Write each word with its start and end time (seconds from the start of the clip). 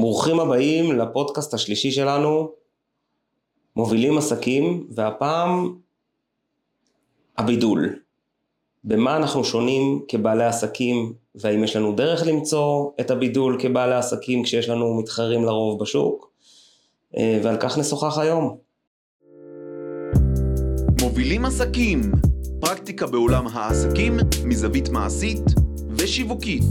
ברוכים 0.00 0.40
הבאים 0.40 0.98
לפודקאסט 0.98 1.54
השלישי 1.54 1.90
שלנו, 1.90 2.50
מובילים 3.76 4.18
עסקים, 4.18 4.86
והפעם 4.90 5.74
הבידול. 7.38 7.94
במה 8.84 9.16
אנחנו 9.16 9.44
שונים 9.44 10.04
כבעלי 10.08 10.44
עסקים, 10.44 11.12
והאם 11.34 11.64
יש 11.64 11.76
לנו 11.76 11.92
דרך 11.92 12.26
למצוא 12.26 12.90
את 13.00 13.10
הבידול 13.10 13.56
כבעלי 13.60 13.94
עסקים 13.94 14.42
כשיש 14.42 14.68
לנו 14.68 14.98
מתחרים 14.98 15.44
לרוב 15.44 15.80
בשוק, 15.82 16.30
אה, 17.16 17.40
ועל 17.42 17.56
כך 17.60 17.78
נשוחח 17.78 18.18
היום. 18.18 18.56
מובילים 21.00 21.44
עסקים, 21.44 22.00
פרקטיקה 22.60 23.06
בעולם 23.06 23.46
העסקים 23.46 24.16
מזווית 24.44 24.88
מעשית 24.88 25.42
ושיווקית. 25.98 26.62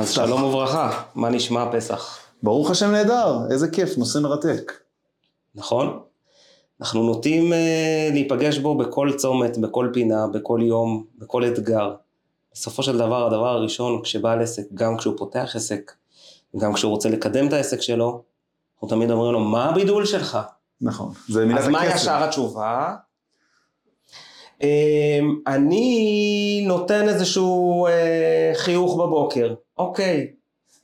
אז 0.00 0.10
שלום 0.10 0.42
וברכה, 0.42 1.02
מה 1.14 1.28
נשמע 1.28 1.64
פסח? 1.72 2.18
ברוך 2.42 2.70
השם 2.70 2.90
נהדר, 2.90 3.38
איזה 3.50 3.70
כיף, 3.70 3.98
נושא 3.98 4.18
מרתק. 4.18 4.72
נכון? 5.54 6.00
אנחנו 6.80 7.02
נוטים 7.02 7.52
אה, 7.52 8.08
להיפגש 8.12 8.58
בו 8.58 8.78
בכל 8.78 9.12
צומת, 9.16 9.58
בכל 9.58 9.88
פינה, 9.92 10.26
בכל 10.26 10.60
יום, 10.62 11.04
בכל 11.18 11.44
אתגר. 11.44 11.94
בסופו 12.52 12.82
של 12.82 12.98
דבר, 12.98 13.26
הדבר 13.26 13.48
הראשון 13.48 14.02
כשבעל 14.02 14.42
עסק, 14.42 14.62
גם 14.74 14.96
כשהוא 14.96 15.14
פותח 15.18 15.52
עסק, 15.54 15.92
גם 16.56 16.72
כשהוא 16.72 16.90
רוצה 16.90 17.08
לקדם 17.08 17.48
את 17.48 17.52
העסק 17.52 17.80
שלו, 17.80 18.22
אנחנו 18.74 18.88
תמיד 18.88 19.10
אומרים 19.10 19.32
לו, 19.32 19.40
מה 19.40 19.64
הבידול 19.64 20.06
שלך? 20.06 20.38
נכון, 20.80 21.12
זה 21.28 21.46
מילת 21.46 21.60
אז 21.60 21.68
מה. 21.68 21.86
ישר 21.86 22.22
התשובה? 22.24 22.94
אמ, 24.62 25.40
אני 25.46 26.64
נותן 26.66 27.08
איזשהו 27.08 27.86
אה, 27.86 28.52
חיוך 28.54 28.96
בבוקר, 28.96 29.54
אוקיי, 29.80 30.26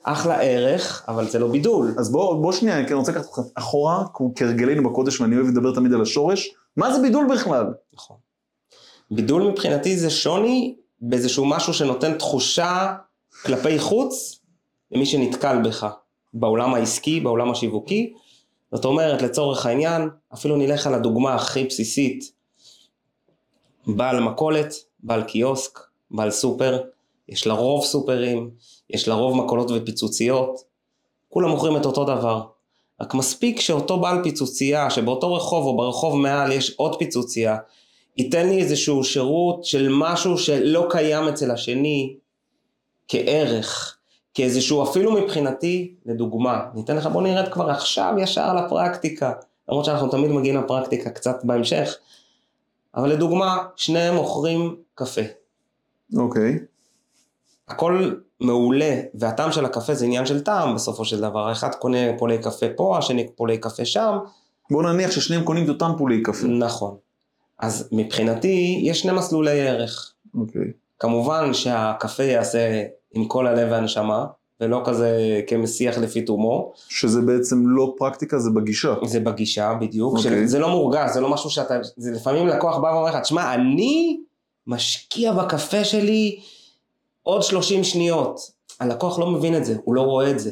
אחלה 0.03 0.43
ערך, 0.43 1.05
אבל 1.09 1.29
זה 1.29 1.39
לא 1.39 1.49
בידול. 1.49 1.95
אז 1.99 2.13
בוא, 2.13 2.43
בוא 2.43 2.53
שנייה, 2.53 2.79
אני 2.79 2.95
רוצה 2.95 3.13
לקחת 3.13 3.25
אותך 3.25 3.51
אחורה, 3.55 4.05
כהרגלנו 4.37 4.91
בקודש, 4.91 5.21
ואני 5.21 5.37
אוהב 5.37 5.47
לדבר 5.47 5.75
תמיד 5.75 5.93
על 5.93 6.03
השורש. 6.03 6.55
מה 6.77 6.95
זה 6.95 7.03
בידול 7.03 7.27
בכלל? 7.31 7.67
נכון. 7.95 8.17
בידול 9.11 9.43
מבחינתי 9.43 9.97
זה 9.97 10.11
שוני 10.11 10.77
באיזשהו 11.01 11.45
משהו 11.45 11.75
שנותן 11.75 12.19
תחושה 12.19 12.95
כלפי 13.43 13.79
חוץ 13.79 14.41
למי 14.93 15.07
שנתקל 15.07 15.63
בך, 15.65 15.87
בעולם 16.35 16.75
העסקי, 16.75 17.21
בעולם 17.21 17.51
השיווקי. 17.51 18.13
זאת 18.73 18.85
אומרת, 18.85 19.23
לצורך 19.23 19.67
העניין, 19.67 20.09
אפילו 20.35 20.57
נלך 20.57 20.87
על 20.87 20.95
הדוגמה 20.95 21.35
הכי 21.35 21.65
בסיסית, 21.65 22.33
בעל 23.87 24.21
מכולת, 24.21 24.75
בעל 25.01 25.23
קיוסק, 25.23 25.81
בעל 26.11 26.31
סופר, 26.31 26.81
יש 27.29 27.47
לרוב 27.47 27.85
סופרים, 27.85 28.51
יש 28.91 29.09
לרוב 29.09 29.37
מכולות 29.37 29.71
ופיצוציות, 29.75 30.61
כולם 31.29 31.51
מוכרים 31.51 31.77
את 31.77 31.87
אותו 31.87 32.05
דבר. 32.05 32.43
רק 33.01 33.15
מספיק 33.15 33.61
שאותו 33.61 34.01
בעל 34.01 34.23
פיצוצייה, 34.23 34.91
שבאותו 34.91 35.35
רחוב 35.35 35.67
או 35.67 35.77
ברחוב 35.77 36.17
מעל 36.17 36.53
יש 36.53 36.75
עוד 36.77 36.99
פיצוצייה, 36.99 37.57
ייתן 38.17 38.49
לי 38.49 38.63
איזשהו 38.63 39.05
שירות 39.05 39.65
של 39.65 39.89
משהו 39.91 40.39
שלא 40.39 40.87
קיים 40.91 41.29
אצל 41.29 41.51
השני 41.51 42.17
כערך, 43.09 43.97
כאיזשהו 44.35 44.83
אפילו 44.83 45.13
מבחינתי, 45.13 45.95
לדוגמה, 46.07 46.61
ניתן 46.75 46.97
לך, 46.97 47.07
בוא 47.07 47.23
נרד 47.23 47.53
כבר 47.53 47.71
עכשיו 47.71 48.15
ישר 48.19 48.55
לפרקטיקה, 48.55 49.33
למרות 49.69 49.85
שאנחנו 49.85 50.09
תמיד 50.09 50.31
מגיעים 50.31 50.57
לפרקטיקה 50.57 51.11
קצת 51.11 51.45
בהמשך, 51.45 51.97
אבל 52.95 53.13
לדוגמה, 53.13 53.59
שניהם 53.77 54.15
מוכרים 54.15 54.77
קפה. 54.95 55.21
אוקיי. 56.17 56.59
הכל 57.69 58.13
מעולה, 58.41 59.01
והטעם 59.15 59.53
של 59.53 59.65
הקפה 59.65 59.95
זה 59.95 60.05
עניין 60.05 60.27
של 60.27 60.41
טעם 60.41 60.75
בסופו 60.75 61.05
של 61.05 61.21
דבר, 61.21 61.49
האחד 61.49 61.75
קונה 61.75 61.99
פולי 62.19 62.39
קפה 62.39 62.67
פה, 62.77 62.99
השני 62.99 63.27
פולי 63.37 63.59
קפה 63.59 63.85
שם, 63.85 64.19
בוא 64.71 64.83
נניח 64.83 65.11
ששניהם 65.11 65.45
קונים 65.45 65.65
את 65.65 65.69
אותם 65.69 65.93
פולי 65.99 66.23
קפה. 66.23 66.47
נכון. 66.47 66.97
אז 67.59 67.89
מבחינתי 67.93 68.81
יש 68.83 69.01
שני 69.01 69.13
מסלולי 69.13 69.69
ערך. 69.69 70.13
אוקיי. 70.35 70.73
כמובן 70.99 71.55
שהקפה 71.55 72.23
יעשה 72.23 72.85
עם 73.15 73.25
כל 73.25 73.47
הלב 73.47 73.69
והנשמה, 73.71 74.27
ולא 74.61 74.83
כזה 74.85 75.41
כמסיח 75.47 75.99
לפי 75.99 76.23
תומו, 76.23 76.73
שזה 76.89 77.21
בעצם 77.21 77.69
לא 77.69 77.95
פרקטיקה, 77.99 78.39
זה 78.39 78.51
בגישה. 78.51 78.95
זה 79.05 79.21
בגישה 79.21 79.75
בדיוק, 79.81 80.17
אוקיי. 80.17 80.49
זה 80.49 80.59
לא 80.59 80.69
מורגש, 80.69 81.11
זה 81.15 81.21
לא 81.21 81.31
משהו 81.31 81.51
שאתה, 81.51 81.75
זה 81.97 82.11
לפעמים 82.11 82.47
לקוח 82.47 82.79
בא 82.79 82.87
ואומר 82.87 83.11
לך, 83.11 83.17
תשמע, 83.17 83.55
אני 83.55 84.21
משקיע 84.67 85.33
בקפה 85.33 85.85
שלי 85.85 86.41
עוד 87.27 87.43
30 87.43 87.85
שניות. 87.85 88.41
הלקוח 88.81 89.19
לא 89.19 89.27
מבין 89.27 89.57
את 89.57 89.65
זה, 89.65 89.75
הוא 89.85 89.95
לא 89.95 90.01
רואה 90.03 90.31
את 90.31 90.39
זה. 90.39 90.51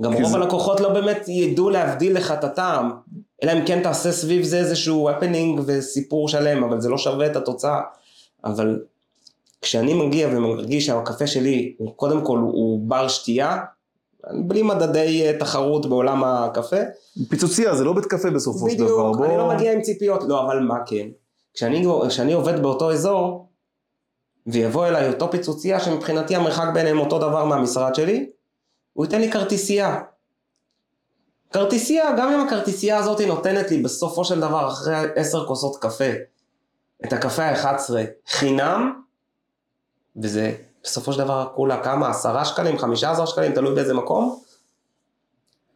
גם 0.00 0.12
רוב 0.12 0.24
זה- 0.24 0.36
הלקוחות 0.36 0.80
לא 0.80 0.88
באמת 0.88 1.28
ידעו 1.28 1.70
להבדיל 1.70 2.16
לך 2.16 2.30
את 2.32 2.44
הטעם, 2.44 2.90
אלא 3.42 3.52
אם 3.52 3.64
כן 3.66 3.82
תעשה 3.82 4.12
סביב 4.12 4.42
זה 4.42 4.58
איזשהו 4.58 5.10
הפנינג 5.10 5.60
וסיפור 5.66 6.28
שלם, 6.28 6.64
אבל 6.64 6.80
זה 6.80 6.88
לא 6.88 6.98
שווה 6.98 7.26
את 7.26 7.36
התוצאה. 7.36 7.80
אבל 8.44 8.82
כשאני 9.62 9.94
מגיע 9.94 10.28
ומרגיש 10.32 10.86
שהקפה 10.86 11.26
שלי, 11.26 11.74
הוא 11.78 11.92
קודם 11.96 12.24
כל 12.24 12.38
הוא, 12.38 12.80
בר 12.88 13.08
שתייה, 13.08 13.58
בלי 14.46 14.62
מדדי 14.62 15.22
אה, 15.26 15.38
תחרות 15.38 15.86
בעולם 15.86 16.24
הקפה, 16.24 16.76
פיצוצייה 17.28 17.74
זה 17.76 17.84
לא 17.84 17.92
בית 17.92 18.04
קפה 18.06 18.30
בסופו 18.30 18.70
של 18.70 18.76
דבר. 18.76 19.12
בדיוק, 19.12 19.26
אני 19.30 19.36
לא 19.36 19.48
מגיע 19.48 19.72
עם 19.72 19.82
ציפיות, 19.82 20.22
לא, 20.28 20.42
אבל 20.46 20.58
מה 20.60 20.76
כן? 20.86 21.08
כשאני, 21.54 21.86
כשאני 22.08 22.32
עובד 22.32 22.62
באותו 22.62 22.92
אזור, 22.92 23.46
ויבוא 24.46 24.86
אליי 24.86 25.08
אותו 25.08 25.30
פיצוצייה 25.30 25.80
שמבחינתי 25.80 26.36
המרחק 26.36 26.68
ביניהם 26.74 26.98
אותו 26.98 27.18
דבר 27.18 27.44
מהמשרד 27.44 27.94
שלי, 27.94 28.30
הוא 28.92 29.04
ייתן 29.04 29.20
לי 29.20 29.32
כרטיסייה. 29.32 30.00
כרטיסייה, 31.52 32.12
גם 32.18 32.32
אם 32.32 32.46
הכרטיסייה 32.46 32.98
הזאת 32.98 33.20
נותנת 33.20 33.70
לי 33.70 33.82
בסופו 33.82 34.24
של 34.24 34.40
דבר 34.40 34.68
אחרי 34.68 34.96
עשר 35.16 35.46
כוסות 35.46 35.76
קפה, 35.80 36.10
את 37.04 37.12
הקפה 37.12 37.42
ה-11 37.44 37.90
חינם, 38.28 39.02
וזה 40.22 40.52
בסופו 40.82 41.12
של 41.12 41.18
דבר 41.18 41.48
כולה 41.54 41.82
כמה? 41.82 42.08
עשרה 42.08 42.44
שקלים, 42.44 42.78
חמישה 42.78 43.10
עשר 43.10 43.26
שקלים, 43.26 43.52
תלוי 43.52 43.74
באיזה 43.74 43.94
מקום, 43.94 44.40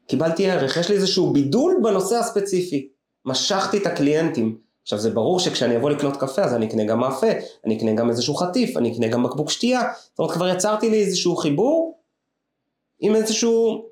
קיבלתי 0.07 0.51
ערך, 0.51 0.77
יש 0.77 0.89
לי 0.89 0.95
איזשהו 0.95 1.33
בידול 1.33 1.81
בנושא 1.83 2.17
הספציפי. 2.17 2.89
משכתי 3.25 3.79
את 3.79 3.87
הקליינטים. 3.87 4.59
עכשיו 4.85 4.99
זה 4.99 5.11
ברור 5.11 5.41
שכשאני 5.41 5.77
אבוא 5.77 5.91
לקנות 5.91 6.17
קפה 6.17 6.43
אז 6.43 6.55
אני 6.55 6.67
אקנה 6.67 6.85
גם 6.85 7.01
מאפה, 7.01 7.27
אני 7.65 7.77
אקנה 7.77 7.93
גם 7.93 8.11
איזשהו 8.11 8.35
חטיף, 8.35 8.77
אני 8.77 8.93
אקנה 8.93 9.09
גם 9.09 9.23
בקבוק 9.23 9.51
שתייה. 9.51 9.83
זאת 10.11 10.19
אומרת 10.19 10.33
כבר 10.33 10.49
יצרתי 10.49 10.91
לי 10.91 11.01
איזשהו 11.05 11.37
חיבור 11.37 11.99
עם 13.01 13.15
איזשהו 13.15 13.85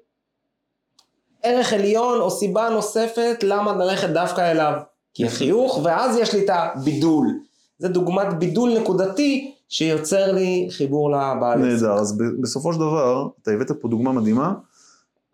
ערך 1.43 1.73
עליון 1.73 2.21
או 2.21 2.31
סיבה 2.31 2.69
נוספת 2.69 3.37
למה 3.43 3.73
ללכת 3.73 4.09
דווקא 4.09 4.51
אליו. 4.51 4.73
כי 5.15 5.27
החיוך 5.27 5.81
ואז 5.85 6.17
יש 6.17 6.35
לי 6.35 6.45
את 6.45 6.51
הבידול. 6.53 7.27
זה 7.79 7.89
דוגמת 7.89 8.39
בידול 8.39 8.79
נקודתי 8.79 9.55
שיוצר 9.69 10.33
לי 10.33 10.69
חיבור 10.71 11.11
לבעל. 11.11 11.59
נהדר, 11.59 11.93
אז 11.93 12.19
בסופו 12.41 12.73
של 12.73 12.79
דבר, 12.79 13.29
אתה 13.43 13.51
הבאת 13.51 13.71
פה 13.81 13.89
דוגמה 13.89 14.13
מדהימה, 14.13 14.53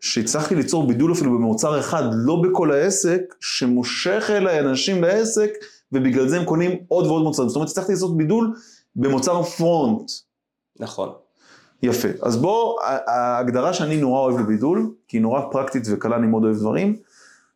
שהצלחתי 0.00 0.54
ליצור 0.54 0.86
בידול 0.86 1.12
אפילו 1.12 1.30
במוצר 1.30 1.80
אחד, 1.80 2.02
לא 2.12 2.42
בכל 2.42 2.72
העסק, 2.72 3.20
שמושך 3.40 4.30
אליי 4.30 4.60
אנשים 4.60 5.02
לעסק, 5.02 5.50
ובגלל 5.92 6.28
זה 6.28 6.36
הם 6.36 6.44
קונים 6.44 6.78
עוד 6.88 7.06
ועוד 7.06 7.22
מוצרים. 7.22 7.48
זאת 7.48 7.56
אומרת, 7.56 7.68
הצלחתי 7.68 7.92
לעשות 7.92 8.16
בידול 8.16 8.54
במוצר 8.96 9.42
פרונט. 9.42 10.10
נכון. 10.80 11.08
יפה. 11.82 12.08
אז 12.22 12.36
בוא, 12.36 12.80
ההגדרה 13.06 13.72
שאני 13.72 13.96
נורא 13.96 14.20
אוהב 14.20 14.38
לבידול, 14.38 14.90
כי 15.08 15.16
היא 15.16 15.22
נורא 15.22 15.40
פרקטית 15.52 15.82
וקלה, 15.90 16.16
אני 16.16 16.26
מאוד 16.26 16.44
אוהב 16.44 16.56
דברים, 16.56 16.96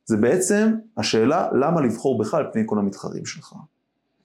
זה 0.04 0.16
בעצם 0.16 0.72
השאלה 0.96 1.48
למה 1.52 1.80
לבחור 1.80 2.18
בך 2.18 2.34
על 2.34 2.44
פני 2.52 2.62
כל 2.66 2.78
המתחרים 2.78 3.26
שלך. 3.26 3.54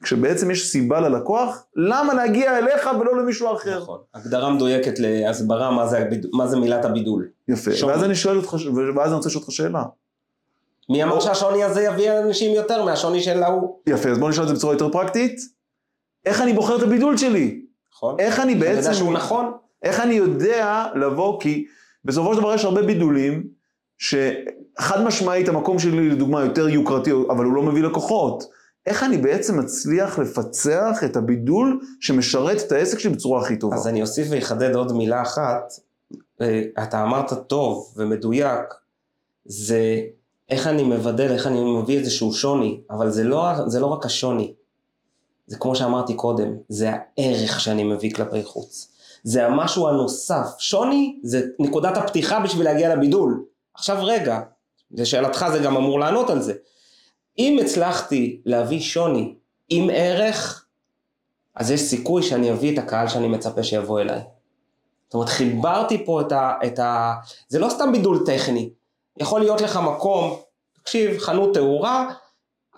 כשבעצם 0.03 0.51
יש 0.51 0.71
סיבה 0.71 0.99
ללקוח, 0.99 1.65
למה 1.75 2.13
להגיע 2.13 2.57
אליך 2.57 2.89
ולא 2.99 3.17
למישהו 3.21 3.53
אחר. 3.55 3.79
נכון. 3.79 3.99
הגדרה 4.13 4.49
מדויקת 4.49 4.99
להסברה 4.99 5.71
מה 5.71 5.87
זה, 5.87 5.97
הביד... 5.99 6.25
מה 6.33 6.47
זה 6.47 6.57
מילת 6.57 6.85
הבידול. 6.85 7.27
יפה. 7.47 7.71
שוני. 7.75 7.91
ואז 7.91 8.03
אני 8.03 8.15
שואל 8.15 8.37
אותך, 8.37 8.55
ואז 8.95 9.07
אני 9.07 9.15
רוצה 9.15 9.29
לשאול 9.29 9.41
אותך 9.41 9.53
שאלה. 9.53 9.83
מי 10.89 11.03
אמר 11.03 11.15
או- 11.15 11.21
שהשוני 11.21 11.63
הזה 11.63 11.83
יביא 11.83 12.19
אנשים 12.19 12.55
יותר 12.55 12.85
מהשוני 12.85 13.21
של 13.21 13.43
ההוא? 13.43 13.75
יפה, 13.87 14.09
אז 14.09 14.17
בוא 14.17 14.29
נשאל 14.29 14.43
את 14.43 14.47
זה 14.47 14.53
בצורה 14.53 14.73
יותר 14.73 14.89
פרקטית. 14.89 15.39
איך 16.25 16.41
אני 16.41 16.53
בוחר 16.53 16.77
את 16.77 16.81
הבידול 16.83 17.17
שלי? 17.17 17.61
נכון? 17.93 18.15
איך 18.19 18.39
אני 18.39 18.53
אתה 18.57 18.65
יודע 18.65 18.75
בעצם... 18.75 18.93
שהוא 18.93 19.13
נכון? 19.13 19.51
איך 19.83 19.99
אני 19.99 20.13
יודע 20.13 20.85
לבוא, 20.95 21.41
כי 21.41 21.65
בסופו 22.05 22.33
של 22.33 22.39
דבר 22.39 22.53
יש 22.53 22.65
הרבה 22.65 22.81
בידולים, 22.81 23.43
שחד 23.97 25.03
משמעית 25.03 25.49
המקום 25.49 25.79
שלי 25.79 26.09
לדוגמה 26.09 26.41
יותר 26.43 26.69
יוקרתי, 26.69 27.11
אבל 27.29 27.45
הוא 27.45 27.53
לא 27.53 27.63
מביא 27.63 27.83
לקוחות. 27.83 28.43
איך 28.87 29.03
אני 29.03 29.17
בעצם 29.17 29.59
מצליח 29.59 30.19
לפצח 30.19 31.03
את 31.05 31.15
הבידול 31.15 31.81
שמשרת 31.99 32.61
את 32.61 32.71
העסק 32.71 32.99
שלי 32.99 33.13
בצורה 33.13 33.41
הכי 33.41 33.57
טובה? 33.57 33.75
אז 33.75 33.87
אני 33.87 34.01
אוסיף 34.01 34.27
ואחדד 34.31 34.75
עוד 34.75 34.91
מילה 34.91 35.21
אחת. 35.21 35.73
אה, 36.41 36.61
אתה 36.83 37.03
אמרת 37.03 37.33
טוב 37.47 37.93
ומדויק, 37.97 38.73
זה 39.45 40.01
איך 40.49 40.67
אני 40.67 40.83
מבדל, 40.83 41.31
איך 41.31 41.47
אני 41.47 41.81
מביא 41.81 41.99
איזשהו 41.99 42.33
שוני, 42.33 42.81
אבל 42.89 43.11
זה 43.11 43.23
לא, 43.23 43.67
זה 43.67 43.79
לא 43.79 43.85
רק 43.85 44.05
השוני. 44.05 44.53
זה 45.47 45.57
כמו 45.57 45.75
שאמרתי 45.75 46.13
קודם, 46.13 46.55
זה 46.69 46.89
הערך 46.91 47.59
שאני 47.59 47.83
מביא 47.83 48.13
כלפי 48.13 48.43
חוץ. 48.43 48.91
זה 49.23 49.45
המשהו 49.45 49.87
הנוסף. 49.87 50.47
שוני 50.57 51.19
זה 51.23 51.41
נקודת 51.59 51.97
הפתיחה 51.97 52.39
בשביל 52.39 52.65
להגיע 52.65 52.95
לבידול. 52.95 53.43
עכשיו 53.73 53.97
רגע, 54.01 54.39
לשאלתך 54.91 55.45
זה 55.51 55.59
גם 55.59 55.77
אמור 55.77 55.99
לענות 55.99 56.29
על 56.29 56.41
זה. 56.41 56.53
אם 57.39 57.59
הצלחתי 57.61 58.41
להביא 58.45 58.79
שוני 58.79 59.35
עם 59.69 59.89
ערך, 59.93 60.65
אז 61.55 61.71
יש 61.71 61.81
סיכוי 61.81 62.23
שאני 62.23 62.51
אביא 62.51 62.73
את 62.73 62.83
הקהל 62.83 63.07
שאני 63.07 63.27
מצפה 63.27 63.63
שיבוא 63.63 64.01
אליי. 64.01 64.21
זאת 65.07 65.13
אומרת, 65.13 65.29
חיברתי 65.29 66.05
פה 66.05 66.21
את 66.21 66.31
ה... 66.31 66.53
את 66.65 66.79
ה... 66.79 67.13
זה 67.47 67.59
לא 67.59 67.69
סתם 67.69 67.91
בידול 67.91 68.23
טכני. 68.25 68.69
יכול 69.17 69.41
להיות 69.41 69.61
לך 69.61 69.77
מקום, 69.77 70.39
תקשיב, 70.73 71.17
חנות 71.19 71.53
תאורה, 71.53 72.13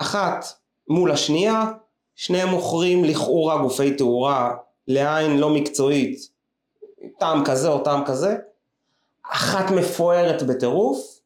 אחת 0.02 0.46
מול 0.88 1.12
השנייה, 1.12 1.72
שניהם 2.16 2.50
מוכרים 2.50 3.04
לכאורה 3.04 3.62
גופי 3.62 3.94
תאורה 3.96 4.56
לעין 4.88 5.38
לא 5.38 5.50
מקצועית, 5.50 6.20
טעם 7.20 7.46
כזה 7.46 7.70
או 7.70 7.84
טעם 7.84 8.06
כזה, 8.06 8.38
אחת 9.32 9.72
מפוארת 9.72 10.44
בטירוף, 10.44 11.20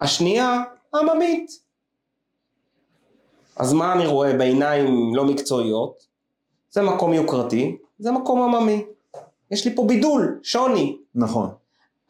השנייה 0.00 0.62
עממית. 0.94 1.62
אז 3.62 3.72
מה 3.72 3.92
אני 3.92 4.06
רואה 4.06 4.32
בעיניים 4.32 5.14
לא 5.14 5.24
מקצועיות? 5.24 6.06
זה 6.70 6.82
מקום 6.82 7.12
יוקרתי, 7.12 7.76
זה 7.98 8.12
מקום 8.12 8.42
עממי. 8.42 8.84
יש 9.50 9.64
לי 9.64 9.76
פה 9.76 9.84
בידול, 9.84 10.40
שוני. 10.42 10.96
נכון. 11.14 11.48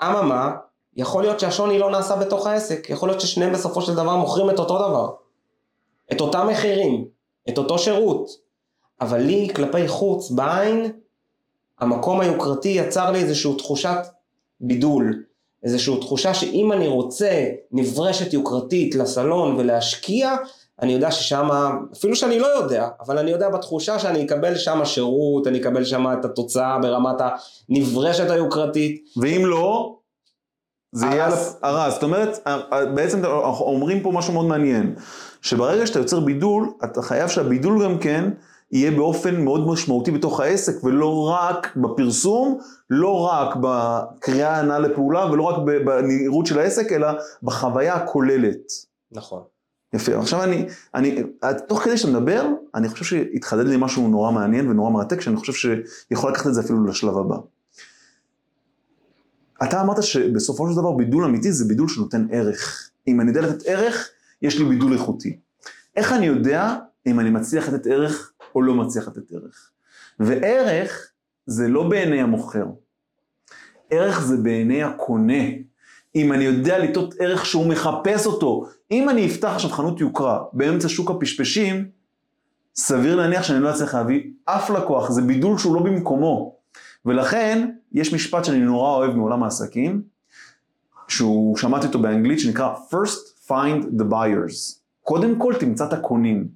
אממה, 0.02 0.52
יכול 0.96 1.22
להיות 1.22 1.40
שהשוני 1.40 1.78
לא 1.78 1.90
נעשה 1.90 2.16
בתוך 2.16 2.46
העסק, 2.46 2.87
יכול 2.90 3.08
להיות 3.08 3.20
ששניהם 3.20 3.52
בסופו 3.52 3.82
של 3.82 3.94
דבר 3.94 4.16
מוכרים 4.16 4.50
את 4.50 4.58
אותו 4.58 4.78
דבר, 4.78 5.10
את 6.12 6.20
אותם 6.20 6.46
מחירים, 6.50 7.04
את 7.49 7.58
אותו 7.58 7.78
שירות, 7.78 8.31
אבל 9.00 9.19
לי 9.19 9.48
כלפי 9.56 9.88
חוץ, 9.88 10.31
בעין, 10.31 10.93
המקום 11.78 12.20
היוקרתי 12.20 12.69
יצר 12.69 13.10
לי 13.10 13.19
איזושהי 13.19 13.56
תחושת 13.58 13.98
בידול, 14.60 15.25
איזושהי 15.62 16.00
תחושה 16.00 16.34
שאם 16.34 16.72
אני 16.72 16.88
רוצה 16.88 17.48
נברשת 17.72 18.32
יוקרתית 18.32 18.94
לסלון 18.94 19.56
ולהשקיע, 19.56 20.37
אני 20.82 20.93
יודע 20.93 21.11
ששם, 21.11 21.49
אפילו 21.93 22.17
שאני 22.17 22.38
לא 22.38 22.46
יודע, 22.46 22.88
אבל 23.00 23.19
אני 23.19 23.31
יודע 23.31 23.49
בתחושה 23.49 23.99
שאני 23.99 24.25
אקבל 24.26 24.55
שם 24.55 24.84
שירות, 24.84 25.46
אני 25.46 25.61
אקבל 25.61 25.84
שם 25.84 26.06
את 26.12 26.25
התוצאה 26.25 26.79
ברמת 26.79 27.17
הנברשת 27.69 28.31
היוקרתית. 28.31 29.05
ואם 29.17 29.46
לא, 29.46 29.96
זה 30.93 31.06
יהיה 31.06 31.26
על 31.26 31.32
הרס. 31.32 31.58
הרס. 31.62 31.94
זאת 31.94 32.02
אומרת, 32.02 32.38
בעצם 32.94 33.19
אנחנו 33.25 33.64
אומרים 33.64 34.02
פה 34.02 34.11
משהו 34.12 34.32
מאוד 34.32 34.46
מעניין, 34.46 34.94
שברגע 35.43 35.87
שאתה 35.87 35.99
יוצר 35.99 36.20
בידול, 36.20 36.73
אתה 36.84 37.02
חייב 37.02 37.29
שהבידול 37.29 37.84
גם 37.84 37.99
כן 37.99 38.31
יהיה 38.73 38.90
באופן 38.90 39.40
מאוד 39.44 39.67
משמעותי 39.67 40.11
בתוך 40.11 40.40
העסק, 40.40 40.84
ולא 40.84 41.31
רק 41.31 41.76
בפרסום, 41.76 42.58
לא 42.90 43.20
רק 43.20 43.56
בקריאה 43.61 44.58
הנעה 44.58 44.79
לפעולה, 44.79 45.32
ולא 45.32 45.43
רק 45.43 45.56
בנראות 45.84 46.46
של 46.46 46.58
העסק, 46.58 46.93
אלא 46.93 47.08
בחוויה 47.43 47.94
הכוללת. 47.94 48.73
נכון. 49.12 49.43
יפה, 49.93 50.19
עכשיו 50.19 50.43
אני, 50.43 50.67
אני, 50.94 51.23
תוך 51.69 51.83
כדי 51.83 51.97
שאתה 51.97 52.12
מדבר, 52.12 52.47
אני 52.75 52.89
חושב 52.89 53.05
שהתחדד 53.05 53.67
לי 53.67 53.77
משהו 53.79 54.09
נורא 54.09 54.31
מעניין 54.31 54.69
ונורא 54.69 54.91
מרתק, 54.91 55.21
שאני 55.21 55.37
חושב 55.37 55.53
שיכול 55.53 56.33
לקחת 56.33 56.47
את 56.47 56.55
זה 56.55 56.61
אפילו 56.61 56.87
לשלב 56.87 57.19
הבא. 57.19 57.37
אתה 59.62 59.81
אמרת 59.81 60.03
שבסופו 60.03 60.71
של 60.71 60.77
דבר 60.77 60.93
בידול 60.93 61.25
אמיתי 61.25 61.53
זה 61.53 61.65
בידול 61.65 61.89
שנותן 61.89 62.27
ערך. 62.31 62.91
אם 63.09 63.21
אני 63.21 63.31
יודע 63.31 63.41
לתת 63.41 63.67
ערך, 63.67 64.09
יש 64.43 64.59
לי 64.59 64.65
בידול 64.65 64.93
איכותי. 64.93 65.39
איך 65.97 66.12
אני 66.12 66.27
יודע 66.27 66.77
אם 67.06 67.21
אני 67.21 67.31
מצליח 67.31 67.69
לתת 67.69 67.87
ערך 67.87 68.33
או 68.55 68.62
לא 68.62 68.75
מצליח 68.75 69.09
לתת 69.09 69.33
ערך? 69.33 69.71
וערך 70.21 71.11
זה 71.47 71.69
לא 71.69 71.89
בעיני 71.89 72.21
המוכר. 72.21 72.67
ערך 73.91 74.21
זה 74.21 74.37
בעיני 74.37 74.83
הקונה. 74.83 75.43
אם 76.17 76.32
אני 76.32 76.44
יודע 76.44 76.79
לטעות 76.79 77.14
ערך 77.19 77.47
שהוא 77.47 77.67
מחפש 77.67 78.26
אותו, 78.26 78.67
אם 78.91 79.09
אני 79.09 79.26
אפתח 79.26 79.49
עכשיו 79.49 79.70
חנות 79.70 80.00
יוקרה 80.00 80.43
באמצע 80.53 80.88
שוק 80.88 81.11
הפשפשים, 81.11 81.88
סביר 82.76 83.17
להניח 83.17 83.43
שאני 83.43 83.62
לא 83.62 83.70
אצליח 83.70 83.94
להביא 83.94 84.23
אף 84.44 84.70
לקוח, 84.70 85.11
זה 85.11 85.23
בידול 85.23 85.59
שהוא 85.59 85.75
לא 85.75 85.82
במקומו. 85.82 86.55
ולכן, 87.06 87.70
יש 87.93 88.14
משפט 88.14 88.44
שאני 88.44 88.59
נורא 88.59 88.91
אוהב 88.91 89.17
מעולם 89.17 89.43
העסקים, 89.43 90.03
שהוא, 91.09 91.56
שמעתי 91.56 91.87
אותו 91.87 91.99
באנגלית, 91.99 92.41
שנקרא 92.41 92.75
First 92.91 93.49
Find 93.49 94.00
the 94.00 94.05
Buyers. 94.11 94.82
קודם 95.03 95.38
כל 95.38 95.55
תמצא 95.61 95.87
את 95.87 95.93
הקונים. 95.93 96.49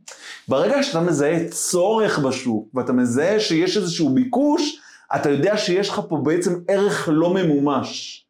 ברגע 0.48 0.82
שאתה 0.82 1.00
מזהה 1.00 1.48
צורך 1.48 2.18
בשוק, 2.18 2.68
ואתה 2.74 2.92
מזהה 2.92 3.40
שיש 3.40 3.76
איזשהו 3.76 4.14
ביקוש, 4.14 4.80
אתה 5.16 5.30
יודע 5.30 5.56
שיש 5.56 5.88
לך 5.88 6.00
פה 6.08 6.16
בעצם 6.24 6.54
ערך 6.68 7.08
לא 7.12 7.34
ממומש. 7.34 8.25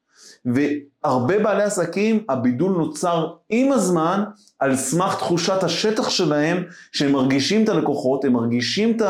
והרבה 0.55 1.39
בעלי 1.39 1.63
עסקים, 1.63 2.25
הבידול 2.29 2.73
נוצר 2.73 3.33
עם 3.49 3.73
הזמן 3.73 4.25
על 4.59 4.77
סמך 4.77 5.19
תחושת 5.19 5.63
השטח 5.63 6.09
שלהם, 6.09 6.65
שהם 6.93 7.13
מרגישים 7.13 7.65
את 7.65 7.69
הלקוחות, 7.69 8.25
הם 8.25 8.33
מרגישים 8.33 8.97
את, 8.97 9.03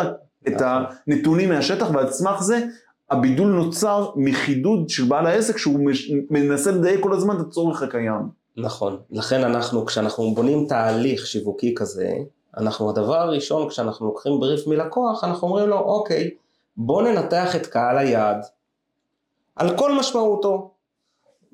את 0.48 0.62
הנתונים 0.64 1.48
מהשטח, 1.48 1.90
ועל 1.94 2.10
סמך 2.10 2.42
זה 2.42 2.66
הבידול 3.10 3.48
נוצר 3.48 4.10
מחידוד 4.16 4.88
של 4.88 5.04
בעל 5.04 5.26
העסק, 5.26 5.58
שהוא 5.58 5.90
מנסה 6.30 6.70
לדייק 6.70 7.00
כל 7.00 7.12
הזמן 7.12 7.36
את 7.36 7.40
הצורך 7.40 7.82
הקיים. 7.82 8.28
נכון. 8.56 8.96
לכן 9.10 9.44
אנחנו, 9.44 9.86
כשאנחנו 9.86 10.34
בונים 10.34 10.66
תהליך 10.68 11.26
שיווקי 11.26 11.74
כזה, 11.74 12.10
אנחנו 12.56 12.90
הדבר 12.90 13.16
הראשון, 13.16 13.68
כשאנחנו 13.68 14.06
לוקחים 14.06 14.40
בריף 14.40 14.66
מלקוח, 14.66 15.24
אנחנו 15.24 15.48
אומרים 15.48 15.68
לו, 15.68 15.78
אוקיי, 15.78 16.30
בוא 16.76 17.02
ננתח 17.02 17.56
את 17.56 17.66
קהל 17.66 17.98
היעד 17.98 18.44
על 19.56 19.76
כל 19.76 19.98
משמעותו. 19.98 20.70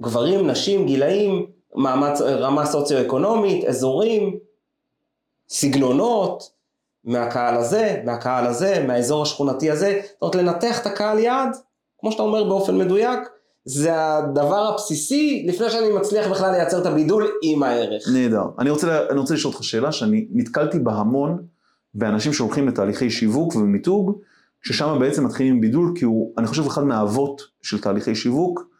גברים, 0.03 0.51
נשים, 0.51 0.87
גילאים, 0.87 1.47
מעמד, 1.75 2.13
רמה 2.21 2.67
סוציו-אקונומית, 2.67 3.65
אזורים, 3.65 4.37
סגנונות, 5.49 6.51
מהקהל 7.05 7.57
הזה, 7.57 8.03
מהקהל 8.05 8.47
הזה, 8.47 8.85
מהאזור 8.87 9.23
השכונתי 9.23 9.71
הזה, 9.71 10.01
זאת 10.03 10.23
אומרת 10.23 10.35
לנתח 10.35 10.81
את 10.81 10.87
הקהל 10.87 11.19
יעד, 11.19 11.57
כמו 12.01 12.13
שאתה 12.13 12.23
אומר 12.23 12.45
באופן 12.45 12.79
מדויק, 12.79 13.21
זה 13.65 13.91
הדבר 13.95 14.67
הבסיסי 14.67 15.45
לפני 15.49 15.71
שאני 15.71 15.93
מצליח 15.93 16.31
בכלל 16.31 16.51
לייצר 16.51 16.81
את 16.81 16.87
הבידול 16.87 17.31
עם 17.43 17.63
הערך. 17.63 18.03
נהדר. 18.13 18.45
אני 18.59 18.71
רוצה, 18.71 19.07
אני 19.11 19.19
רוצה 19.19 19.35
לשאול 19.35 19.53
אותך 19.53 19.65
שאלה 19.65 19.93
שאני 19.93 20.27
נתקלתי 20.31 20.79
בה 20.79 20.93
המון 20.93 21.43
באנשים 21.95 22.33
שהולכים 22.33 22.69
לתהליכי 22.69 23.11
שיווק 23.11 23.57
ומיתוג, 23.57 24.21
ששם 24.63 24.97
בעצם 25.01 25.25
מתחילים 25.25 25.55
עם 25.55 25.61
בידול, 25.61 25.93
כי 25.97 26.05
הוא, 26.05 26.33
אני 26.39 26.47
חושב, 26.47 26.67
אחד 26.67 26.85
מהאבות 26.85 27.43
של 27.63 27.81
תהליכי 27.81 28.15
שיווק. 28.15 28.72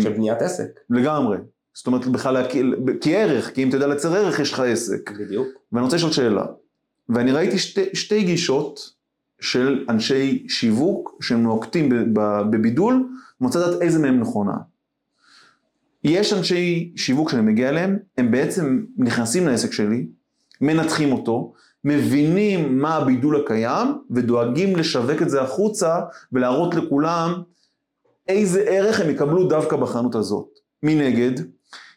של 0.00 0.12
בניית 0.12 0.42
עסק. 0.42 0.80
לגמרי. 0.90 1.36
זאת 1.74 1.86
אומרת, 1.86 2.06
בכלל, 2.06 2.34
להכיר- 2.34 2.76
כי 3.00 3.16
ערך, 3.16 3.54
כי 3.54 3.62
אם 3.62 3.68
אתה 3.68 3.76
יודע 3.76 3.86
לייצר 3.86 4.14
ערך, 4.16 4.40
יש 4.40 4.52
לך 4.52 4.60
עסק. 4.60 5.10
בדיוק. 5.10 5.46
ואני 5.72 5.84
רוצה 5.84 5.96
לשאול 5.96 6.12
שאלה. 6.12 6.44
ואני 7.08 7.32
ראיתי 7.32 7.58
שתי, 7.58 7.84
שתי 7.94 8.22
גישות 8.22 8.90
של 9.40 9.84
אנשי 9.88 10.46
שיווק 10.48 11.18
שהם 11.22 11.42
נוקטים 11.42 11.88
בבידול, 12.50 13.08
רוצה 13.40 13.58
לדעת 13.58 13.82
איזה 13.82 13.98
מהם 13.98 14.20
נכונה. 14.20 14.54
יש 16.04 16.32
אנשי 16.32 16.92
שיווק 16.96 17.30
שאני 17.30 17.42
מגיע 17.42 17.68
אליהם, 17.68 17.98
הם 18.18 18.30
בעצם 18.30 18.84
נכנסים 18.98 19.46
לעסק 19.46 19.72
שלי, 19.72 20.06
מנתחים 20.60 21.12
אותו, 21.12 21.52
מבינים 21.84 22.78
מה 22.78 22.94
הבידול 22.96 23.40
הקיים, 23.40 23.88
ודואגים 24.10 24.76
לשווק 24.76 25.22
את 25.22 25.30
זה 25.30 25.42
החוצה 25.42 26.00
ולהראות 26.32 26.74
לכולם 26.74 27.42
איזה 28.28 28.60
ערך 28.60 29.00
הם 29.00 29.10
יקבלו 29.10 29.48
דווקא 29.48 29.76
בחנות 29.76 30.14
הזאת. 30.14 30.48
מנגד, 30.82 31.32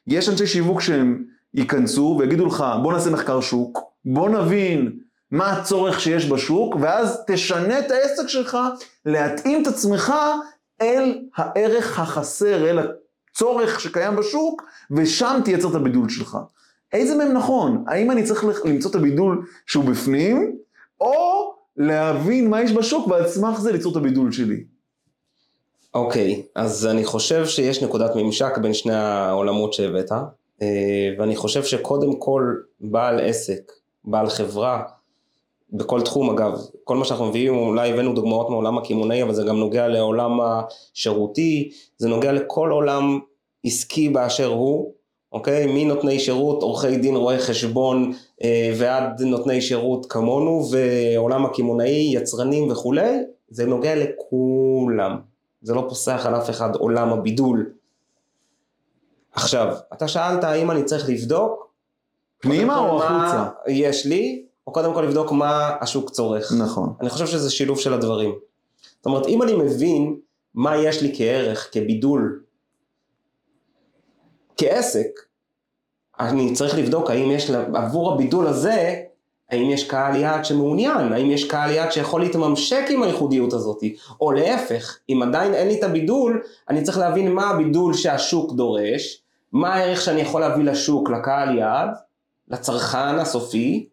יש 0.07 0.29
אנשי 0.29 0.47
שיווק 0.47 0.81
שהם 0.81 1.23
ייכנסו 1.53 2.17
ויגידו 2.19 2.45
לך, 2.45 2.65
בוא 2.83 2.93
נעשה 2.93 3.09
מחקר 3.09 3.41
שוק, 3.41 3.79
בוא 4.05 4.29
נבין 4.29 4.99
מה 5.31 5.51
הצורך 5.51 5.99
שיש 5.99 6.29
בשוק, 6.29 6.75
ואז 6.81 7.23
תשנה 7.27 7.79
את 7.79 7.91
העסק 7.91 8.27
שלך, 8.27 8.57
להתאים 9.05 9.61
את 9.61 9.67
עצמך 9.67 10.13
אל 10.81 11.21
הערך 11.35 11.99
החסר, 11.99 12.69
אל 12.69 12.79
הצורך 13.31 13.79
שקיים 13.79 14.15
בשוק, 14.15 14.63
ושם 14.91 15.39
תייצר 15.45 15.69
את 15.69 15.75
הבידול 15.75 16.09
שלך. 16.09 16.37
איזה 16.93 17.15
מהם 17.15 17.33
נכון? 17.33 17.83
האם 17.87 18.11
אני 18.11 18.23
צריך 18.23 18.65
למצוא 18.65 18.91
את 18.91 18.95
הבידול 18.95 19.45
שהוא 19.65 19.83
בפנים, 19.83 20.55
או 21.01 21.53
להבין 21.77 22.49
מה 22.49 22.61
יש 22.61 22.71
בשוק 22.71 23.07
ועל 23.07 23.27
סמך 23.27 23.59
זה 23.59 23.71
ליצור 23.71 23.91
את 23.91 23.97
הבידול 23.97 24.31
שלי? 24.31 24.63
אוקיי, 25.93 26.41
אז 26.55 26.87
אני 26.87 27.05
חושב 27.05 27.45
שיש 27.45 27.83
נקודת 27.83 28.15
ממשק 28.15 28.57
בין 28.57 28.73
שני 28.73 28.95
העולמות 28.95 29.73
שהבאת, 29.73 30.11
אה, 30.61 31.09
ואני 31.19 31.35
חושב 31.35 31.63
שקודם 31.63 32.19
כל 32.19 32.55
בעל 32.81 33.19
עסק, 33.19 33.71
בעל 34.05 34.29
חברה, 34.29 34.83
בכל 35.73 36.01
תחום 36.01 36.29
אגב, 36.29 36.59
כל 36.83 36.97
מה 36.97 37.05
שאנחנו 37.05 37.25
מביאים, 37.25 37.57
אולי 37.57 37.89
הבאנו 37.89 38.13
דוגמאות 38.13 38.49
מעולם 38.49 38.77
הקמעונאי, 38.77 39.23
אבל 39.23 39.33
זה 39.33 39.43
גם 39.43 39.57
נוגע 39.57 39.87
לעולם 39.87 40.39
השירותי, 40.41 41.71
זה 41.97 42.09
נוגע 42.09 42.31
לכל 42.31 42.69
עולם 42.71 43.19
עסקי 43.65 44.09
באשר 44.09 44.47
הוא, 44.47 44.93
אוקיי? 45.31 45.65
מנותני 45.65 46.19
שירות, 46.19 46.63
עורכי 46.63 46.97
דין, 46.97 47.15
רואי 47.15 47.39
חשבון 47.39 48.13
אה, 48.43 48.73
ועד 48.77 49.21
נותני 49.21 49.61
שירות 49.61 50.05
כמונו 50.05 50.67
ועולם 50.71 51.45
הקמעונאי, 51.45 52.11
יצרנים 52.13 52.71
וכולי, 52.71 53.17
זה 53.49 53.65
נוגע 53.65 53.95
לכולם. 53.95 55.28
זה 55.61 55.73
לא 55.73 55.85
פוסח 55.89 56.25
על 56.25 56.35
אף 56.35 56.49
אחד 56.49 56.75
עולם 56.75 57.09
הבידול. 57.09 57.71
עכשיו, 59.33 59.75
אתה 59.93 60.07
שאלת 60.07 60.43
האם 60.43 60.71
אני 60.71 60.83
צריך 60.83 61.09
לבדוק? 61.09 61.69
פנימה 62.39 62.77
או 62.79 63.03
החוצה? 63.03 63.49
יש 63.67 64.05
לי, 64.05 64.45
או 64.67 64.73
קודם 64.73 64.93
כל 64.93 65.01
לבדוק 65.01 65.31
מה 65.31 65.75
השוק 65.81 66.09
צורך. 66.09 66.51
נכון. 66.59 66.93
אני 67.01 67.09
חושב 67.09 67.27
שזה 67.27 67.51
שילוב 67.51 67.79
של 67.79 67.93
הדברים. 67.93 68.39
זאת 68.97 69.05
אומרת, 69.05 69.27
אם 69.27 69.43
אני 69.43 69.53
מבין 69.53 70.19
מה 70.53 70.77
יש 70.77 71.01
לי 71.01 71.13
כערך, 71.17 71.69
כבידול, 71.71 72.43
כעסק, 74.57 75.09
אני 76.19 76.53
צריך 76.53 76.77
לבדוק 76.77 77.09
האם 77.09 77.31
יש 77.31 77.49
עבור 77.73 78.13
הבידול 78.13 78.47
הזה, 78.47 79.01
האם 79.51 79.69
יש 79.69 79.87
קהל 79.87 80.15
יעד 80.15 80.45
שמעוניין, 80.45 81.13
האם 81.13 81.31
יש 81.31 81.43
קהל 81.43 81.71
יעד 81.71 81.91
שיכול 81.91 82.21
להתממשק 82.21 82.83
עם 82.89 83.03
הייחודיות 83.03 83.53
הזאת, 83.53 83.83
או 84.21 84.31
להפך, 84.31 84.97
אם 85.09 85.21
עדיין 85.23 85.53
אין 85.53 85.67
לי 85.67 85.79
את 85.79 85.83
הבידול, 85.83 86.43
אני 86.69 86.83
צריך 86.83 86.97
להבין 86.97 87.31
מה 87.31 87.49
הבידול 87.49 87.93
שהשוק 87.93 88.53
דורש, 88.53 89.21
מה 89.53 89.73
הערך 89.73 90.01
שאני 90.01 90.21
יכול 90.21 90.41
להביא 90.41 90.63
לשוק, 90.63 91.09
לקהל 91.09 91.57
יעד, 91.57 91.89
לצרכן 92.47 93.19
הסופי, 93.19 93.85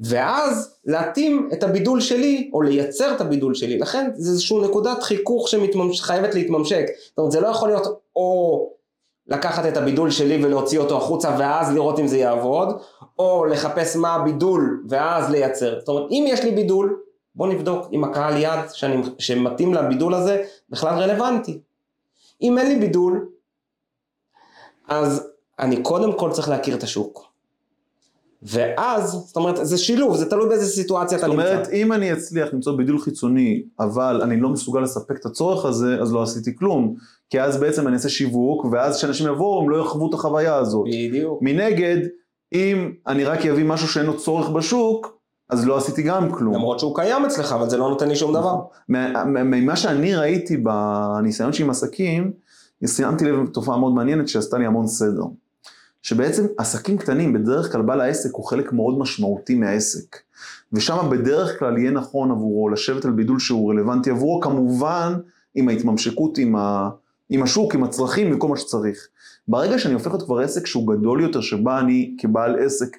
ואז 0.00 0.74
להתאים 0.84 1.48
את 1.52 1.62
הבידול 1.62 2.00
שלי, 2.00 2.50
או 2.52 2.62
לייצר 2.62 3.14
את 3.14 3.20
הבידול 3.20 3.54
שלי. 3.54 3.78
לכן 3.78 4.10
זה 4.14 4.30
איזושהי 4.30 4.58
נקודת 4.58 5.02
חיכוך 5.02 5.48
שחייבת 5.92 6.34
להתממשק. 6.34 6.84
זאת 7.08 7.18
אומרת, 7.18 7.32
זה 7.32 7.40
לא 7.40 7.48
יכול 7.48 7.68
להיות 7.68 8.02
או 8.16 8.68
לקחת 9.26 9.66
את 9.66 9.76
הבידול 9.76 10.10
שלי 10.10 10.44
ולהוציא 10.44 10.78
אותו 10.78 10.96
החוצה 10.96 11.36
ואז 11.38 11.72
לראות 11.74 11.98
אם 11.98 12.06
זה 12.06 12.18
יעבוד, 12.18 12.76
או 13.18 13.44
לחפש 13.44 13.96
מה 13.96 14.14
הבידול 14.14 14.84
ואז 14.88 15.30
לייצר. 15.30 15.78
זאת 15.78 15.88
אומרת, 15.88 16.10
אם 16.10 16.24
יש 16.28 16.44
לי 16.44 16.50
בידול, 16.50 17.00
בוא 17.34 17.46
נבדוק 17.46 17.86
אם 17.92 18.04
הקהל 18.04 18.36
יעד 18.36 18.70
שאני, 18.72 19.02
שמתאים 19.18 19.74
לבידול 19.74 20.14
הזה 20.14 20.44
בכלל 20.70 20.98
רלוונטי. 20.98 21.60
אם 22.42 22.58
אין 22.58 22.66
לי 22.68 22.76
בידול, 22.76 23.28
אז 24.88 25.28
אני 25.58 25.82
קודם 25.82 26.18
כל 26.18 26.30
צריך 26.32 26.48
להכיר 26.48 26.76
את 26.76 26.82
השוק. 26.82 27.31
ואז, 28.42 29.10
זאת 29.10 29.36
אומרת, 29.36 29.56
זה 29.62 29.78
שילוב, 29.78 30.16
זה 30.16 30.30
תלוי 30.30 30.48
באיזה 30.48 30.66
סיטואציה 30.66 31.18
אתה 31.18 31.26
זאת 31.26 31.36
נמצא. 31.36 31.52
אומרת, 31.52 31.68
אם 31.72 31.92
אני 31.92 32.12
אצליח 32.12 32.48
למצוא 32.54 32.76
בידול 32.76 32.98
חיצוני, 32.98 33.62
אבל 33.80 34.20
אני 34.22 34.40
לא 34.40 34.48
מסוגל 34.48 34.80
לספק 34.80 35.16
את 35.20 35.26
הצורך 35.26 35.64
הזה, 35.64 35.98
אז 36.00 36.12
לא 36.12 36.22
עשיתי 36.22 36.56
כלום. 36.56 36.94
כי 37.30 37.40
אז 37.40 37.56
בעצם 37.56 37.86
אני 37.86 37.94
אעשה 37.96 38.08
שיווק, 38.08 38.66
ואז 38.72 38.96
כשאנשים 38.96 39.26
יבואו, 39.26 39.60
הם 39.62 39.70
לא 39.70 39.76
יחוו 39.76 40.08
את 40.08 40.14
החוויה 40.14 40.54
הזאת. 40.56 40.84
בדיוק. 40.88 41.38
מנגד, 41.42 41.96
אם 42.52 42.90
אני 43.06 43.24
רק 43.24 43.46
אביא 43.46 43.64
משהו 43.64 43.88
שאין 43.88 44.06
לו 44.06 44.16
צורך 44.18 44.48
בשוק, 44.48 45.18
אז 45.50 45.66
לא 45.66 45.76
עשיתי 45.76 46.02
גם 46.02 46.32
כלום. 46.32 46.54
למרות 46.54 46.78
שהוא 46.78 46.94
קיים 46.96 47.24
אצלך, 47.24 47.52
אבל 47.52 47.70
זה 47.70 47.76
לא 47.76 47.88
נותן 47.88 48.08
לי 48.08 48.16
שום 48.16 48.32
דבר. 48.34 48.56
מה- 48.88 49.24
מה- 49.24 49.42
ממה 49.42 49.76
שאני 49.76 50.14
ראיתי 50.16 50.56
בניסיון 50.56 51.52
שלי 51.52 51.64
עם 51.64 51.70
עסקים, 51.70 52.32
סיימתי 52.86 53.24
לב 53.24 53.46
תופעה 53.46 53.76
מאוד 53.78 53.92
מעניינת 53.94 54.28
שעשתה 54.28 54.58
לי 54.58 54.66
המון 54.66 54.86
סדר. 54.86 55.22
שבעצם 56.02 56.46
עסקים 56.58 56.98
קטנים, 56.98 57.32
בדרך 57.32 57.72
כלל 57.72 57.82
בעל 57.82 58.00
העסק 58.00 58.30
הוא 58.32 58.44
חלק 58.44 58.72
מאוד 58.72 58.98
משמעותי 58.98 59.54
מהעסק. 59.54 60.16
ושם 60.72 61.10
בדרך 61.10 61.58
כלל 61.58 61.78
יהיה 61.78 61.90
נכון 61.90 62.30
עבורו 62.30 62.68
לשבת 62.68 63.04
על 63.04 63.10
בידול 63.10 63.38
שהוא 63.38 63.70
רלוונטי 63.70 64.10
עבורו, 64.10 64.40
כמובן 64.40 65.12
עם 65.54 65.68
ההתממשקות 65.68 66.38
עם, 66.38 66.56
ה, 66.56 66.90
עם 67.30 67.42
השוק, 67.42 67.74
עם 67.74 67.84
הצרכים 67.84 68.36
וכל 68.36 68.48
מה 68.48 68.56
שצריך. 68.56 69.08
ברגע 69.48 69.78
שאני 69.78 69.94
הופך 69.94 70.06
להיות 70.06 70.22
כבר 70.22 70.38
עסק 70.38 70.66
שהוא 70.66 70.94
גדול 70.94 71.22
יותר, 71.22 71.40
שבה 71.40 71.78
אני 71.78 72.14
כבעל 72.18 72.58
עסק 72.58 72.96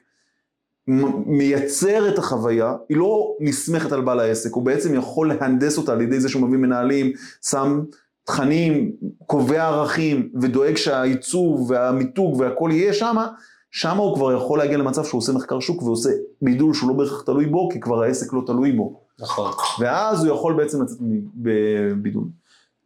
מ- 0.88 1.38
מייצר 1.38 2.10
את 2.10 2.18
החוויה, 2.18 2.76
היא 2.90 2.98
לא 2.98 3.36
נסמכת 3.40 3.92
על 3.92 4.02
בעל 4.02 4.20
העסק, 4.20 4.54
הוא 4.54 4.64
בעצם 4.64 4.96
יכול 4.96 5.34
להנדס 5.34 5.78
אותה 5.78 5.94
על 5.94 6.02
ידי 6.02 6.20
זה 6.20 6.30
שהוא 6.30 6.48
מביא 6.48 6.58
מנהלים, 6.60 7.12
שם 7.42 7.84
תכנים, 8.24 8.92
קובע 9.26 9.68
ערכים 9.68 10.30
ודואג 10.42 10.76
שהעיצוב 10.76 11.72
והמיתוג 11.72 12.40
והכל 12.40 12.70
יהיה 12.74 12.94
שמה, 12.94 13.28
שמה 13.72 14.04
הוא 14.04 14.16
כבר 14.16 14.34
יכול 14.34 14.60
להגיע 14.60 14.78
למצב 14.78 15.04
שהוא 15.04 15.20
עושה 15.20 15.32
מחקר 15.32 15.60
שוק 15.60 15.84
ועושה 15.84 16.10
בידול 16.42 16.74
שהוא 16.74 16.90
לא 16.90 16.96
בהכרח 16.96 17.22
תלוי 17.22 17.46
בו, 17.46 17.70
כי 17.70 17.80
כבר 17.80 18.04
העסק 18.04 18.34
לא 18.34 18.42
תלוי 18.46 18.72
בו. 18.72 19.00
נכון. 19.20 19.52
ואז 19.80 20.26
הוא 20.26 20.36
יכול 20.36 20.54
בעצם 20.54 20.84
לצאת 20.84 20.98
בבידול. 21.36 22.24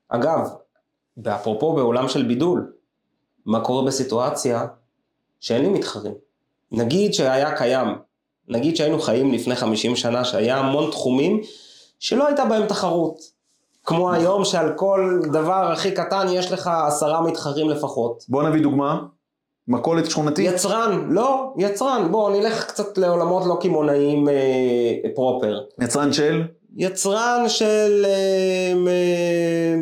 אגב, 0.10 0.50
ואפרופו 1.18 1.76
בעולם 1.76 2.08
של 2.08 2.28
בידול, 2.28 2.74
מה 3.46 3.60
קורה 3.60 3.86
בסיטואציה 3.86 4.66
שאין 5.40 5.62
לי 5.62 5.70
מתחרים? 5.70 6.14
נגיד 6.72 7.14
שהיה 7.14 7.58
קיים, 7.58 7.88
נגיד 8.48 8.76
שהיינו 8.76 9.00
חיים 9.00 9.34
לפני 9.34 9.56
50 9.56 9.96
שנה, 9.96 10.26
שהיה 10.26 10.58
המון 10.58 10.92
תחומים 10.92 11.42
שלא 12.00 12.28
הייתה 12.28 12.46
בהם 12.46 12.68
תחרות. 12.68 13.37
כמו 13.88 14.14
היום 14.14 14.46
שעל 14.46 14.74
כל 14.76 15.20
דבר 15.32 15.72
הכי 15.72 15.92
קטן 15.92 16.26
יש 16.30 16.52
לך 16.52 16.70
עשרה 16.88 17.22
מתחרים 17.22 17.70
לפחות. 17.70 18.24
בוא 18.30 18.44
נביא 18.44 18.62
דוגמה, 18.62 19.00
מכולת 19.68 20.12
שכונתית. 20.12 20.54
יצרן, 20.54 21.08
לא, 21.10 21.54
יצרן, 21.58 22.08
בואו 22.12 22.30
נלך 22.30 22.68
קצת 22.68 22.98
לעולמות 22.98 23.46
לא 23.46 23.58
קמעונאיים 23.62 24.30
אה, 24.30 25.10
פרופר. 25.16 25.60
יצרן 25.82 26.14
של 26.14 26.44
יצרן 26.76 27.44
של 27.48 28.06
אה, 28.06 28.74
אה, 28.88 29.82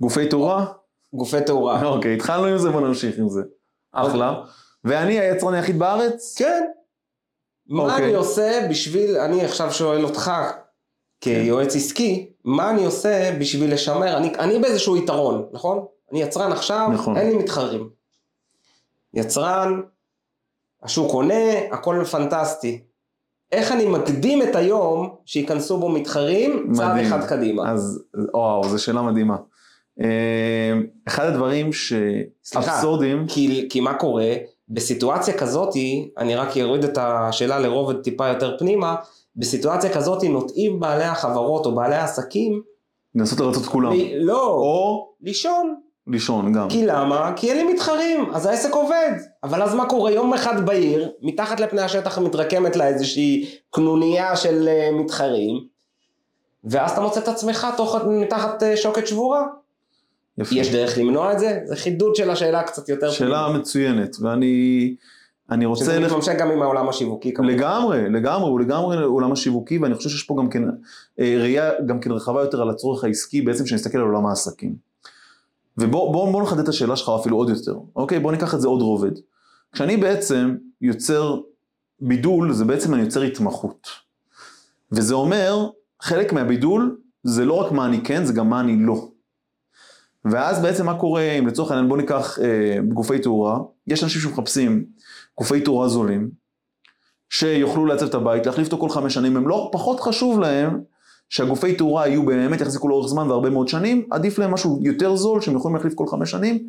גופי 0.00 0.28
תאורה. 0.28 0.66
גופי 1.14 1.40
תאורה. 1.40 1.84
אוקיי, 1.84 2.14
התחלנו 2.14 2.46
עם 2.46 2.58
זה, 2.58 2.70
בוא 2.70 2.80
נמשיך 2.80 3.18
עם 3.18 3.28
זה. 3.28 3.42
אחלה. 3.92 4.44
ואני 4.84 5.20
היצרן 5.20 5.54
היחיד 5.54 5.78
בארץ? 5.78 6.34
כן. 6.38 6.64
מה 7.68 7.82
אוקיי. 7.82 8.04
אני 8.04 8.14
עושה 8.14 8.66
בשביל, 8.70 9.16
אני 9.16 9.44
עכשיו 9.44 9.72
שואל 9.72 10.04
אותך 10.04 10.30
כיועץ 11.24 11.76
עסקי, 11.76 12.26
מה 12.44 12.70
אני 12.70 12.84
עושה 12.84 13.36
בשביל 13.38 13.72
לשמר, 13.72 14.16
אני, 14.16 14.32
אני 14.38 14.58
באיזשהו 14.58 14.96
יתרון, 14.96 15.46
נכון? 15.52 15.84
אני 16.12 16.22
יצרן 16.22 16.52
עכשיו, 16.52 16.88
נכון. 16.92 17.16
אין 17.16 17.28
לי 17.28 17.36
מתחרים. 17.36 17.88
יצרן, 19.14 19.80
השוק 20.82 21.12
עונה, 21.12 21.58
הכל 21.70 22.04
פנטסטי. 22.10 22.82
איך 23.52 23.72
אני 23.72 23.86
מקדים 23.86 24.42
את 24.42 24.56
היום 24.56 25.14
שייכנסו 25.24 25.78
בו 25.78 25.88
מתחרים 25.88 26.72
צעד. 26.72 26.98
אחד 26.98 27.28
קדימה? 27.28 27.72
אז, 27.72 28.04
וואו, 28.34 28.68
זו 28.68 28.82
שאלה 28.82 29.02
מדהימה. 29.02 29.36
אה, 30.00 30.72
אחד 31.08 31.26
הדברים. 31.26 31.70
שאבסורדים, 31.72 33.26
כי, 33.28 33.66
כי 33.70 33.80
מה 33.80 33.94
קורה? 33.94 34.34
בסיטואציה 34.68 35.38
כזאתי, 35.38 36.10
אני 36.18 36.36
רק 36.36 36.56
אוריד 36.56 36.84
את 36.84 36.98
השאלה 37.00 37.58
לרובד 37.58 38.02
טיפה 38.02 38.28
יותר 38.28 38.58
פנימה, 38.58 38.94
בסיטואציה 39.36 39.94
כזאתי 39.94 40.28
נוטעים 40.28 40.80
בעלי 40.80 41.04
החברות 41.04 41.66
או 41.66 41.74
בעלי 41.74 41.94
העסקים, 41.94 42.62
לנסות 43.14 43.40
לרצות 43.40 43.62
את 43.62 43.68
כולם. 43.68 43.92
ל- 43.92 44.24
לא, 44.24 44.46
או 44.46 45.08
לישון. 45.20 45.74
לישון 46.06 46.52
גם. 46.52 46.68
כי 46.68 46.86
למה? 46.86 47.32
כי 47.36 47.50
אין 47.50 47.66
לי 47.66 47.72
מתחרים, 47.74 48.24
אז 48.32 48.46
העסק 48.46 48.72
עובד. 48.74 49.12
אבל 49.44 49.62
אז 49.62 49.74
מה 49.74 49.86
קורה? 49.88 50.10
יום 50.10 50.34
אחד 50.34 50.66
בעיר, 50.66 51.12
מתחת 51.22 51.60
לפני 51.60 51.80
השטח 51.82 52.18
מתרקמת 52.18 52.76
לה 52.76 52.88
איזושהי 52.88 53.50
קנוניה 53.70 54.36
של 54.36 54.68
אה, 54.68 54.90
מתחרים, 54.92 55.54
ואז 56.64 56.90
אתה 56.90 57.00
מוצא 57.00 57.20
את 57.20 57.28
עצמך 57.28 57.66
תוך, 57.76 57.96
מתחת 58.06 58.62
אה, 58.62 58.76
שוקת 58.76 59.06
שבורה. 59.06 59.42
יפה. 60.38 60.54
יש 60.54 60.72
דרך 60.72 60.98
למנוע 60.98 61.32
את 61.32 61.38
זה? 61.38 61.60
זה 61.64 61.76
חידוד 61.76 62.16
של 62.16 62.30
השאלה 62.30 62.62
קצת 62.62 62.88
יותר 62.88 63.10
שאלה 63.10 63.48
מצוינת, 63.48 64.16
ואני 64.20 64.94
אני 65.50 65.66
רוצה... 65.66 65.84
שזה 65.84 66.00
לח- 66.00 66.06
מתממשק 66.10 66.38
גם 66.38 66.50
עם 66.50 66.62
העולם 66.62 66.88
השיווקי 66.88 67.34
כמובן. 67.34 67.52
לגמרי, 67.54 68.10
לגמרי, 68.10 68.50
הוא 68.50 68.60
לגמרי 68.60 69.02
עולם 69.04 69.32
השיווקי, 69.32 69.78
ואני 69.78 69.94
חושב 69.94 70.08
שיש 70.10 70.22
פה 70.22 70.34
גם 70.38 70.48
כן 70.50 70.62
אה, 71.20 71.36
ראייה 71.40 71.70
גם 71.86 72.00
כן 72.00 72.10
רחבה 72.10 72.40
יותר 72.40 72.62
על 72.62 72.70
הצורך 72.70 73.04
העסקי, 73.04 73.42
בעצם 73.42 73.66
שנסתכל 73.66 73.98
על 73.98 74.04
עולם 74.04 74.26
העסקים. 74.26 74.74
ובוא 75.78 76.12
בוא, 76.12 76.32
בוא 76.32 76.42
נחדד 76.42 76.58
את 76.60 76.68
השאלה 76.68 76.96
שלך 76.96 77.10
אפילו 77.20 77.36
עוד 77.36 77.48
יותר, 77.48 77.74
אוקיי? 77.96 78.20
בוא 78.20 78.32
ניקח 78.32 78.54
את 78.54 78.60
זה 78.60 78.68
עוד 78.68 78.82
רובד. 78.82 79.10
כשאני 79.72 79.96
בעצם 79.96 80.54
יוצר 80.80 81.36
בידול, 82.00 82.52
זה 82.52 82.64
בעצם 82.64 82.94
אני 82.94 83.02
יוצר 83.02 83.22
התמחות. 83.22 83.88
וזה 84.92 85.14
אומר, 85.14 85.68
חלק 86.02 86.32
מהבידול 86.32 86.96
זה 87.22 87.44
לא 87.44 87.54
רק 87.54 87.72
מה 87.72 87.86
אני 87.86 88.00
כן, 88.04 88.24
זה 88.24 88.32
גם 88.32 88.50
מה 88.50 88.60
אני 88.60 88.76
לא. 88.86 89.08
ואז 90.24 90.62
בעצם 90.62 90.86
מה 90.86 90.98
קורה, 90.98 91.22
אם 91.22 91.46
לצורך 91.46 91.70
העניין 91.70 91.88
בוא 91.88 91.96
ניקח 91.96 92.38
אה, 92.42 92.78
גופי 92.88 93.18
תאורה, 93.18 93.58
יש 93.86 94.04
אנשים 94.04 94.20
שמחפשים 94.20 94.84
גופי 95.38 95.60
תאורה 95.60 95.88
זולים, 95.88 96.30
שיוכלו 97.30 97.86
לעצב 97.86 98.06
את 98.06 98.14
הבית, 98.14 98.46
להחליף 98.46 98.66
אותו 98.66 98.78
כל 98.78 98.88
חמש 98.88 99.14
שנים, 99.14 99.36
הם 99.36 99.48
לא 99.48 99.68
פחות 99.72 100.00
חשוב 100.00 100.40
להם 100.40 100.80
שהגופי 101.28 101.74
תאורה 101.74 102.08
יהיו 102.08 102.26
באמת 102.26 102.60
יחזיקו 102.60 102.88
לאורך 102.88 103.08
זמן 103.08 103.30
והרבה 103.30 103.50
מאוד 103.50 103.68
שנים, 103.68 104.06
עדיף 104.10 104.38
להם 104.38 104.50
משהו 104.50 104.80
יותר 104.82 105.16
זול 105.16 105.40
שהם 105.40 105.56
יכולים 105.56 105.76
להחליף 105.76 105.94
כל 105.94 106.06
חמש 106.06 106.30
שנים, 106.30 106.68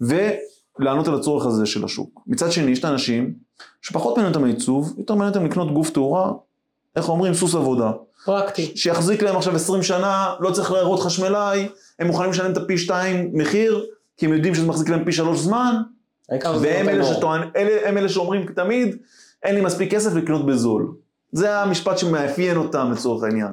ולענות 0.00 1.08
על 1.08 1.14
הצורך 1.14 1.46
הזה 1.46 1.66
של 1.66 1.84
השוק. 1.84 2.20
מצד 2.26 2.52
שני, 2.52 2.70
יש 2.70 2.78
את 2.78 2.84
האנשים 2.84 3.34
שפחות 3.82 4.16
מעניין 4.16 4.34
אותם 4.34 4.44
העיצוב, 4.44 4.94
יותר 4.98 5.14
מעניין 5.14 5.34
אותם 5.34 5.46
לקנות 5.46 5.72
גוף 5.74 5.90
תאורה, 5.90 6.32
איך 6.96 7.08
אומרים, 7.08 7.34
סוס 7.34 7.54
עבודה. 7.54 7.92
פרקטי. 8.24 8.72
שיחזיק 8.76 9.22
להם 9.22 9.36
עכשיו 9.36 9.56
20 9.56 9.82
שנה, 9.82 10.34
לא 10.40 10.50
צריך 10.50 10.72
להראות 10.72 11.00
חשמלאי, 11.00 11.68
הם 11.98 12.06
מוכנים 12.06 12.30
לשלם 12.30 12.52
את 12.52 12.56
הפי 12.56 12.78
שתיים 12.78 13.30
מחיר, 13.32 13.84
כי 14.16 14.26
הם 14.26 14.32
יודעים 14.32 14.54
שזה 14.54 14.66
מחזיק 14.66 14.88
להם 14.88 15.04
פי 15.04 15.12
שלוש 15.12 15.38
זמן, 15.38 15.74
העיקר 15.76 15.86
זה 15.86 15.95
והם 16.30 16.86
נותן 16.86 16.88
אלה. 16.88 17.04
שטוען, 17.04 17.48
אלה, 17.56 17.88
הם 17.88 17.98
אלה 17.98 18.08
שאומרים 18.08 18.46
תמיד, 18.46 18.96
אין 19.42 19.54
לי 19.54 19.60
מספיק 19.60 19.90
כסף 19.90 20.14
לקנות 20.14 20.46
בזול. 20.46 20.94
זה 21.32 21.58
המשפט 21.58 21.98
שמאפיין 21.98 22.56
אותם 22.56 22.90
לצורך 22.92 23.24
העניין. 23.24 23.52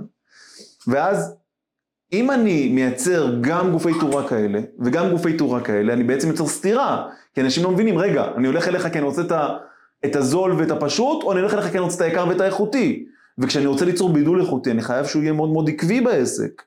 ואז, 0.88 1.34
אם 2.14 2.32
אני 2.32 2.70
מייצר 2.70 3.36
גם 3.42 3.72
גופי 3.72 4.00
תאורה 4.00 4.28
כאלה, 4.28 4.60
וגם 4.80 5.12
גופי 5.12 5.38
תאורה 5.38 5.62
כאלה, 5.62 5.94
אני 5.94 6.04
בעצם 6.04 6.28
יוצר 6.28 6.48
סתירה. 6.48 7.10
כי 7.34 7.42
אנשים 7.42 7.64
לא 7.64 7.72
מבינים, 7.72 7.98
רגע, 7.98 8.26
אני 8.38 8.48
הולך 8.48 8.68
אליך 8.68 8.88
כי 8.92 8.98
אני 8.98 9.06
רוצה 9.06 9.22
את, 9.22 9.32
ה, 9.32 9.58
את 10.06 10.16
הזול 10.16 10.52
ואת 10.52 10.72
הפשוט, 10.72 11.24
או 11.24 11.32
אני 11.32 11.40
הולך 11.40 11.54
אליך 11.54 11.66
כי 11.66 11.78
אני 11.78 11.80
רוצה 11.80 11.96
את 11.96 12.02
היקר 12.02 12.26
ואת 12.30 12.42
האיכותי. 12.42 13.06
וכשאני 13.38 13.66
רוצה 13.66 13.86
ליצור 13.86 14.14
בידול 14.14 14.42
איכותי, 14.42 14.72
אני 14.72 14.82
חייב 14.82 15.06
שהוא 15.06 15.22
יהיה 15.22 15.34
מאוד 15.34 15.50
מאוד 15.50 15.70
עקבי 15.70 16.02
בעסק. 16.02 16.62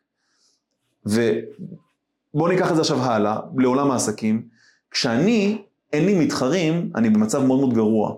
ובואו 1.06 2.48
ניקח 2.48 2.70
את 2.70 2.76
זה 2.76 2.80
עכשיו 2.80 3.02
הלאה, 3.02 3.40
לעולם 3.58 3.90
העסקים. 3.90 4.42
כשאני, 4.90 5.62
אין 5.92 6.06
לי 6.06 6.14
מתחרים, 6.14 6.90
אני 6.94 7.10
במצב 7.10 7.44
מאוד 7.44 7.60
מאוד 7.60 7.74
גרוע. 7.74 8.14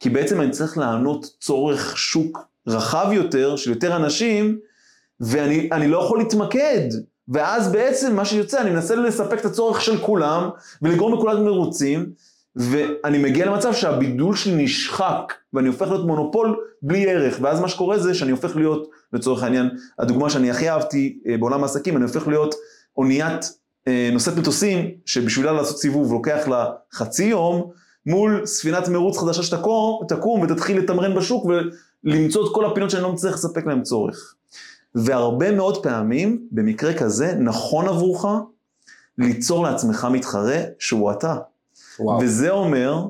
כי 0.00 0.10
בעצם 0.10 0.40
אני 0.40 0.50
צריך 0.50 0.78
לענות 0.78 1.26
צורך 1.40 1.98
שוק 1.98 2.48
רחב 2.66 3.08
יותר, 3.12 3.56
של 3.56 3.70
יותר 3.70 3.96
אנשים, 3.96 4.58
ואני 5.20 5.68
אני 5.72 5.88
לא 5.88 5.98
יכול 5.98 6.18
להתמקד. 6.18 6.88
ואז 7.28 7.72
בעצם 7.72 8.16
מה 8.16 8.24
שיוצא, 8.24 8.60
אני 8.60 8.70
מנסה 8.70 8.94
לספק 8.94 9.40
את 9.40 9.44
הצורך 9.44 9.80
של 9.80 9.98
כולם, 9.98 10.48
ולגרום 10.82 11.14
לכולם 11.14 11.44
מרוצים, 11.44 12.06
ואני 12.56 13.18
מגיע 13.18 13.46
למצב 13.46 13.74
שהבידול 13.74 14.36
שלי 14.36 14.64
נשחק, 14.64 15.32
ואני 15.52 15.68
הופך 15.68 15.88
להיות 15.88 16.06
מונופול 16.06 16.56
בלי 16.82 17.10
ערך, 17.10 17.38
ואז 17.40 17.60
מה 17.60 17.68
שקורה 17.68 17.98
זה 17.98 18.14
שאני 18.14 18.30
הופך 18.30 18.56
להיות, 18.56 18.88
לצורך 19.12 19.42
העניין, 19.42 19.70
הדוגמה 19.98 20.30
שאני 20.30 20.50
הכי 20.50 20.70
אהבתי 20.70 21.18
אה, 21.26 21.36
בעולם 21.38 21.62
העסקים, 21.62 21.96
אני 21.96 22.04
הופך 22.04 22.28
להיות 22.28 22.54
אוניית 22.96 23.52
נושאת 24.12 24.36
מטוסים, 24.36 24.90
שבשבילה 25.06 25.52
לעשות 25.52 25.78
סיבוב 25.78 26.12
לוקח 26.12 26.48
לה 26.48 26.66
חצי 26.92 27.24
יום, 27.24 27.70
מול 28.06 28.46
ספינת 28.46 28.88
מרוץ 28.88 29.18
חדשה 29.18 29.42
שתקום 29.42 30.04
תקום 30.08 30.40
ותתחיל 30.40 30.78
לתמרן 30.78 31.14
בשוק 31.14 31.46
ולמצוא 32.04 32.46
את 32.46 32.54
כל 32.54 32.64
הפינות 32.64 32.90
שאני 32.90 33.02
לא 33.02 33.12
מצליח 33.12 33.34
לספק 33.34 33.66
להם 33.66 33.82
צורך. 33.82 34.34
והרבה 34.94 35.50
מאוד 35.50 35.82
פעמים, 35.82 36.46
במקרה 36.52 36.94
כזה, 36.94 37.34
נכון 37.34 37.88
עבורך 37.88 38.24
ליצור 39.18 39.64
לעצמך 39.64 40.08
מתחרה 40.12 40.58
שהוא 40.78 41.12
אתה. 41.12 41.36
וואו. 42.00 42.18
וזה 42.22 42.50
אומר 42.50 43.02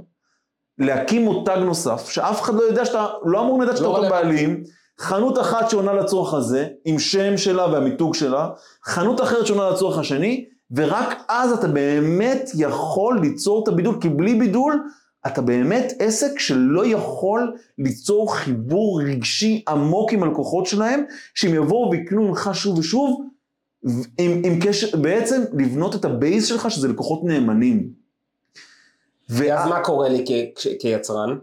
להקים 0.79 1.25
מותג 1.25 1.59
נוסף, 1.65 2.09
שאף 2.11 2.43
אחד 2.43 2.55
לא 2.55 2.63
יודע 2.63 2.85
שאתה, 2.85 3.07
לא 3.25 3.41
אמור 3.41 3.63
לדעת 3.63 3.77
שאתה 3.77 3.89
לא 3.89 3.99
אותו. 3.99 4.09
בעלים, 4.11 4.65
חנות 4.99 5.39
אחת 5.39 5.71
שעונה 5.71 5.93
לצורך 5.93 6.35
הזה, 6.35 6.69
עם 6.85 6.99
שם 6.99 7.37
שלה 7.37 7.67
והמיתוג 7.67 8.15
שלה, 8.15 8.49
חנות 8.85 9.21
אחרת 9.21 9.47
שעונה 9.47 9.71
לצורך 9.71 9.99
השני, 9.99 10.45
ורק 10.73 11.25
אז 11.29 11.53
אתה 11.53 11.69
באמת 11.69 12.51
יכול 12.55 13.19
ליצור 13.23 13.63
את 13.63 13.69
הבידול, 13.69 13.97
כי 14.01 14.09
בלי 14.09 14.35
בידול 14.35 14.83
אתה 15.27 15.43
באמת 15.43 15.93
עסק 15.99 16.39
שלא 16.39 16.87
יכול 16.87 17.57
ליצור 17.79 18.35
חיבור 18.37 19.03
רגשי 19.03 19.65
עמוק 19.69 20.13
עם 20.13 20.23
הלקוחות 20.23 20.67
שלהם, 20.67 21.05
שהם 21.35 21.55
יבואו 21.55 21.91
ויקנו 21.91 22.29
ממך 22.29 22.51
שוב 22.53 22.79
ושוב, 22.79 23.21
עם, 24.19 24.43
עם 24.45 24.61
קשר, 24.61 24.97
בעצם 24.97 25.43
לבנות 25.53 25.95
את 25.95 26.05
הבייס 26.05 26.47
שלך 26.47 26.71
שזה 26.71 26.89
לקוחות 26.89 27.25
נאמנים. 27.25 27.89
ואז 29.31 29.69
מה 29.69 29.81
קורה 29.81 30.09
לי 30.09 30.25
כ- 30.29 30.59
כש- 30.59 30.77
כיצרן? 30.81 31.39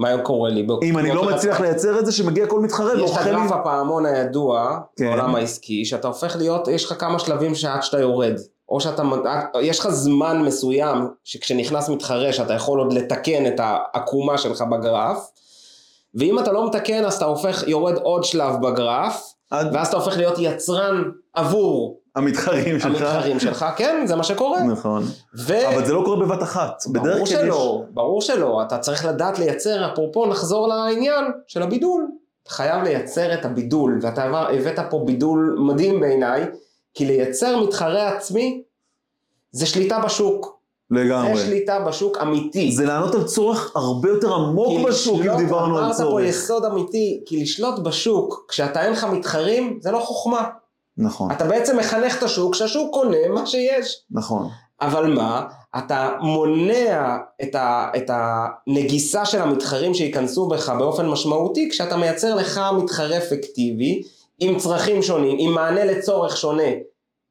מה 0.00 0.18
קורה 0.22 0.50
לי? 0.50 0.66
אם 0.82 0.98
אני 0.98 1.12
לא 1.12 1.24
מצליח 1.24 1.60
לייצר 1.60 1.98
את 1.98 2.06
זה, 2.06 2.12
שמגיע 2.12 2.46
כל 2.46 2.60
מתחרה 2.60 2.94
יש 2.94 3.10
את. 3.10 3.16
הגרף 3.16 3.52
הפעמון 3.52 4.06
הידוע 4.06 4.78
כן. 4.96 5.04
בעולם 5.04 5.34
העסקי, 5.34 5.84
שאתה 5.84 6.08
הופך 6.08 6.36
להיות, 6.36 6.68
יש 6.68 6.84
לך 6.84 7.00
כמה 7.00 7.18
שלבים 7.18 7.54
שעד 7.54 7.82
שאתה 7.82 8.00
יורד. 8.00 8.34
או 8.68 8.80
שאתה, 8.80 9.02
יש 9.62 9.78
לך 9.78 9.88
זמן 9.88 10.42
מסוים 10.42 11.08
שכשנכנס 11.24 11.88
מתחרה 11.88 12.32
שאתה 12.32 12.54
יכול 12.54 12.78
עוד 12.78 12.92
לתקן 12.92 13.46
את 13.46 13.54
העקומה 13.58 14.38
שלך 14.38 14.62
בגרף, 14.62 15.30
ואם 16.14 16.38
אתה 16.38 16.52
לא 16.52 16.66
מתקן 16.66 17.04
אז 17.04 17.16
אתה 17.16 17.24
הופך, 17.24 17.64
יורד 17.66 17.96
עוד 17.96 18.24
שלב 18.24 18.54
בגרף, 18.62 19.34
עד 19.50 19.74
ואז 19.74 19.88
אתה 19.88 19.96
הופך 19.96 20.16
להיות 20.16 20.34
יצרן 20.38 21.02
עבור 21.34 22.00
המתחרים 22.16 22.80
שלך. 22.80 22.86
המתחרים 22.86 23.40
שלך, 23.40 23.66
כן, 23.76 24.04
זה 24.06 24.16
מה 24.16 24.24
שקורה. 24.24 24.62
נכון. 24.62 25.02
ו... 25.38 25.68
אבל 25.68 25.86
זה 25.86 25.92
לא 25.92 26.02
קורה 26.04 26.26
בבת 26.26 26.42
אחת. 26.42 26.82
ברור 26.86 27.22
יש... 27.22 27.30
שלא, 27.30 27.82
ברור 27.90 28.20
שלא, 28.22 28.62
אתה 28.62 28.78
צריך 28.78 29.04
לדעת 29.04 29.38
לייצר, 29.38 29.92
אפרופו 29.92 30.26
נחזור 30.26 30.68
לעניין 30.68 31.24
של 31.46 31.62
הבידול, 31.62 32.06
אתה 32.42 32.50
חייב 32.50 32.82
לייצר 32.82 33.34
את 33.34 33.44
הבידול, 33.44 33.98
ואתה 34.02 34.24
הבאת 34.24 34.78
פה 34.90 35.02
בידול 35.06 35.56
מדהים 35.60 36.00
בעיניי, 36.00 36.46
כי 36.94 37.06
לייצר 37.06 37.64
מתחרה 37.64 38.08
עצמי 38.08 38.62
זה 39.52 39.66
שליטה 39.66 39.98
בשוק, 39.98 40.59
לגמרי. 40.90 41.36
זה 41.36 41.46
שליטה 41.46 41.80
בשוק 41.80 42.18
אמיתי. 42.22 42.72
זה 42.72 42.84
לענות 42.84 43.14
על 43.14 43.24
צורך 43.24 43.76
הרבה 43.76 44.08
יותר 44.08 44.34
עמוק 44.34 44.88
בשוק, 44.88 45.20
אם 45.20 45.36
דיברנו 45.36 45.78
על 45.78 45.84
אמרת 45.84 45.96
פה 45.96 46.02
צורך. 46.02 46.24
יסוד 46.24 46.64
אמיתי, 46.64 47.22
כי 47.26 47.42
לשלוט 47.42 47.78
בשוק, 47.78 48.46
כשאתה 48.48 48.82
אין 48.82 48.92
לך 48.92 49.04
מתחרים, 49.04 49.78
זה 49.82 49.90
לא 49.90 49.98
חוכמה. 49.98 50.48
נכון, 50.98 51.32
אתה 51.32 51.44
בעצם 51.44 51.76
מחנך 51.76 52.18
את 52.18 52.22
השוק, 52.22 52.54
שהשוק 52.54 52.94
קונה 52.94 53.28
מה 53.34 53.46
שיש. 53.46 54.02
נכון. 54.10 54.48
אבל 54.80 55.14
מה, 55.14 55.46
אתה 55.78 56.10
מונע 56.20 57.16
את, 57.42 57.54
ה, 57.54 57.90
את 57.96 58.10
הנגיסה 58.10 59.24
של 59.24 59.42
המתחרים 59.42 59.94
שייכנסו 59.94 60.48
בך 60.48 60.68
באופן 60.78 61.08
משמעותי 61.08 61.68
כשאתה 61.70 61.96
מייצר 61.96 62.34
לך 62.34 62.60
מתחרה 62.76 63.20
פיקטיבי 63.20 64.02
עם 64.38 64.58
צרכים 64.58 65.02
שונים, 65.02 65.36
עם 65.40 65.54
מענה 65.54 65.84
לצורך 65.84 66.36
שונה 66.36 66.70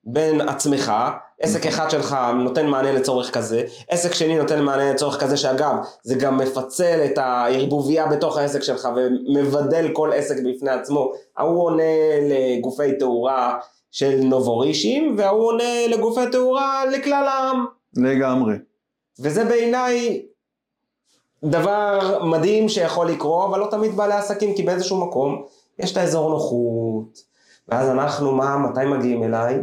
בין 0.03 0.41
עצמך, 0.41 0.93
עסק 1.39 1.65
אחד 1.65 1.89
שלך 1.89 2.17
נותן 2.35 2.67
מענה 2.67 2.91
לצורך 2.91 3.31
כזה, 3.31 3.63
עסק 3.89 4.13
שני 4.13 4.37
נותן 4.37 4.61
מענה 4.61 4.93
לצורך 4.93 5.23
כזה 5.23 5.37
שאגב 5.37 5.75
זה 6.03 6.15
גם 6.15 6.37
מפצל 6.37 7.05
את 7.05 7.17
הערבוביה 7.17 8.07
בתוך 8.07 8.37
העסק 8.37 8.63
שלך 8.63 8.87
ומבדל 8.95 9.89
כל 9.93 10.11
עסק 10.13 10.35
בפני 10.45 10.71
עצמו, 10.71 11.11
ההוא 11.37 11.63
עונה 11.63 11.83
לגופי 12.21 12.97
תאורה 12.99 13.59
של 13.91 14.19
נובורישים 14.23 15.15
וההוא 15.17 15.47
עונה 15.47 15.87
לגופי 15.87 16.31
תאורה 16.31 16.85
לכלל 16.85 17.27
העם 17.27 17.65
לגמרי. 17.97 18.55
וזה 19.19 19.45
בעיניי 19.45 20.25
דבר 21.43 22.23
מדהים 22.25 22.69
שיכול 22.69 23.07
לקרות, 23.07 23.49
אבל 23.49 23.59
לא 23.59 23.67
תמיד 23.71 23.95
בעלי 23.95 24.13
עסקים, 24.13 24.55
כי 24.55 24.63
באיזשהו 24.63 25.07
מקום 25.07 25.43
יש 25.79 25.91
את 25.91 25.97
האזור 25.97 26.29
נוחות, 26.29 27.19
ואז 27.67 27.89
אנחנו, 27.89 28.31
מה, 28.31 28.57
מתי 28.57 28.85
מגיעים 28.85 29.23
אליי? 29.23 29.59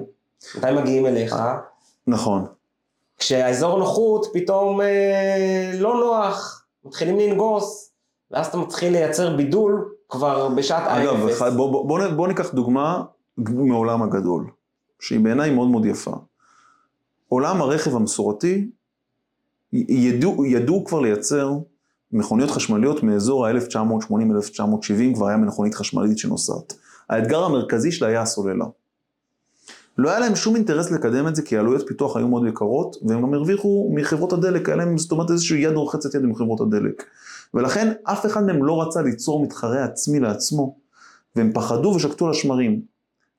מתי 0.59 0.73
מגיעים 0.73 1.07
אליך? 1.07 1.37
נכון. 2.07 2.45
כשהאזור 3.19 3.79
נוחות 3.79 4.27
פתאום 4.33 4.81
אה, 4.81 5.71
לא 5.79 5.95
נוח, 5.95 6.65
מתחילים 6.85 7.19
לנגוס, 7.19 7.91
ואז 8.31 8.47
אתה 8.47 8.57
מתחיל 8.57 8.93
לייצר 8.93 9.37
בידול 9.37 9.93
כבר 10.09 10.49
בשעת 10.49 10.83
אגב, 10.89 11.17
האפס. 11.27 11.37
אחד- 11.37 11.57
בוא, 11.57 11.73
בוא, 11.73 11.89
בוא, 11.89 12.09
בוא 12.17 12.29
ניקח 12.29 12.55
דוגמה 12.55 13.05
מעולם 13.49 14.03
הגדול, 14.03 14.47
שהיא 15.01 15.21
בעיניי 15.21 15.51
מאוד 15.51 15.69
מאוד 15.69 15.85
יפה. 15.87 16.13
עולם 17.29 17.63
הרכב 17.63 17.97
המסורתי, 17.97 18.69
ידעו, 19.73 20.45
ידעו 20.47 20.85
כבר 20.85 21.01
לייצר 21.01 21.53
מכוניות 22.13 22.51
חשמליות 22.51 23.03
מאזור 23.03 23.47
ה-1980-1970, 23.47 25.15
כבר 25.15 25.27
היה 25.27 25.37
מכונית 25.37 25.75
חשמלית 25.75 26.19
שנוסעת. 26.19 26.75
האתגר 27.11 27.45
המרכזי 27.45 27.93
שלה 27.93 28.09
היה 28.09 28.23
הסוללה. 28.23 28.65
לא 29.99 30.11
היה 30.11 30.19
להם 30.19 30.37
שום 30.37 30.57
אינטרס 30.57 30.91
לקדם 30.91 31.29
את 31.29 31.37
זה, 31.37 31.43
כי 31.43 31.57
עלויות 31.57 31.87
פיתוח 31.87 32.17
היו 32.17 32.29
מאוד 32.29 32.47
יקרות, 32.47 32.97
והם 33.03 33.23
גם 33.23 33.35
הרוויחו 33.35 33.91
מחברות 33.95 34.33
הדלק, 34.33 34.69
היה 34.69 34.77
להם 34.77 34.99
זאת 34.99 35.13
אומרת 35.13 35.31
איזושהי 35.31 35.59
יד 35.59 35.73
רוחצת 35.73 36.15
יד 36.15 36.25
עם 36.25 36.35
חברות 36.35 36.61
הדלק. 36.61 37.05
ולכן 37.55 37.93
אף 38.05 38.27
אחד 38.27 38.47
מהם 38.47 38.65
לא 38.65 38.83
רצה 38.83 39.03
ליצור 39.03 39.45
מתחרה 39.45 39.85
עצמי 39.85 40.21
לעצמו, 40.21 40.77
והם 41.37 41.53
פחדו 41.55 41.89
ושקטו 41.89 42.25
על 42.25 42.31
השמרים. 42.31 42.81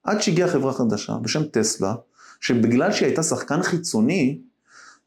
עד 0.03 0.21
שהגיעה 0.21 0.49
חברה 0.49 0.73
חדשה 0.73 1.13
בשם 1.21 1.43
טסלה, 1.43 1.95
שבגלל 2.41 2.91
שהיא 2.91 3.07
הייתה 3.07 3.23
שחקן 3.23 3.63
חיצוני, 3.63 4.39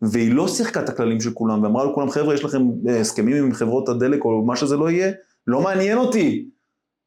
והיא 0.02 0.34
לא 0.34 0.48
שיחקה 0.48 0.80
את 0.80 0.88
הכללים 0.88 1.20
של 1.20 1.30
כולם, 1.30 1.62
ואמרה 1.62 1.84
לכולם, 1.84 2.10
חבר'ה, 2.10 2.34
יש 2.34 2.44
לכם 2.44 2.62
אה, 2.88 3.00
הסכמים 3.00 3.44
עם 3.44 3.52
חברות 3.52 3.88
הדלק 3.88 4.24
או 4.24 4.42
מה 4.42 4.56
שזה 4.56 4.76
לא 4.76 4.90
יהיה, 4.90 5.12
לא 5.46 5.60
מעניין 5.60 5.98
אותי. 5.98 6.48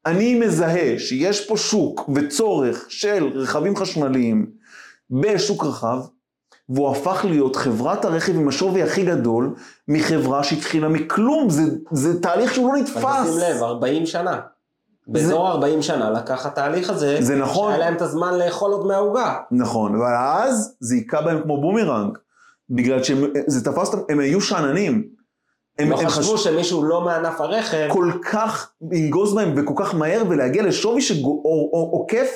אני 0.05 0.39
מזהה 0.39 0.99
שיש 0.99 1.47
פה 1.47 1.57
שוק 1.57 2.09
וצורך 2.15 2.85
של 2.89 3.31
רכבים 3.35 3.75
חשמליים 3.75 4.51
בשוק 5.11 5.65
רחב, 5.65 5.99
והוא 6.69 6.91
הפך 6.91 7.25
להיות 7.29 7.55
חברת 7.55 8.05
הרכב 8.05 8.35
עם 8.35 8.47
השווי 8.47 8.83
הכי 8.83 9.05
גדול 9.05 9.55
מחברה 9.87 10.43
שהתחילה 10.43 10.87
מכלום, 10.87 11.49
זה, 11.49 11.61
זה 11.91 12.21
תהליך 12.21 12.53
שהוא 12.53 12.73
לא 12.73 12.79
נתפס. 12.79 12.97
אבל 13.03 13.23
תשים 13.23 13.37
לב, 13.37 13.63
40 13.63 14.05
שנה. 14.05 14.39
באזור 15.07 15.47
40 15.47 15.81
שנה 15.81 16.09
לקח 16.09 16.45
התהליך 16.45 16.89
הזה, 16.89 17.17
זה 17.19 17.35
נכון. 17.35 17.71
שהיה 17.73 17.85
להם 17.85 17.95
את 17.95 18.01
הזמן 18.01 18.37
לאכול 18.37 18.71
עוד 18.71 18.87
מהעוגה. 18.87 19.39
נכון, 19.51 19.95
אבל 19.95 20.15
אז 20.15 20.75
זה 20.79 20.95
היכה 20.95 21.21
בהם 21.21 21.41
כמו 21.43 21.61
בומרנג, 21.61 22.17
בגלל 22.69 23.03
שזה 23.03 23.65
תפס 23.65 23.93
אותם, 23.93 24.13
הם 24.13 24.19
היו 24.19 24.41
שאננים. 24.41 25.07
הם, 25.79 25.89
לא 25.89 26.01
הם 26.01 26.07
חשבו 26.07 26.37
חש... 26.37 26.43
שמישהו 26.43 26.83
לא 26.83 27.01
מענף 27.01 27.41
הרכב, 27.41 27.87
כל 27.91 28.11
כך 28.31 28.71
לנגוס 28.91 29.35
בהם 29.35 29.53
וכל 29.57 29.73
כך 29.77 29.95
מהר 29.95 30.23
ולהגיע 30.29 30.63
לשווי 30.63 31.01
שעוקף 31.01 32.29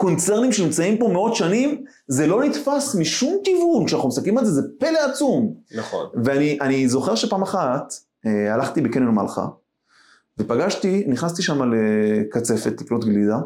קונצרנים 0.00 0.52
שנמצאים 0.52 0.98
פה 0.98 1.08
מאות 1.08 1.36
שנים, 1.36 1.84
זה 2.08 2.26
לא 2.26 2.44
נתפס 2.44 2.94
משום 2.94 3.38
כיוון, 3.44 3.86
כשאנחנו 3.86 4.08
מסתכלים 4.08 4.38
על 4.38 4.44
זה, 4.44 4.52
זה 4.52 4.62
פלא 4.78 4.98
עצום. 4.98 5.54
נכון. 5.74 6.06
ואני 6.24 6.58
אני 6.60 6.88
זוכר 6.88 7.14
שפעם 7.14 7.42
אחת, 7.42 7.94
אה, 8.26 8.54
הלכתי 8.54 8.80
בקניון 8.80 9.14
מלחה, 9.14 9.46
ופגשתי, 10.38 11.04
נכנסתי 11.08 11.42
שם 11.42 11.72
לקצפת, 11.72 12.80
לקנות 12.80 13.04
גלידה, 13.04 13.38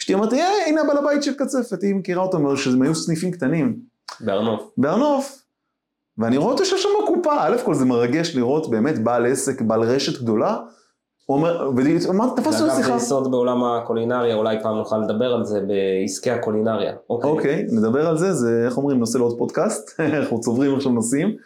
אשתי 0.00 0.14
אמרתי, 0.14 0.40
אה, 0.40 0.48
הנה 0.66 0.80
הבעל 0.80 0.98
הבית 0.98 1.22
של 1.22 1.34
קצפת, 1.34 1.82
היא 1.82 1.94
מכירה 1.94 2.22
אותם, 2.22 2.56
שהם 2.56 2.82
היו 2.82 2.94
סניפים 2.94 3.30
קטנים, 3.30 3.76
בהר 4.20 4.42
נוף. 4.42 4.70
בהר 4.76 4.96
נוף. 4.96 5.44
ואני 6.18 6.36
רואה 6.36 6.52
אותו 6.52 6.64
שיש 6.64 6.82
שם 6.82 6.88
קופה, 7.24 7.46
א' 7.46 7.56
כל 7.64 7.74
זה 7.74 7.84
מרגש 7.84 8.36
לראות 8.36 8.70
באמת 8.70 8.98
בעל 8.98 9.26
עסק, 9.26 9.62
בעל 9.62 9.82
רשת 9.82 10.22
גדולה, 10.22 10.56
הוא 11.26 11.36
אומר, 11.36 11.70
ואמרתי, 12.08 12.42
תפסנו 12.42 12.66
זה 12.66 12.72
אגב, 12.72 12.76
שיחה. 12.76 12.98
זה 12.98 13.04
יסוד 13.04 13.30
בעולם 13.30 13.64
הקולינריה, 13.64 14.34
אולי 14.34 14.56
פעם 14.62 14.76
נוכל 14.76 14.98
לדבר 14.98 15.32
על 15.32 15.44
זה 15.44 15.60
בעסקי 15.60 16.30
הקולינריה. 16.30 16.92
אוקיי. 17.10 17.30
אוקיי, 17.30 17.66
נדבר 17.72 18.08
על 18.08 18.18
זה, 18.18 18.32
זה 18.32 18.62
איך 18.66 18.76
אומרים, 18.76 18.98
נושא 18.98 19.18
לעוד 19.18 19.38
פודקאסט, 19.38 19.90
אנחנו 20.18 20.40
צוברים 20.40 20.74
עכשיו 20.74 20.92
נושאים, 20.92 21.36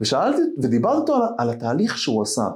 ושאלתי, 0.00 0.42
ודיברתי 0.62 1.12
על, 1.12 1.20
על 1.38 1.50
התהליך 1.50 1.98
שהוא 1.98 2.22
עשה, 2.22 2.48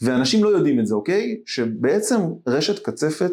ואנשים 0.00 0.44
לא 0.44 0.48
יודעים 0.48 0.80
את 0.80 0.86
זה, 0.86 0.94
אוקיי? 0.94 1.36
שבעצם 1.46 2.20
רשת 2.46 2.78
קצפת 2.78 3.32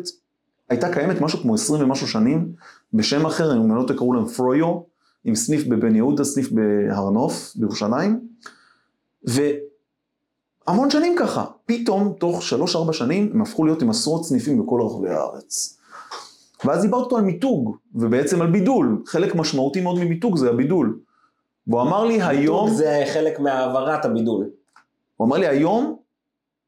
הייתה 0.70 0.94
קיימת 0.94 1.22
משהו 1.22 1.40
כמו 1.40 1.54
20 1.54 1.84
ומשהו 1.84 2.08
שנים, 2.08 2.52
בשם 2.94 3.26
אחר, 3.26 3.54
אם 3.54 3.76
לא 3.76 3.84
טועה 3.84 4.00
קראו 4.00 4.14
להם 4.14 4.26
פרויו, 4.26 4.80
עם 5.26 5.36
סניף 5.36 5.68
בבן 5.68 5.96
יהודה, 5.96 6.24
סניף 6.24 6.52
בהר 6.52 7.10
נוף, 7.10 7.54
בירושלים, 7.56 8.20
והמון 9.28 10.90
שנים 10.90 11.16
ככה, 11.20 11.46
פתאום 11.66 12.14
תוך 12.20 12.42
3-4 12.90 12.94
שנים 12.94 13.32
הם 13.34 13.42
הפכו 13.42 13.66
להיות 13.66 13.82
עם 13.82 13.90
עשרות 13.90 14.26
סניפים 14.26 14.66
בכל 14.66 14.82
רחבי 14.82 15.10
הארץ. 15.10 15.78
ואז 16.66 16.82
דיברתי 16.82 17.04
אותו 17.04 17.18
על 17.18 17.24
מיתוג, 17.24 17.76
ובעצם 17.96 18.42
על 18.42 18.52
בידול, 18.52 19.04
חלק 19.06 19.36
משמעותי 19.36 19.82
מאוד 19.82 20.00
ממיתוג 20.00 20.38
זה 20.38 20.50
הבידול. 20.50 21.00
והוא 21.68 21.82
אמר 21.82 22.06
לי 22.06 22.22
היום, 22.22 22.74
זה 22.74 23.04
חלק 23.14 23.40
מהעברת 23.40 24.06
הבידול. 24.06 24.50
הוא 25.18 25.28
אמר 25.28 25.38
לי 25.38 25.48
היום, 25.48 25.98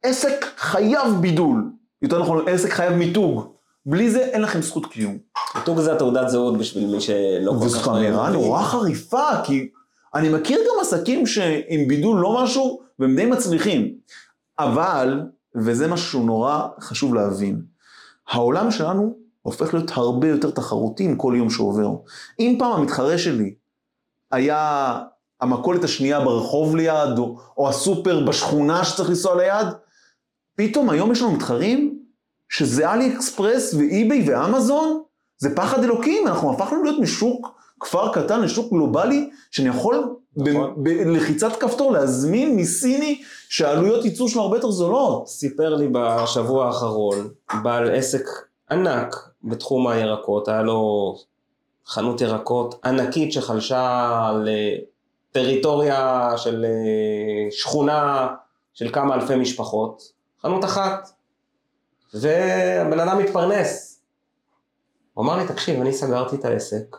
עסק 0.04 0.46
חייב 0.58 1.08
בידול, 1.22 1.72
יותר 2.02 2.22
נכון, 2.22 2.48
עסק 2.48 2.70
חייב 2.70 2.93
מיתוג, 2.93 3.48
בלי 3.86 4.12
זה 4.12 4.20
אין 4.20 4.41
לכם 4.41 4.62
זכות 4.62 4.86
קיום. 4.86 5.17
מיתוג 5.56 5.80
זה 5.80 5.93
התעודת 5.93 6.30
זהות 6.30 6.58
בשביל 6.58 6.91
מי 6.91 7.02
שלא 7.02 7.52
כל 7.52 7.58
כך... 7.58 7.65
וזאת 7.65 7.88
אמירה. 7.88 8.30
נורא 8.30 8.63
חריפה, 8.63 9.28
כי 9.43 9.70
אני 10.17 10.30
מכיר 10.30 10.60
גם 10.60 10.82
עסקים 10.82 11.27
שעם 11.27 11.88
בידול 11.88 12.19
לא 12.19 12.43
משהו, 12.43 12.82
והם 12.99 13.15
די 13.15 13.25
מצליחים. 13.25 13.93
אבל, 14.60 15.21
וזה 15.56 15.88
משהו 15.88 16.08
שהוא 16.08 16.25
נורא 16.25 16.67
חשוב 16.80 17.15
להבין, 17.15 17.62
העולם 18.27 18.71
שלנו 18.71 19.15
הופך 19.41 19.73
להיות 19.73 19.91
הרבה 19.93 20.27
יותר 20.27 20.51
תחרותי 20.51 21.03
עם 21.03 21.15
כל 21.15 21.34
יום 21.38 21.49
שעובר. 21.49 21.89
אם 22.39 22.56
פעם 22.60 22.71
המתחרה 22.71 23.17
שלי 23.17 23.53
היה 24.32 24.99
המכולת 25.41 25.84
השנייה 25.84 26.19
ברחוב 26.19 26.75
ליד, 26.75 27.17
או, 27.17 27.38
או 27.58 27.69
הסופר 27.69 28.25
בשכונה 28.25 28.86
שצריך 28.86 29.10
לנסוע 29.10 29.36
ליד, 29.36 29.67
פתאום 30.56 30.89
היום 30.89 31.12
יש 31.12 31.21
לנו 31.21 31.32
מתחרים 31.32 31.99
שזה 32.49 32.93
אלי 32.93 33.15
אקספרס 33.15 33.73
ואיביי 33.73 34.30
ואמזון, 34.30 35.01
זה 35.38 35.56
פחד 35.56 35.84
אלוקים, 35.84 36.27
אנחנו 36.27 36.53
הפכנו 36.53 36.84
להיות 36.84 36.99
משוק 36.99 37.57
כפר 37.80 38.13
קטן 38.13 38.42
לשוק 38.42 38.70
גלובלי, 38.70 39.30
שאני 39.52 39.70
יכול 39.70 40.16
נכון. 40.38 40.74
בלחיצת 40.78 41.56
כפתור 41.60 41.92
להזמין 41.92 42.56
מסיני 42.56 43.22
שהעלויות 43.50 44.06
ייצור 44.06 44.30
שלו 44.30 44.42
הרבה 44.42 44.58
יותר 44.58 44.72
זולות. 44.72 45.28
סיפר 45.28 45.76
לי 45.76 45.88
בשבוע 45.92 46.66
האחרון, 46.66 47.30
בעל 47.63 47.96
עסק 47.96 48.24
ענק 48.72 49.16
בתחום 49.44 49.88
הירקות, 49.88 50.48
היה 50.48 50.62
לו 50.62 51.16
חנות 51.86 52.22
ירקות 52.22 52.86
ענקית 52.86 53.34
שחלשה 53.34 54.20
על 54.30 54.48
אה, 54.48 54.76
של 56.38 56.66
אה, 56.66 57.52
שכונה 57.52 58.28
של 58.74 58.90
כמה 58.94 59.16
אלפי 59.16 59.36
משפחות, 59.36 60.12
חנות 60.42 60.66
אחת, 60.66 61.10
והבן 62.13 63.00
אדם 63.00 63.18
מתפרנס. 63.18 64.02
הוא 65.13 65.26
אמר 65.26 65.38
לי, 65.38 65.48
תקשיב, 65.48 65.82
אני 65.82 65.94
סגרתי 65.94 66.36
את 66.36 66.46
העסק, 66.46 66.98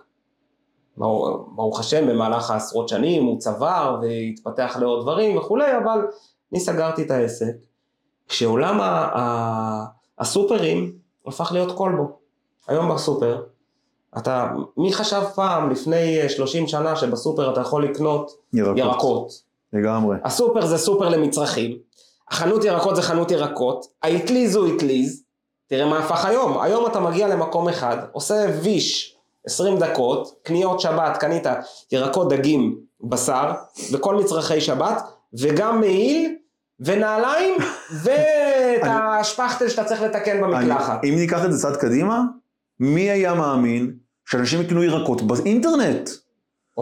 ברוך 1.55 1.81
השם, 1.81 2.07
במהלך 2.07 2.51
העשרות 2.51 2.89
שנים 2.89 3.25
הוא 3.25 3.39
צבר 3.39 4.01
והתפתח 4.03 4.77
לעוד 4.81 5.03
דברים 5.03 5.37
וכולי, 5.37 5.77
אבל 5.77 6.07
אני 6.53 6.61
סגרתי 6.61 7.03
את 7.03 7.11
העסק, 7.11 7.55
כשעולם 8.29 8.81
הסופרים 10.19 10.93
הפך 11.27 11.53
להיות 11.53 11.79
כלבו. 11.79 12.19
היום 12.69 12.95
בסופר, 12.95 13.43
אתה, 14.19 14.53
מי 14.77 14.93
חשב 14.93 15.23
פעם, 15.35 15.71
לפני 15.71 16.23
אה, 16.23 16.29
30 16.29 16.67
שנה, 16.67 16.97
שבסופר 16.97 17.53
אתה 17.53 17.61
יכול 17.61 17.85
לקנות 17.85 18.31
ירקות. 18.53 18.79
ירקות? 18.79 19.43
לגמרי. 19.73 20.17
הסופר 20.25 20.67
זה 20.67 20.79
סופר 20.79 21.09
למצרכים, 21.09 21.79
החנות 22.31 22.65
ירקות 22.65 22.97
זה 22.97 23.03
חנות 23.03 23.31
ירקות, 23.31 23.87
האטליז 24.03 24.57
הוא 24.57 24.77
אטליז, 24.77 25.23
תראה 25.67 25.87
מה 25.87 25.99
הפך 25.99 26.25
היום, 26.25 26.61
היום 26.61 26.87
אתה 26.87 27.01
מגיע 27.01 27.29
למקום 27.29 27.69
אחד, 27.69 27.97
עושה 28.13 28.47
ויש 28.63 29.18
20 29.49 29.79
דקות, 29.79 30.41
קניות 30.43 30.81
שבת, 30.81 31.17
קנית 31.17 31.47
ירקות, 31.93 32.29
דגים, 32.29 32.79
בשר, 33.01 33.53
וכל 33.93 34.15
מצרכי 34.15 34.61
שבת, 34.61 35.03
וגם 35.41 35.81
מעיל, 35.81 36.35
ונעליים, 36.81 37.55
ואת 38.03 38.83
השפכטל 38.85 39.69
שאתה 39.69 39.85
צריך 39.85 40.03
לתקן 40.03 40.41
במקלחת. 40.41 41.05
אם 41.05 41.15
ניקח 41.17 41.45
את 41.45 41.53
זה 41.53 41.63
צעד 41.63 41.77
קדימה, 41.77 42.23
מי 42.81 43.11
היה 43.11 43.35
מאמין 43.35 43.93
שאנשים 44.31 44.61
יקנו 44.61 44.83
ירקות 44.83 45.23
באינטרנט? 45.23 46.11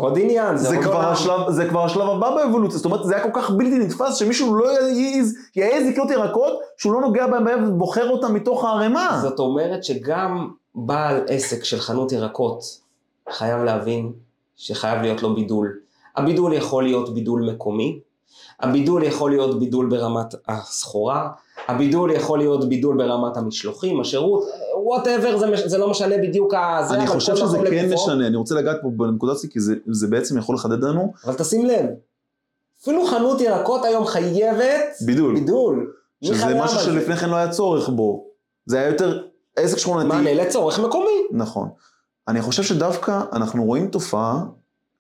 עוד 0.01 0.19
עניין, 0.19 0.57
זה 0.57 0.69
עוד 0.69 0.85
כבר, 0.85 0.97
עולם. 0.97 1.13
השלב, 1.13 1.51
זה 1.51 1.69
כבר 1.69 1.85
השלב 1.85 2.09
הבא 2.09 2.35
באבולוציה, 2.35 2.77
זאת 2.77 2.85
אומרת 2.85 3.05
זה 3.05 3.15
היה 3.15 3.25
כל 3.25 3.41
כך 3.41 3.51
בלתי 3.51 3.79
נתפס 3.79 4.17
שמישהו 4.17 4.57
לא 4.57 4.71
יעז, 4.71 5.35
יעז 5.57 5.87
לקנות 5.87 6.11
ירקות 6.11 6.53
שהוא 6.77 6.93
לא 6.93 7.01
נוגע 7.01 7.27
בהם 7.27 7.69
ובוחר 7.69 8.11
אותם 8.11 8.35
מתוך 8.35 8.65
הערימה. 8.65 9.19
זאת 9.23 9.39
אומרת 9.39 9.85
שגם 9.85 10.51
בעל 10.75 11.21
עסק 11.29 11.65
של 11.65 11.81
חנות 11.81 12.13
ירקות 12.13 12.81
חייב 13.31 13.63
להבין 13.63 14.13
שחייב 14.57 15.03
להיות 15.03 15.23
לו 15.23 15.35
בידול. 15.35 15.79
הבידול 16.17 16.53
יכול 16.53 16.83
להיות 16.85 17.15
בידול 17.15 17.51
מקומי, 17.53 18.01
הבידול 18.61 19.03
יכול 19.03 19.31
להיות 19.31 19.59
בידול 19.59 19.91
ברמת 19.91 20.35
הסחורה, 20.49 21.29
הבידול 21.69 22.11
יכול 22.11 22.39
להיות 22.39 22.69
בידול 22.69 22.97
ברמת 22.97 23.37
המשלוחים, 23.37 24.01
השירות, 24.01 24.45
whatever, 24.85 25.39
זה, 25.39 25.47
מש- 25.47 25.61
זה 25.67 25.79
לא 25.79 25.91
משנה 25.91 26.19
בדיוק 26.19 26.55
ה... 26.55 26.79
זה, 26.89 26.95
אני 26.95 27.07
חושב 27.07 27.37
שזה 27.37 27.59
כן 27.59 27.65
לגופו. 27.65 27.95
משנה, 28.05 28.27
אני 28.27 28.37
רוצה 28.37 28.55
לגעת 28.55 28.77
פה 28.83 28.89
בנקודה 28.97 29.33
הזאת 29.33 29.51
כי 29.51 29.61
זה, 29.61 29.75
זה 29.87 30.07
בעצם 30.07 30.39
יכול 30.39 30.55
לחדד 30.55 30.85
לנו 30.85 31.13
אבל 31.25 31.35
תשים 31.35 31.67
לב, 31.67 31.87
אפילו 32.83 33.07
חנות 33.07 33.41
ירקות 33.41 33.85
היום 33.85 34.07
חייבת 34.07 34.81
בידול, 35.07 35.35
בידול. 35.35 35.93
שזה 36.25 36.55
משהו? 36.61 36.81
שלפני 36.81 37.17
כן 37.17 37.29
לא 37.31 37.37
היה 37.37 37.49
צורך 37.51 37.89
בו, 37.89 38.25
זה 38.67 38.79
היה 38.79 38.87
יותר 38.89 39.23
עסק 39.57 39.79
שכונתי. 39.79 40.09
מענה 40.09 40.35
לצורך 40.35 40.79
מקומי. 40.81 41.23
נכון. 41.31 41.69
אני 42.29 42.43
חושב 42.43 42.63
שדווקא 42.63 43.21
אנחנו 43.33 43.65
רואים 43.65 43.89
תופעה 43.89 44.45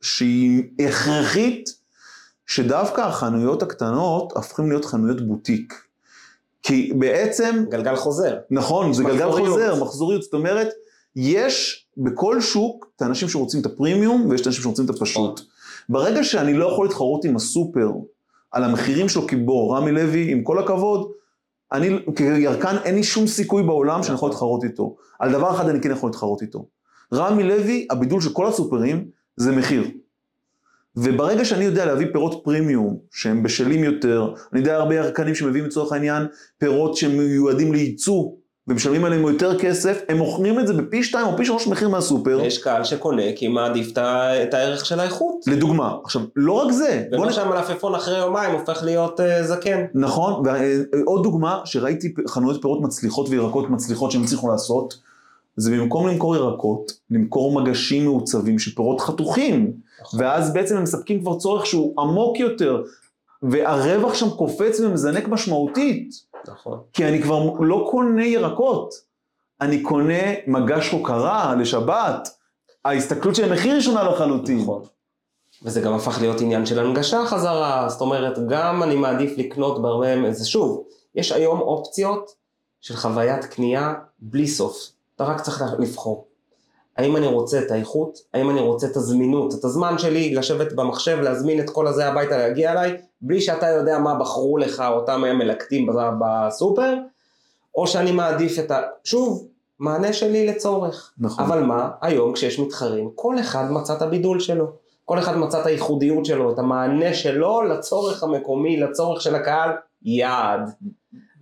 שהיא 0.00 0.62
הכרחית, 0.88 1.70
שדווקא 2.46 3.00
החנויות 3.00 3.62
הקטנות 3.62 4.36
הפכים 4.36 4.68
להיות 4.70 4.84
חנויות 4.84 5.20
בוטיק. 5.20 5.74
כי 6.66 6.92
בעצם, 6.98 7.64
גלגל 7.68 7.96
חוזר. 7.96 8.36
נכון, 8.50 8.92
זה 8.92 9.04
גלגל. 9.04 9.30
חוזר, 9.30 9.84
מחזוריות, 9.84 10.22
זאת 10.22 10.34
אומרת, 10.34 10.68
יש 11.16 11.86
בכל 11.96 12.40
שוק 12.40 12.86
את 12.96 13.02
האנשים 13.02 13.28
שרוצים 13.28 13.60
את 13.60 13.66
הפרימיום 13.66 14.26
ויש 14.30 14.40
את 14.40 14.46
האנשים 14.46 14.62
שרוצים 14.62 14.84
את 14.84 14.90
הפשוט. 14.90 15.40
ברגע 15.88 16.24
שאני 16.24 16.54
לא 16.54 16.66
יכול 16.72 16.86
להתחרות 16.86 17.24
עם 17.24 17.36
הסופר 17.36 17.90
על 18.52 18.64
המחירים 18.64 19.08
שלו, 19.08 19.26
כי 19.26 19.36
בוא, 19.36 19.76
רמי 19.76 19.92
לוי, 19.92 20.32
עם 20.32 20.42
כל 20.42 20.58
הכבוד, 20.58 21.10
אני 21.72 21.98
כירקן 22.16 22.76
אין 22.84 22.94
לי 22.94 23.02
שום 23.02 23.26
סיכוי 23.26 23.62
בעולם 23.62 24.02
שאני 24.02 24.14
יכול 24.14 24.28
להתחרות 24.28 24.64
איתו. 24.64 24.96
על 25.18 25.32
דבר 25.32 25.50
אחד 25.50 25.68
אני 25.68 25.80
כן 25.80 25.90
יכול 25.90 26.08
להתחרות 26.08 26.42
איתו. 26.42 26.66
רמי 27.14 27.42
לוי, 27.42 27.86
הבידול 27.90 28.20
של 28.20 28.32
כל 28.32 28.46
הסופרים 28.46 29.08
זה 29.36 29.52
מחיר. 29.52 29.84
וברגע 30.96 31.44
שאני 31.44 31.64
יודע 31.64 31.86
להביא 31.86 32.06
פירות 32.12 32.40
פרימיום, 32.44 32.96
שהם 33.12 33.42
בשלים 33.42 33.84
יותר, 33.84 34.32
אני 34.52 34.60
יודע 34.60 34.76
הרבה 34.76 34.94
ירקנים 34.94 35.34
שמביאים 35.34 35.66
לצורך 35.66 35.92
העניין 35.92 36.26
פירות 36.58 36.96
שמיועדים 36.96 37.72
לייצוא, 37.72 38.30
ומשלמים 38.68 39.04
עליהם 39.04 39.22
יותר 39.22 39.58
כסף, 39.58 40.02
הם 40.08 40.16
מוכרים 40.18 40.60
את 40.60 40.66
זה 40.66 40.72
בפי 40.74 41.04
שתיים 41.04 41.26
או 41.26 41.36
פי 41.36 41.44
שלוש 41.44 41.66
מחיר 41.66 41.88
מהסופר. 41.88 42.40
יש 42.44 42.58
קהל 42.58 42.84
שקונה 42.84 43.22
כי 43.36 43.48
מעדיף 43.48 43.92
את 43.98 44.54
הערך 44.54 44.86
של 44.86 45.00
האיכות. 45.00 45.36
לדוגמה, 45.46 45.94
עכשיו, 46.04 46.22
לא 46.36 46.52
רק 46.52 46.72
זה, 46.72 47.04
נ- 47.12 47.32
שהמלפפון 47.32 47.94
אחרי 47.94 48.18
יומיים 48.18 48.52
הופך 48.52 48.82
להיות 48.84 49.20
אה, 49.20 49.46
זקן. 49.46 49.84
נכון, 49.94 50.42
ועוד 50.44 51.22
דוגמה 51.22 51.60
שראיתי 51.64 52.14
חנויות 52.28 52.62
פירות 52.62 52.82
מצליחות 52.82 53.28
וירקות 53.28 53.70
מצליחות 53.70 54.10
שהם 54.10 54.22
הצליחו 54.22 54.48
לעשות, 54.48 54.94
זה 55.56 55.70
במקום 55.70 56.08
למכור 56.08 56.36
ירקות, 56.36 56.92
למכור 57.10 57.60
מגשים 57.60 58.04
מעוצבים 58.04 58.58
של 58.58 58.74
פירות 58.74 59.00
חתוכים. 59.00 59.72
ואז 60.14 60.52
בעצם 60.52 60.76
הם 60.76 60.82
מספקים 60.82 61.20
כבר 61.20 61.38
צורך 61.38 61.66
שהוא 61.66 62.00
עמוק 62.00 62.40
יותר, 62.40 62.82
והרווח 63.42 64.14
שם 64.14 64.30
קופץ 64.30 64.80
ומזנק 64.80 65.28
משמעותית, 65.28 66.10
נכון. 66.48 66.80
כי 66.92 67.04
אני 67.04 67.22
כבר 67.22 67.50
לא 67.60 67.88
קונה 67.90 68.26
ירקות, 68.26 68.94
אני 69.60 69.82
קונה 69.82 70.22
מגש 70.46 70.90
הוקרה 70.90 71.54
לשבת, 71.54 72.28
ההסתכלות 72.84 73.34
של 73.34 73.52
המחיר 73.52 73.72
היא 73.72 73.80
שונה 73.80 74.02
לחלוטין. 74.02 74.60
נכון. 74.60 74.82
וזה 75.62 75.80
גם 75.80 75.94
הפך 75.94 76.20
להיות 76.20 76.40
עניין 76.40 76.66
של 76.66 76.78
הנגשה 76.78 77.26
חזרה, 77.26 77.88
זאת 77.88 78.00
אומרת, 78.00 78.38
גם 78.48 78.82
אני 78.82 78.94
מעדיף 78.94 79.38
לקנות 79.38 79.82
בהרבה, 79.82 80.32
זה 80.32 80.46
שוב, 80.46 80.84
יש 81.14 81.32
היום 81.32 81.60
אופציות 81.60 82.30
של 82.80 82.96
חוויית 82.96 83.44
קנייה 83.44 83.94
בלי 84.18 84.48
סוף. 84.48 84.90
אתה 85.14 85.24
רק 85.24 85.40
צריך 85.40 85.62
לבחור. 85.78 86.26
האם 86.96 87.16
אני 87.16 87.26
רוצה 87.26 87.58
את 87.58 87.70
האיכות, 87.70 88.18
האם 88.34 88.50
אני 88.50 88.60
רוצה 88.60 88.86
את 88.86 88.96
הזמינות, 88.96 89.54
את 89.54 89.64
הזמן 89.64 89.98
שלי 89.98 90.34
לשבת 90.34 90.72
במחשב, 90.72 91.18
להזמין 91.20 91.60
את 91.60 91.70
כל 91.70 91.86
הזה 91.86 92.08
הביתה, 92.08 92.36
להגיע 92.36 92.72
אליי, 92.72 92.96
בלי 93.20 93.40
שאתה 93.40 93.68
יודע 93.68 93.98
מה 93.98 94.14
בחרו 94.14 94.58
לך 94.58 94.84
אותם 94.88 95.20
מלקטים 95.20 95.88
בסופר, 96.20 96.94
או 97.74 97.86
שאני 97.86 98.12
מעדיף 98.12 98.58
את 98.58 98.70
ה... 98.70 98.80
שוב, 99.04 99.46
מענה 99.78 100.12
שלי 100.12 100.46
לצורך. 100.46 101.12
נכון. 101.18 101.44
אבל 101.44 101.62
מה, 101.62 101.90
היום 102.00 102.32
כשיש 102.32 102.60
מתחרים, 102.60 103.10
כל 103.14 103.38
אחד 103.38 103.70
מצא 103.70 103.96
את 103.96 104.02
הבידול 104.02 104.40
שלו. 104.40 104.66
כל 105.04 105.18
אחד 105.18 105.36
מצא 105.36 105.60
את 105.60 105.66
הייחודיות 105.66 106.24
שלו, 106.24 106.52
את 106.52 106.58
המענה 106.58 107.14
שלו 107.14 107.62
לצורך 107.62 108.22
המקומי, 108.22 108.76
לצורך 108.76 109.20
של 109.22 109.34
הקהל 109.34 109.70
יעד. 110.02 110.70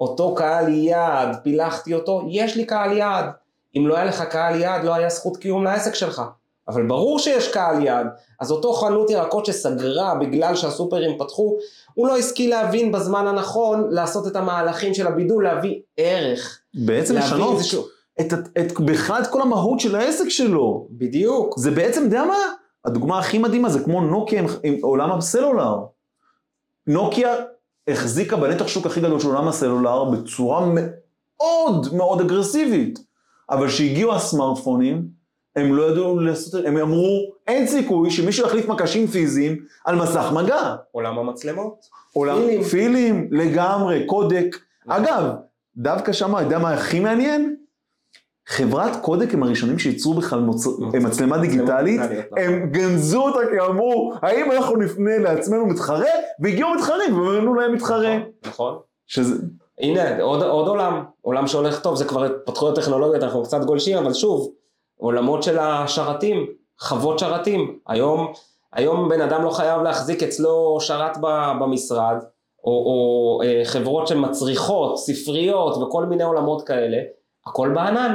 אותו 0.01 0.35
קהל 0.35 0.69
יעד, 0.69 1.37
פילחתי 1.43 1.95
אותו, 1.95 2.23
יש 2.29 2.57
לי 2.57 2.65
קהל 2.65 2.93
יעד. 2.93 3.25
אם 3.77 3.87
לא 3.87 3.95
היה 3.97 4.05
לך 4.05 4.23
קהל 4.23 4.61
יעד, 4.61 4.85
לא 4.85 4.95
היה 4.95 5.09
זכות 5.09 5.37
קיום 5.37 5.65
לעסק 5.65 5.95
שלך. 5.95 6.23
אבל 6.69 6.87
ברור 6.87 7.19
שיש 7.19 7.49
קהל 7.53 7.85
יעד. 7.85 8.07
אז 8.41 8.51
אותו 8.51 8.73
חנות 8.73 9.11
ירקות 9.11 9.47
שסגרה 9.47 10.15
בגלל 10.15 10.57
שהסופרים 10.57 11.19
פתחו, 11.19 11.57
הוא 11.95 12.09
לא 12.09 12.19
השכיל 12.19 12.51
להבין 12.51 12.93
בזמן 12.93 13.27
הנכון 13.27 13.87
לעשות 13.91 14.27
את 14.27 14.37
המהלכים 14.37 14.95
של 14.95 15.07
הבידול, 15.07 15.45
להביא 15.45 15.81
ערך. 15.97 16.61
בעצם 16.75 17.17
לשנות 17.17 17.55
איזשהו- 17.59 17.85
את, 18.21 18.33
ה- 18.33 18.61
את, 18.61 18.81
בכלל 18.81 19.23
את 19.23 19.27
כל 19.27 19.43
המהות 19.43 19.81
של 19.81 19.97
העסק 19.97 20.29
שלו. 20.29 20.87
בדיוק. 20.91 21.59
זה 21.59 21.71
בעצם, 21.71 22.01
אתה 22.01 22.17
יודע 22.17 22.25
מה? 22.25 22.37
הדוגמה 22.85 23.19
הכי 23.19 23.39
מדהימה 23.39 23.69
זה 23.69 23.81
כמו 23.85 24.01
נוקיה 24.01 24.41
עם, 24.41 24.47
עם 24.63 24.75
עולם 24.83 25.13
הסלולר. 25.13 25.77
נוקיה 26.87 27.35
החזיקה 27.89 28.37
בנתח 28.37 28.67
שוק 28.67 28.87
הכי 28.87 29.01
גדול 29.01 29.21
של 29.21 29.27
עולם 29.27 29.49
הסלולר 29.49 30.05
בצורה 30.05 30.67
מאוד 30.75 31.95
מאוד 31.95 32.21
אגרסיבית. 32.21 32.99
אבל 33.51 33.69
כשהגיעו 33.69 34.15
הסמארטפונים, 34.15 35.03
הם 35.57 35.75
לא 35.75 35.83
ידעו 35.91 36.21
לעשות, 36.21 36.65
הם 36.65 36.77
אמרו, 36.77 37.33
אין 37.47 37.67
סיכוי 37.67 38.11
שמישהו 38.11 38.47
יחליף 38.47 38.69
מקשים 38.69 39.07
פיזיים 39.07 39.57
על 39.85 39.97
מסך 39.97 40.31
מגע. 40.35 40.75
עולם 40.93 41.19
המצלמות. 41.19 41.75
עולם 42.13 42.39
פילים. 42.39 42.63
פילים, 42.63 43.29
לגמרי, 43.31 44.07
קודק. 44.07 44.57
אגב, 44.89 45.25
דווקא 45.77 46.13
שם, 46.13 46.37
אתה 46.37 46.43
יודע 46.43 46.59
מה 46.59 46.73
הכי 46.73 47.01
מעניין? 47.01 47.57
חברת 48.47 49.03
קודק 49.03 49.35
הם 49.35 49.43
הראשונים 49.43 49.79
שייצרו 49.79 50.15
בכלל 50.15 50.41
מוצ... 50.41 50.67
מצלמה 51.03 51.39
דיגיטלית, 51.39 52.01
נכון. 52.01 52.39
הם 52.39 52.71
גנזו 52.71 53.23
אותה 53.23 53.39
כי 53.51 53.61
אמרו, 53.61 54.15
האם 54.23 54.53
אנחנו 54.53 54.77
נפנה 54.77 55.19
לעצמנו 55.19 55.67
מתחרה? 55.67 56.11
והגיעו 56.41 56.75
מתחרים, 56.75 57.19
ואמרנו 57.19 57.55
להם 57.55 57.75
מתחרה. 57.75 58.19
נכון, 58.19 58.29
נכון. 58.47 58.79
שזה, 59.07 59.35
הנה, 59.81 60.23
עוד, 60.23 60.43
עוד 60.43 60.69
עולם, 60.69 61.05
עולם 61.21 61.47
שהולך 61.47 61.81
טוב, 61.81 61.97
זה 61.97 62.05
כבר 62.05 62.25
התפתחויות 62.25 62.77
טכנולוגיות, 62.77 63.23
אנחנו 63.23 63.43
קצת 63.43 63.65
גולשים, 63.65 63.99
אבל 63.99 64.15
שוב, 64.15 64.51
עולמות 64.97 65.43
של 65.43 65.59
השרתים, 65.59 66.47
חוות 66.81 67.19
שרתים. 67.19 67.79
היום, 67.87 68.33
היום 68.73 69.09
בן 69.09 69.21
אדם 69.21 69.45
לא 69.45 69.51
חייב 69.51 69.83
להחזיק 69.83 70.23
אצלו 70.23 70.77
שרת 70.81 71.17
במשרד, 71.61 72.17
או, 72.65 72.71
או 72.71 73.41
אה, 73.45 73.63
חברות 73.65 74.07
שמצריכות, 74.07 74.99
ספריות 74.99 75.77
וכל 75.77 76.05
מיני 76.05 76.23
עולמות 76.23 76.67
כאלה, 76.67 76.99
הכל 77.47 77.71
בענן. 77.75 78.15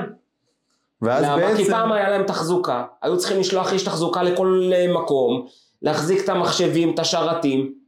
ואז 1.01 1.23
למה? 1.23 1.35
כי 1.35 1.41
בעצם, 1.41 1.71
פעם 1.71 1.91
היה 1.91 2.09
להם 2.09 2.23
תחזוקה, 2.23 2.83
היו 3.01 3.17
צריכים 3.17 3.39
לשלוח 3.39 3.73
איש 3.73 3.83
תחזוקה 3.83 4.23
לכל 4.23 4.71
אה, 4.73 4.93
מקום, 4.93 5.45
להחזיק 5.81 6.23
את 6.23 6.29
המחשבים, 6.29 6.93
את 6.93 6.99
השרתים. 6.99 7.78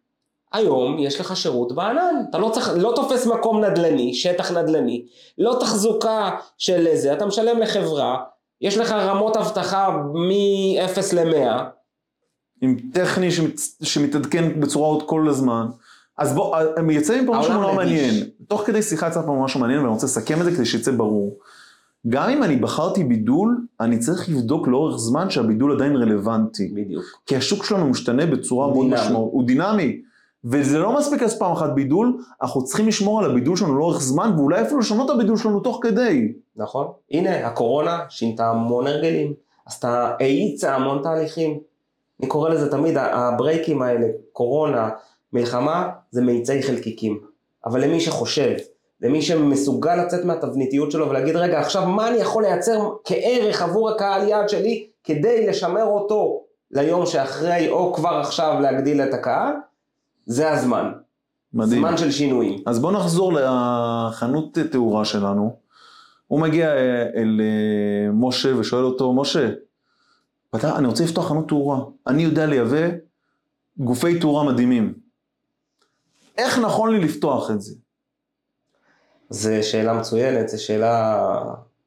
היום 0.53 0.99
יש 0.99 1.19
לך 1.19 1.37
שירות 1.37 1.75
בענן, 1.75 2.15
אתה 2.29 2.37
לא 2.37 2.49
צריך, 2.49 2.71
לא 2.77 2.93
תופס 2.95 3.27
מקום 3.27 3.65
נדל"ני, 3.65 4.13
שטח 4.13 4.51
נדל"ני, 4.51 5.05
לא 5.37 5.57
תחזוקה 5.59 6.31
של 6.57 6.87
זה, 6.95 7.13
אתה 7.13 7.25
משלם 7.25 7.59
לחברה, 7.59 8.17
יש 8.61 8.77
לך 8.77 8.91
רמות 8.91 9.37
אבטחה 9.37 9.89
מ-0 10.13 11.15
ל-100, 11.15 11.61
עם 12.61 12.77
טכני 12.93 13.31
שמת, 13.31 13.59
שמתעדכן 13.83 14.59
בצורה 14.59 14.87
עוד 14.87 15.03
כל 15.03 15.29
הזמן. 15.29 15.65
אז 16.17 16.35
בוא, 16.35 16.55
אה, 16.57 16.93
יצא 16.93 17.21
מפה 17.21 17.39
משהו 17.39 17.53
נורא. 17.53 17.73
מעניין. 17.73 18.13
תוך 18.47 18.63
כדי 18.65 18.81
שיחה 18.81 19.07
יצא 19.07 19.21
פה 19.21 19.41
משהו 19.43 19.59
מעניין 19.59 19.79
ואני 19.79 19.91
רוצה 19.91 20.05
לסכם 20.05 20.39
את 20.39 20.45
זה 20.45 20.51
כדי 20.51 20.65
שיצא 20.65 20.91
ברור. 20.91 21.37
גם 22.09 22.29
אם 22.29 22.43
אני 22.43 22.55
בחרתי 22.55 23.03
בידול, 23.03 23.65
אני 23.79 23.99
צריך 23.99 24.29
לבדוק 24.29 24.67
לאורך 24.67 24.97
זמן 24.97 25.29
שהבידול 25.29 25.71
עדיין 25.71 25.95
רלוונטי. 25.95 26.67
בדיוק. 26.67 27.03
כי 27.25 27.35
השוק 27.35 27.65
שלנו 27.65 27.87
משתנה 27.87 28.25
בצורה 28.25 28.67
מאוד. 28.67 28.87
משמעותית, 28.87 29.33
הוא 29.33 29.47
דינמי. 29.47 30.01
וזה 30.45 30.79
לא 30.79 30.97
מספיק 30.97 31.21
לעשות 31.21 31.39
פעם 31.39 31.51
אחת 31.51 31.69
בידול, 31.69 32.17
אנחנו 32.41 32.63
צריכים 32.63 32.87
לשמור 32.87 33.19
על 33.19 33.31
הבידול 33.31 33.57
שלנו 33.57 33.77
לאורך 33.77 34.01
זמן, 34.01 34.33
ואולי 34.37 34.61
אפילו 34.61 34.79
לשנות 34.79 35.09
את 35.09 35.15
הבידול 35.15 35.37
שלנו 35.37 35.59
תוך 35.59 35.79
כדי. 35.81 36.33
נכון? 36.55 36.87
הנה, 37.11 37.47
הקורונה 37.47 37.99
שינתה 38.09 38.49
המון 38.49 38.87
הרגלים, 38.87 39.33
עשתה, 39.65 40.15
האיצה 40.19 40.75
המון 40.75 40.99
תהליכים. 41.03 41.59
אני 42.19 42.29
קורא 42.29 42.49
לזה 42.49 42.71
תמיד, 42.71 42.97
הברייקים 42.97 43.81
האלה, 43.81 44.07
קורונה, 44.33 44.89
מלחמה, 45.33 45.89
זה 46.11 46.21
מאיצי 46.21 46.63
חלקיקים. 46.63 47.19
אבל 47.65 47.83
למי 47.83 47.99
שחושב, 47.99 48.55
למי 49.01 49.21
שמסוגל 49.21 49.95
לצאת 49.95 50.25
מהתבניתיות 50.25 50.91
שלו 50.91 51.09
ולהגיד, 51.09 51.35
רגע, 51.35 51.59
עכשיו 51.59 51.85
מה 51.85 52.07
אני 52.07 52.17
יכול 52.17 52.43
לייצר 52.43 52.89
כערך 53.03 53.61
עבור 53.61 53.89
הקהל 53.89 54.27
יעד 54.27 54.49
שלי, 54.49 54.87
כדי 55.03 55.47
לשמר 55.47 55.85
אותו 55.85 56.43
ליום 56.71 57.05
שאחרי, 57.05 57.69
או 57.69 57.93
כבר 57.93 58.19
עכשיו 58.19 58.59
להגדיל 58.61 59.01
את 59.01 59.13
הקהל, 59.13 59.53
זה 60.25 60.51
הזמן. 60.51 60.91
מדהים. 61.53 61.79
זמן 61.79 61.97
של 61.97 62.11
שינויים. 62.11 62.63
אז 62.65 62.79
בואו 62.79 62.91
נחזור 62.93 63.33
לחנות 63.33 64.57
תאורה 64.57 65.05
שלנו. 65.05 65.55
הוא 66.27 66.39
מגיע 66.39 66.67
אה, 66.67 67.03
אל 67.15 67.41
אה, 67.41 68.11
משה 68.13 68.55
ושואל 68.55 68.83
אותו, 68.83 69.13
משה, 69.13 69.49
אתה, 70.55 70.77
אני 70.77 70.87
רוצה 70.87 71.03
לפתוח 71.03 71.27
חנות 71.27 71.47
תאורה. 71.47 71.79
אני 72.07 72.23
יודע 72.23 72.45
לייבא 72.45 72.89
גופי 73.77 74.19
תאורה 74.19 74.43
מדהימים. 74.43 74.93
איך 76.37 76.59
נכון 76.59 76.91
לי 76.91 76.99
לפתוח 76.99 77.51
את 77.51 77.61
זה? 77.61 77.75
זו 79.29 79.49
שאלה 79.61 79.93
מצוינת, 79.93 80.49
זו 80.49 80.63
שאלה 80.63 81.17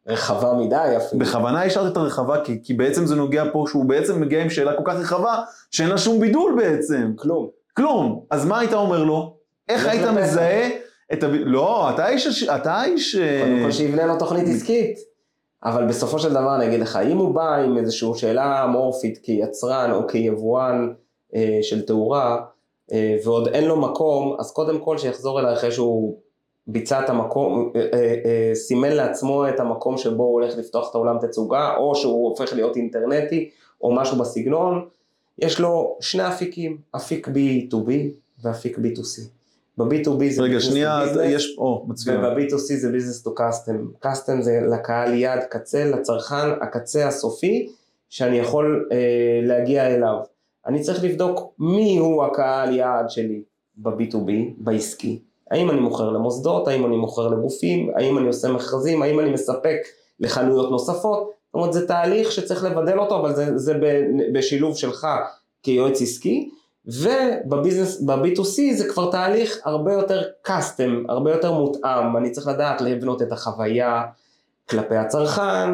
רחבה 0.06 0.54
מדי 0.54 0.96
אפילו. 0.96 1.24
בכוונה 1.24 1.62
השארתי 1.62 1.92
את 1.92 1.96
הרחבה, 1.96 2.44
כי, 2.44 2.60
כי 2.64 2.74
בעצם 2.74 3.06
זה 3.06 3.14
נוגע 3.14 3.44
פה 3.52 3.64
שהוא 3.68 3.84
בעצם 3.84 4.20
מגיע 4.20 4.42
עם 4.42 4.50
שאלה 4.50 4.76
כל 4.76 4.82
כך 4.86 4.94
רחבה, 4.94 5.42
שאין 5.70 5.88
לה 5.88 5.98
שום 5.98 6.20
בידול 6.20 6.54
בעצם. 6.58 7.12
כלום. 7.16 7.63
כלום. 7.76 8.20
אז 8.30 8.46
מה 8.46 8.58
היית 8.58 8.72
אומר 8.72 9.04
לו? 9.04 9.36
איך 9.68 9.86
לך 9.86 9.92
היית. 9.92 10.04
מזהה 10.04 10.68
את 11.12 11.22
ה... 11.22 11.26
לא, 11.28 11.90
אתה 11.90 12.08
איש... 12.08 12.48
אתה 12.48 12.84
איש... 12.84 13.16
אה, 13.16 13.42
קודם 13.44 13.64
כל 13.64 13.72
שיבנה 13.72 14.06
לו 14.06 14.18
תוכנית 14.18 14.48
עסקית. 14.48 14.98
אבל 15.64 15.86
בסופו 15.86 16.18
של 16.18 16.30
דבר 16.30 16.56
אני 16.56 16.66
אגיד 16.66 16.80
לך, 16.80 16.98
אם 17.10 17.16
הוא 17.16 17.34
בא 17.34 17.56
עם 17.56 17.78
איזושהי 17.78 18.08
שאלה 18.14 18.64
אמורפית 18.64 19.18
כיצרן 19.22 19.90
או 19.92 20.08
כיבואן 20.08 20.92
אה, 21.34 21.58
של 21.62 21.82
תאורה, 21.82 22.36
אה, 22.92 23.16
ועוד 23.24 23.48
אין 23.48 23.64
לו 23.64 23.80
מקום, 23.80 24.36
אז 24.38 24.52
קודם 24.52 24.78
כל 24.78 24.98
שיחזור 24.98 25.40
אליי 25.40 25.52
אחרי 25.52 25.72
שהוא 25.72 26.16
ביצע 26.66 27.00
את 27.04 27.10
המקום, 27.10 27.72
אה, 27.76 27.80
אה, 27.80 28.14
אה, 28.24 28.54
סימן 28.54 28.92
לעצמו 28.92 29.48
את 29.48 29.60
המקום 29.60 29.98
שבו 29.98 30.22
הוא 30.22 30.32
הולך 30.32 30.58
לפתוח 30.58 30.90
את 30.90 30.94
האולם 30.94 31.18
תצוגה, 31.20 31.76
או 31.76 31.94
שהוא 31.94 32.28
הופך 32.28 32.52
להיות 32.52 32.76
אינטרנטי, 32.76 33.50
או 33.82 33.94
משהו 33.94 34.18
בסגנון. 34.18 34.88
יש 35.38 35.60
לו 35.60 35.96
שני 36.00 36.28
אפיקים, 36.28 36.78
אפיק 36.96 37.28
B2B 37.28 37.90
ואפיק 38.42 38.78
B2C. 38.78 39.22
ב-B2B 39.78 40.30
זה 40.30 40.42
רגע, 40.42 40.60
שנייה. 40.60 41.02
יש... 41.24 41.54
או, 41.58 41.84
מצוין. 41.88 42.24
וב-B2C 42.24 42.56
זה 42.56 42.90
business 42.90 43.26
to 43.26 43.30
custom. 43.40 44.06
custom 44.06 44.40
זה 44.40 44.60
לקהל 44.72 45.14
יעד 45.14 45.44
קצה, 45.50 45.84
לצרכן 45.84 46.50
הקצה 46.60 47.08
הסופי, 47.08 47.68
שאני 48.08 48.38
יכול 48.38 48.88
אה, 48.92 48.96
להגיע 49.42 49.86
אליו. 49.86 50.16
אני 50.66 50.80
צריך 50.80 51.04
לבדוק 51.04 51.54
מי 51.58 51.98
הוא 51.98 52.24
הקהל 52.24 52.76
יעד 52.76 53.10
שלי 53.10 53.42
ב-B2B, 53.76 54.30
בעסקי. 54.58 55.18
האם 55.50 55.70
אני 55.70 55.80
מוכר 55.80 56.10
למוסדות, 56.10 56.68
האם 56.68 56.86
אני 56.86 56.96
מוכר 56.96 57.28
לגופים, 57.28 57.90
האם 57.96 58.18
אני 58.18 58.26
עושה 58.26 58.52
מכרזים, 58.52 59.02
האם 59.02 59.20
אני 59.20 59.30
מספק 59.30 59.76
לחנויות 60.20 60.70
נוספות. 60.70 61.30
זאת 61.54 61.58
אומרת, 61.58 61.72
זה 61.72 61.88
תהליך 61.88 62.32
שצריך 62.32 62.64
לבדל 62.64 62.98
אותו, 62.98 63.20
אבל 63.20 63.34
זה, 63.34 63.58
זה 63.58 63.74
בשילוב 64.32 64.76
שלך 64.76 65.06
כיועץ 65.62 66.02
עסקי. 66.02 66.50
ובביזנס, 66.86 68.00
ב-B2C 68.00 68.74
זה 68.74 68.88
כבר 68.88 69.10
תהליך 69.10 69.58
הרבה 69.64 69.92
יותר 69.92 70.22
קאסטם, 70.42 71.04
הרבה 71.08 71.30
יותר 71.30 71.52
מותאם, 71.52 72.16
אני 72.16 72.30
צריך 72.30 72.46
לדעת 72.46 72.80
לבנות 72.80 73.22
את 73.22 73.32
החוויה 73.32 74.02
כלפי 74.70 74.96
הצרכן, 74.96 75.70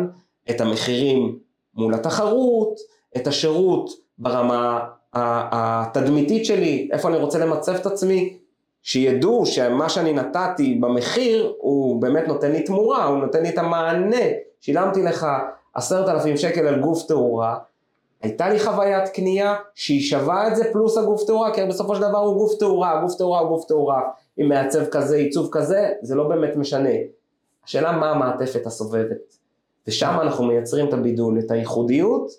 את 0.50 0.60
המחירים 0.60 1.38
מול 1.74 1.94
התחרות, 1.94 2.80
את 3.16 3.26
השירות 3.26 3.90
ברמה 4.18 4.80
התדמיתית 5.12 6.46
שלי, 6.46 6.88
איפה 6.92 7.08
אני 7.08 7.16
רוצה 7.16 7.38
למצב 7.38 7.74
את 7.74 7.86
עצמי, 7.86 8.36
שידעו 8.82 9.46
שמה 9.46 9.88
שאני 9.88 10.12
נתתי 10.12 10.74
במחיר 10.74 11.52
הוא 11.58 12.02
באמת 12.02 12.28
נותן 12.28 12.52
לי 12.52 12.62
תמורה, 12.62 13.04
הוא 13.04 13.18
נותן 13.18 13.42
לי 13.42 13.48
את 13.48 13.58
המענה. 13.58 14.26
שילמתי 14.60 15.02
לך 15.02 15.26
עשרת 15.74 16.08
אלפים 16.08 16.36
שקל 16.36 16.66
על 16.66 16.80
גוף 16.80 17.06
תאורה, 17.06 17.58
הייתה 18.22 18.48
לי 18.48 18.58
חוויית 18.58 19.08
קנייה 19.08 19.56
שהיא 19.74 20.00
שווה 20.00 20.48
את 20.48 20.56
זה 20.56 20.72
פלוס 20.72 20.98
הגוף 20.98 21.24
תאורה, 21.26 21.54
כי 21.54 21.64
בסופו 21.64 21.94
של 21.94 22.00
דבר 22.00 22.18
הוא 22.18 22.36
גוף 22.36 22.58
תאורה, 22.58 23.00
גוף 23.00 23.14
תאורה 23.14 23.40
הוא 23.40 23.48
גוף 23.48 23.64
תאורה, 23.64 24.02
עם 24.36 24.48
מעצב 24.48 24.86
כזה, 24.86 25.16
עיצוב 25.16 25.48
כזה, 25.52 25.90
זה 26.02 26.14
לא 26.14 26.28
באמת 26.28 26.56
משנה. 26.56 26.90
השאלה 27.64 27.92
מה 27.92 28.10
המעטפת 28.10 28.66
הסובבת. 28.66 29.36
ושם 29.86 30.18
אנחנו 30.20 30.44
מייצרים 30.44 30.88
את 30.88 30.92
הבידול, 30.92 31.38
את 31.38 31.50
הייחודיות, 31.50 32.30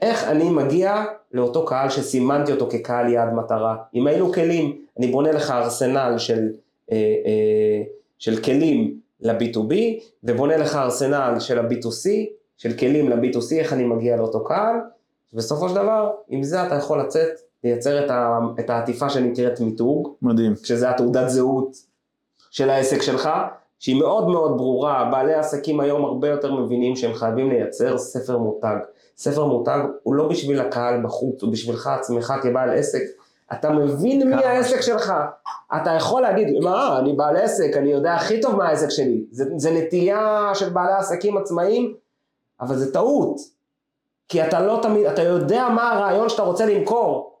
איך 0.00 0.24
אני 0.24 0.50
מגיע 0.50 1.04
לאותו 1.32 1.64
קהל 1.64 1.90
שסימנתי 1.90 2.52
אותו 2.52 2.68
כקהל 2.70 3.12
יעד 3.12 3.32
מטרה, 3.32 3.76
עם 3.92 4.08
אילו 4.08 4.32
כלים, 4.32 4.84
אני 4.98 5.06
בונה 5.06 5.32
לך 5.32 5.50
ארסנל 5.50 6.14
של, 6.18 6.48
אה, 6.92 6.96
אה, 6.96 7.82
של 8.18 8.42
כלים 8.42 9.00
ל-B2B, 9.20 9.74
ובונה 10.24 10.56
לך 10.56 10.76
ארסנל 10.76 11.34
של 11.40 11.58
ה-B2C, 11.58 12.08
של 12.56 12.72
כלים 12.72 13.08
ל-B2C, 13.08 13.54
איך 13.58 13.72
אני 13.72 13.84
מגיע 13.84 14.16
לאותו 14.16 14.44
קהל, 14.44 14.76
ובסופו 15.32 15.68
של 15.68 15.74
דבר, 15.74 16.10
עם 16.28 16.42
זה 16.42 16.66
אתה 16.66 16.74
יכול 16.74 17.00
לצאת, 17.00 17.28
לייצר 17.64 18.04
את, 18.04 18.10
ה, 18.10 18.38
את 18.60 18.70
העטיפה 18.70 19.10
שנקראת 19.10 19.60
מיתוג, 19.60 20.08
מדהים. 20.22 20.54
שזה 20.62 20.90
התעודת 20.90 21.28
זהות 21.28 21.76
של 22.50 22.70
העסק 22.70 23.02
שלך, 23.02 23.30
שהיא 23.78 23.96
מאוד 23.96 24.28
מאוד 24.28 24.56
ברורה, 24.56 25.08
בעלי 25.10 25.34
העסקים 25.34 25.80
היום 25.80 26.04
הרבה 26.04 26.28
יותר 26.28 26.54
מבינים 26.54 26.96
שהם 26.96 27.14
חייבים 27.14 27.50
לייצר 27.50 27.98
ספר 27.98 28.38
מותג. 28.38 28.76
ספר 29.16 29.44
מותג 29.44 29.78
הוא 30.02 30.14
לא 30.14 30.28
בשביל 30.28 30.60
הקהל 30.60 31.02
בחוץ, 31.02 31.42
הוא 31.42 31.52
בשבילך 31.52 31.86
עצמך 31.86 32.32
כבעל 32.42 32.70
עסק. 32.70 33.02
אתה 33.52 33.70
מבין 33.70 34.30
מי 34.30 34.44
העסק 34.44 34.80
שלך. 34.80 35.12
אתה 35.76 35.90
יכול 35.90 36.22
להגיד, 36.22 36.48
מה, 36.62 36.98
אני 36.98 37.12
בעל 37.12 37.36
עסק, 37.36 37.76
אני 37.76 37.90
יודע 37.92 38.14
הכי 38.14 38.40
טוב 38.40 38.56
מה 38.56 38.68
העסק 38.68 38.90
שלי. 38.90 39.24
זה, 39.30 39.44
זה 39.56 39.70
נטייה 39.70 40.50
של 40.54 40.68
בעלי 40.68 40.92
עסקים 40.92 41.36
עצמאיים, 41.36 41.94
אבל 42.60 42.76
זה 42.76 42.92
טעות. 42.92 43.36
כי 44.28 44.44
אתה 44.44 44.60
לא 44.60 44.78
תמיד, 44.82 45.06
אתה 45.06 45.22
יודע 45.22 45.68
מה 45.68 45.92
הרעיון 45.92 46.28
שאתה 46.28 46.42
רוצה 46.42 46.66
למכור. 46.66 47.38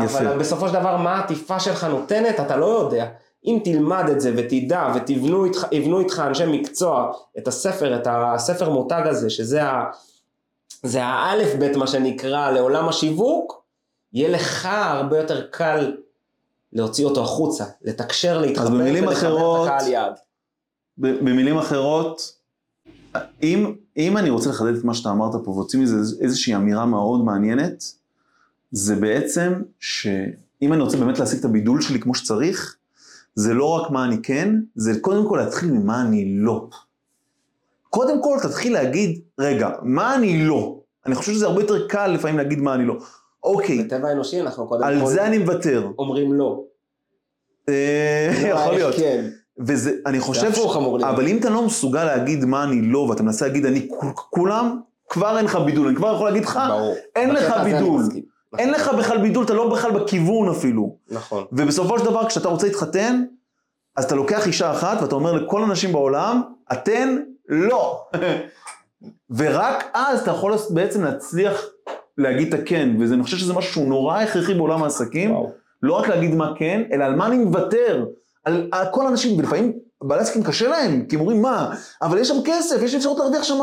יפה. 0.00 0.18
אבל 0.18 0.38
בסופו 0.38 0.68
של 0.68 0.74
דבר, 0.74 0.96
מה 0.96 1.16
העטיפה 1.16 1.60
שלך 1.60 1.84
נותנת, 1.84 2.40
אתה 2.40 2.56
לא 2.56 2.66
יודע. 2.66 3.06
אם 3.44 3.58
תלמד 3.64 4.04
את 4.10 4.20
זה 4.20 4.32
ותדע 4.36 4.92
ותבנו 4.94 5.44
איתך, 5.44 5.66
איתך 5.72 6.22
אנשי 6.26 6.44
מקצוע 6.46 7.12
את 7.38 7.48
הספר, 7.48 7.96
את 7.96 8.06
הספר 8.10 8.70
מותג 8.70 9.02
הזה, 9.04 9.30
שזה 9.30 9.64
ה, 9.64 9.84
זה 10.82 11.04
האלף 11.04 11.54
בית 11.54 11.76
מה 11.76 11.86
שנקרא 11.86 12.50
לעולם 12.50 12.88
השיווק, 12.88 13.59
יהיה 14.12 14.28
לך 14.28 14.68
הרבה 14.70 15.18
יותר 15.18 15.46
קל 15.50 15.96
להוציא 16.72 17.04
אותו 17.04 17.22
החוצה, 17.22 17.64
לתקשר, 17.82 18.38
להתחבר 18.40 18.68
במילים 18.70 19.06
ולחבר 19.06 19.18
אחרות- 19.28 19.68
את 19.68 19.72
הקהל 19.74 19.88
יעד. 19.92 20.12
במילים 20.98 21.58
אחרות, 21.58 22.36
אם, 23.42 23.74
אם 23.96 24.16
אני 24.16 24.30
רוצה 24.30 24.50
לחדד 24.50 24.74
את 24.76 24.84
מה 24.84 24.94
שאתה 24.94 25.10
אמרת 25.10 25.44
פה 25.44 25.50
והוציא 25.50 25.80
מזה 25.80 25.96
איז- 25.96 26.18
איזושהי 26.20 26.54
אמירה 26.54 26.86
מאוד 26.86 27.24
מעניינת, 27.24 27.84
זה 28.70 28.96
בעצם 28.96 29.52
שאם 29.80 30.72
אני 30.72 30.82
רוצה 30.82 30.96
באמת 30.96 31.18
להשיג 31.18 31.38
את 31.38 31.44
הבידול 31.44 31.80
שלי 31.80 32.00
כמו 32.00 32.14
שצריך, 32.14 32.76
זה 33.34 33.54
לא 33.54 33.64
רק 33.64 33.90
מה 33.90 34.04
אני 34.04 34.22
כן, 34.22 34.54
זה 34.74 35.00
קודם 35.00 35.28
כל 35.28 35.36
להתחיל 35.44 35.70
ממה 35.70 36.00
אני 36.02 36.36
לא. 36.38 36.68
קודם 37.90 38.22
כל 38.22 38.36
תתחיל 38.42 38.72
להגיד, 38.72 39.20
רגע, 39.38 39.70
מה 39.82 40.14
אני 40.14 40.44
לא? 40.44 40.78
אני 41.06 41.14
חושב 41.14 41.32
שזה 41.32 41.46
הרבה 41.46 41.60
יותר 41.60 41.88
קל 41.88 42.06
לפעמים 42.06 42.36
להגיד 42.36 42.58
מה 42.58 42.74
אני 42.74 42.86
לא. 42.86 42.94
אוקיי, 43.44 43.82
בטבע 43.82 44.08
האנושי 44.08 44.40
אנחנו 44.40 44.68
קודם 44.68 44.82
על 44.82 45.00
כל 45.00 45.06
זה 45.06 45.26
אני 45.26 45.38
מוותר. 45.38 45.90
אומרים 45.98 46.32
לא. 46.32 46.62
אה, 47.68 48.30
לא, 48.42 48.48
יכול 48.48 48.74
להיות. 48.74 48.94
כן. 48.94 49.24
וזה, 49.58 49.92
אני 50.06 50.20
חושב, 50.20 50.46
הפוך 50.46 50.76
אמור 50.76 50.98
להיות. 50.98 51.14
אבל 51.14 51.26
אם 51.26 51.38
אתה 51.38 51.50
לא 51.50 51.66
מסוגל 51.66 52.04
להגיד 52.04 52.44
מה 52.44 52.64
אני 52.64 52.82
לא, 52.82 52.98
ואתה 52.98 53.22
מנסה 53.22 53.46
להגיד 53.46 53.66
אני 53.66 53.88
כולם, 54.14 54.80
כבר 55.08 55.36
אין 55.36 55.44
לך 55.44 55.56
בידול, 55.56 55.86
אני 55.86 55.96
כבר 55.96 56.14
יכול 56.14 56.28
להגיד 56.28 56.44
לך. 56.44 56.60
אין 57.16 57.30
לך 57.30 57.54
בידול. 57.64 58.02
אין 58.58 58.70
לך 58.70 58.88
בכלל 58.98 59.18
בידול, 59.18 59.44
אתה 59.44 59.54
לא 59.54 59.68
בכלל 59.68 59.90
בכיוון 59.90 60.48
אפילו. 60.48 60.96
נכון. 61.10 61.44
ובסופו 61.52 61.98
של 61.98 62.04
דבר, 62.04 62.28
כשאתה 62.28 62.48
רוצה 62.48 62.66
להתחתן, 62.66 63.24
אז 63.96 64.04
אתה 64.04 64.14
לוקח 64.14 64.46
אישה 64.46 64.72
אחת 64.72 65.02
ואתה 65.02 65.14
אומר 65.14 65.32
לכל 65.32 65.62
הנשים 65.62 65.92
בעולם, 65.92 66.42
אתן 66.72 67.16
לא. 67.48 68.04
ורק 69.36 69.84
אז 69.94 70.20
אתה 70.20 70.30
יכול 70.30 70.54
בעצם 70.70 71.04
להצליח 71.04 71.64
להגיד 72.18 72.54
את 72.54 72.60
הכן, 72.60 72.88
ואני 73.00 73.22
חושב 73.22 73.36
שזה 73.36 73.54
משהו 73.54 73.72
שהוא 73.72 73.88
נורא 73.88 74.18
הכרחי 74.18 74.54
בעולם 74.54 74.82
העסקים. 74.82 75.30
וואו. 75.32 75.50
לא 75.82 75.92
רק 75.94 76.08
להגיד 76.08 76.34
מה 76.34 76.52
כן, 76.56 76.82
אלא 76.92 77.04
על 77.04 77.16
מה 77.16 77.26
אני 77.26 77.38
מוותר. 77.38 78.04
על, 78.44 78.68
על 78.72 78.86
כל 78.90 79.06
האנשים, 79.06 79.38
ולפעמים 79.38 79.72
בעלי 80.04 80.22
עסקים 80.22 80.42
קשה 80.42 80.68
להם, 80.68 81.04
כי 81.08 81.16
הם 81.16 81.20
אומרים 81.20 81.42
מה, 81.42 81.74
אבל 82.02 82.18
יש 82.18 82.28
שם 82.28 82.34
כסף, 82.44 82.82
יש 82.82 82.94
אפשרות 82.94 83.18
להרוויח 83.18 83.42
שם, 83.42 83.58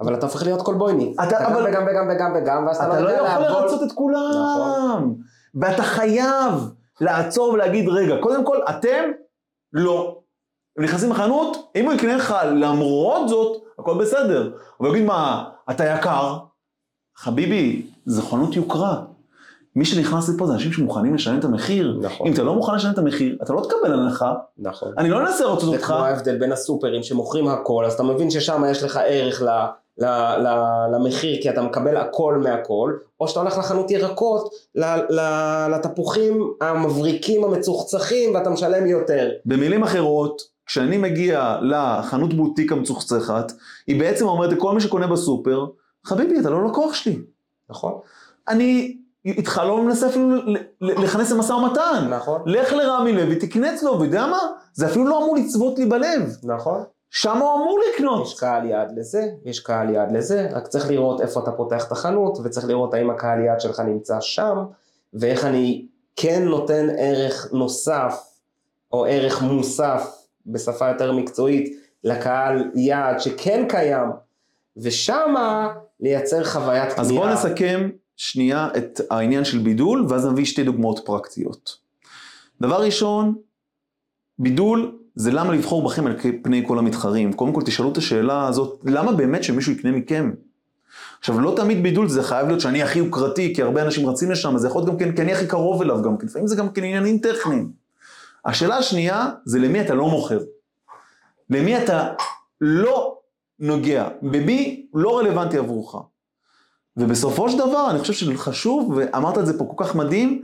אבל 0.00 0.14
אתה 0.14 0.26
הופך 0.26 0.42
להיות 0.42 0.62
קולבויני. 0.62 1.14
אתה- 1.14 1.24
אתה 1.28 1.44
גם 1.44 1.64
וגם 1.64 1.82
וגם 1.90 2.08
וגם 2.10 2.32
וגם, 2.36 2.64
ואז 2.66 2.76
אתה 2.76 2.86
אתה 2.86 3.00
לא 3.00 3.04
לא 3.04 3.08
יודע 3.10 3.28
יכול 3.30 3.42
לעבוד. 3.42 3.62
לרצות 3.62 3.82
את 3.82 3.92
כולם. 3.92 4.30
נכון. 4.30 5.14
ואתה 5.54 5.82
חייב 5.82 6.52
לעצור 7.00 7.48
ולהגיד, 7.52 7.88
רגע, 7.88 8.14
קודם 8.20 8.44
כל, 8.44 8.58
אתם 8.70 9.04
לא. 9.72 10.18
הם 10.78 10.84
נכנסים 10.84 11.10
לחנות, 11.10 11.70
אם 11.76 11.84
הוא 11.84 11.92
יקנה 11.92 12.16
לך 12.16 12.36
למרות 12.54 13.28
זאת, 13.28 13.62
הכל 13.78 13.94
בסדר. 13.98 14.52
הוא 14.76 14.88
יגיד, 14.88 15.04
מה, 15.04 15.44
אתה 15.70 15.84
יקר? 15.84 16.36
חביבי, 17.16 17.86
זה 18.06 18.22
חנות 18.22 18.56
יוקרה. 18.56 19.02
מי 19.76 19.84
שנכנס 19.84 20.28
לפה 20.28 20.46
זה 20.46 20.52
אנשים 20.52 20.72
שמוכנים 20.72 21.14
לשלם 21.14 21.38
את 21.38 21.44
המחיר. 21.44 21.98
נכון. 22.02 22.26
אם 22.26 22.32
אתה 22.32 22.42
לא 22.42 22.54
מוכן 22.54 22.74
לשלם 22.74 22.92
את 22.92 22.98
המחיר, 22.98 23.36
אתה 23.42 23.52
לא 23.52 23.60
תקבל 23.60 23.92
הנחה. 23.92 24.34
נכון. 24.58 24.92
אני 24.98 25.10
לא 25.10 25.20
אנסה 25.20 25.44
לרצות 25.44 25.70
זה 25.70 25.76
אותך. 25.76 25.86
כמו 25.86 25.96
ההבדל 25.96 26.38
בין 26.38 26.52
הסופרים 26.52 27.02
שמוכרים 27.02 27.48
הכל, 27.48 27.84
אז 27.84 27.92
אתה 27.92 28.02
מבין 28.02 28.30
ששם 28.30 28.62
יש 28.70 28.82
לך 28.82 29.00
ערך 29.06 29.42
ל, 29.42 29.48
ל, 29.98 30.04
ל, 30.38 30.48
למחיר 30.94 31.42
כי 31.42 31.50
אתה 31.50 31.62
מקבל 31.62 31.96
הכל 31.96 32.40
מהכל, 32.42 32.92
או 33.20 33.28
שאתה 33.28 33.40
הולך 33.40 33.58
לחנות 33.58 33.90
ירקות, 33.90 34.50
ל, 34.74 34.84
ל, 35.10 35.20
לתפוחים 35.74 36.52
המבריקים 36.60 37.44
המצוחצחים 37.44 38.34
ואתה 38.34 38.50
משלם 38.50 38.86
יותר. 38.86 39.28
במילים 39.46 39.82
אחרות, 39.82 40.42
כשאני 40.66 40.96
מגיע 40.96 41.56
לחנות 41.62 42.34
בוטיק 42.34 42.72
המצוחצחת, 42.72 43.52
היא 43.86 44.00
בעצם 44.00 44.26
אומרת 44.26 44.52
לכל 44.52 44.74
מי 44.74 44.80
שקונה 44.80 45.06
בסופר, 45.06 45.66
חביבי, 46.06 46.40
אתה 46.40 46.50
לא 46.50 46.66
לקוח 46.66 46.94
שלי. 46.94 47.18
נכון? 47.70 47.98
אני 48.48 48.96
איתך 49.24 49.60
לא 49.66 49.82
מנסה 49.82 50.06
אפילו 50.08 50.30
ל- 50.30 50.56
ל- 50.80 51.04
לכנס 51.04 51.30
למשא 51.32 51.52
ומתן. 51.52 52.06
נכון. 52.10 52.42
לך 52.46 52.72
לרמי 52.72 53.12
לוי, 53.12 53.36
תקנה 53.36 53.74
אצלו, 53.74 54.00
ויודע 54.00 54.26
מה? 54.26 54.38
זה 54.72 54.86
אפילו 54.86 55.04
לא 55.06 55.18
אמור 55.18 55.36
לצבות 55.36 55.78
לי 55.78 55.86
בלב. 55.86 56.36
נכון. 56.42 56.84
שם 57.10 57.38
הוא 57.38 57.54
אמור 57.54 57.80
לקנות. 57.94 58.26
יש 58.26 58.40
קהל 58.40 58.64
יעד 58.66 58.98
לזה, 58.98 59.28
יש 59.44 59.60
קהל 59.60 59.90
יעד 59.90 60.12
לזה, 60.12 60.48
רק 60.52 60.66
צריך 60.66 60.90
לראות 60.90 61.20
איפה 61.20 61.40
אתה 61.40 61.52
פותח 61.52 61.86
את 61.86 61.92
החנות, 61.92 62.38
וצריך 62.44 62.66
לראות 62.66 62.94
האם 62.94 63.10
הקהל 63.10 63.40
יעד 63.40 63.60
שלך 63.60 63.80
נמצא 63.80 64.20
שם, 64.20 64.58
ואיך 65.14 65.44
אני 65.44 65.86
כן 66.16 66.42
נותן 66.44 66.86
ערך 66.98 67.48
נוסף, 67.52 68.22
או 68.92 69.04
ערך 69.06 69.42
מוסף, 69.42 70.16
בשפה 70.46 70.88
יותר 70.88 71.12
מקצועית, 71.12 71.80
לקהל 72.04 72.70
יעד 72.74 73.20
שכן 73.20 73.64
קיים, 73.68 74.08
ושמה 74.76 75.68
לייצר 76.00 76.44
חוויית 76.44 76.92
קנייה. 76.92 77.00
אז 77.00 77.12
בואו 77.12 77.32
נסכם 77.32 77.90
שנייה 78.16 78.68
את 78.76 79.00
העניין 79.10 79.44
של 79.44 79.58
בידול, 79.58 80.06
ואז 80.08 80.26
נביא 80.26 80.44
שתי 80.44 80.64
דוגמאות 80.64 81.00
פרקטיות. 81.04 81.76
דבר 82.60 82.82
ראשון, 82.82 83.34
בידול 84.38 84.98
זה 85.14 85.30
למה 85.32 85.54
לבחור 85.54 85.84
בכם 85.84 86.06
על 86.06 86.16
פני 86.42 86.64
כל 86.66 86.78
המתחרים. 86.78 87.32
קודם 87.32 87.52
כל 87.52 87.62
תשאלו 87.62 87.92
את 87.92 87.96
השאלה 87.96 88.48
הזאת, 88.48 88.80
למה 88.84 89.12
באמת 89.12 89.44
שמישהו 89.44 89.72
יקנה 89.72 89.92
מכם? 89.92 90.30
עכשיו, 91.18 91.40
לא 91.40 91.52
תמיד 91.56 91.82
בידול 91.82 92.08
זה 92.08 92.22
חייב 92.22 92.46
להיות 92.46 92.60
שאני 92.60 92.82
הכי 92.82 92.98
יוקרתי, 92.98 93.54
כי 93.54 93.62
הרבה 93.62 93.82
אנשים 93.82 94.08
רצים 94.08 94.30
לשם, 94.30 94.54
אז 94.54 94.60
זה 94.60 94.68
יכול 94.68 94.80
להיות 94.80 94.90
גם 94.90 94.98
כן, 94.98 95.16
כי 95.16 95.22
אני 95.22 95.32
הכי 95.32 95.46
קרוב 95.46 95.82
אליו 95.82 96.02
גם 96.02 96.16
כן, 96.16 96.26
לפעמים 96.26 96.46
זה 96.46 96.56
גם 96.56 96.68
כן 96.68 96.84
עניינים 96.84 97.18
טכניים. 97.18 97.72
השאלה 98.44 98.76
השנייה, 98.76 99.30
זה 99.44 99.58
למי 99.58 99.80
אתה 99.80 99.94
לא 99.94 100.08
מוכר. 100.08 100.38
למי 101.50 101.78
אתה 101.78 102.12
לא 102.60 103.15
נוגע, 103.58 104.08
במי 104.22 104.86
לא 104.94 105.18
רלוונטי 105.18 105.58
עבורך. 105.58 105.94
ובסופו 106.96 107.48
של 107.48 107.58
דבר, 107.58 107.90
אני 107.90 107.98
חושב 107.98 108.12
שחשוב, 108.12 108.92
ואמרת 108.96 109.38
את 109.38 109.46
זה 109.46 109.58
פה 109.58 109.64
כל 109.64 109.84
כך 109.84 109.94
מדהים, 109.94 110.42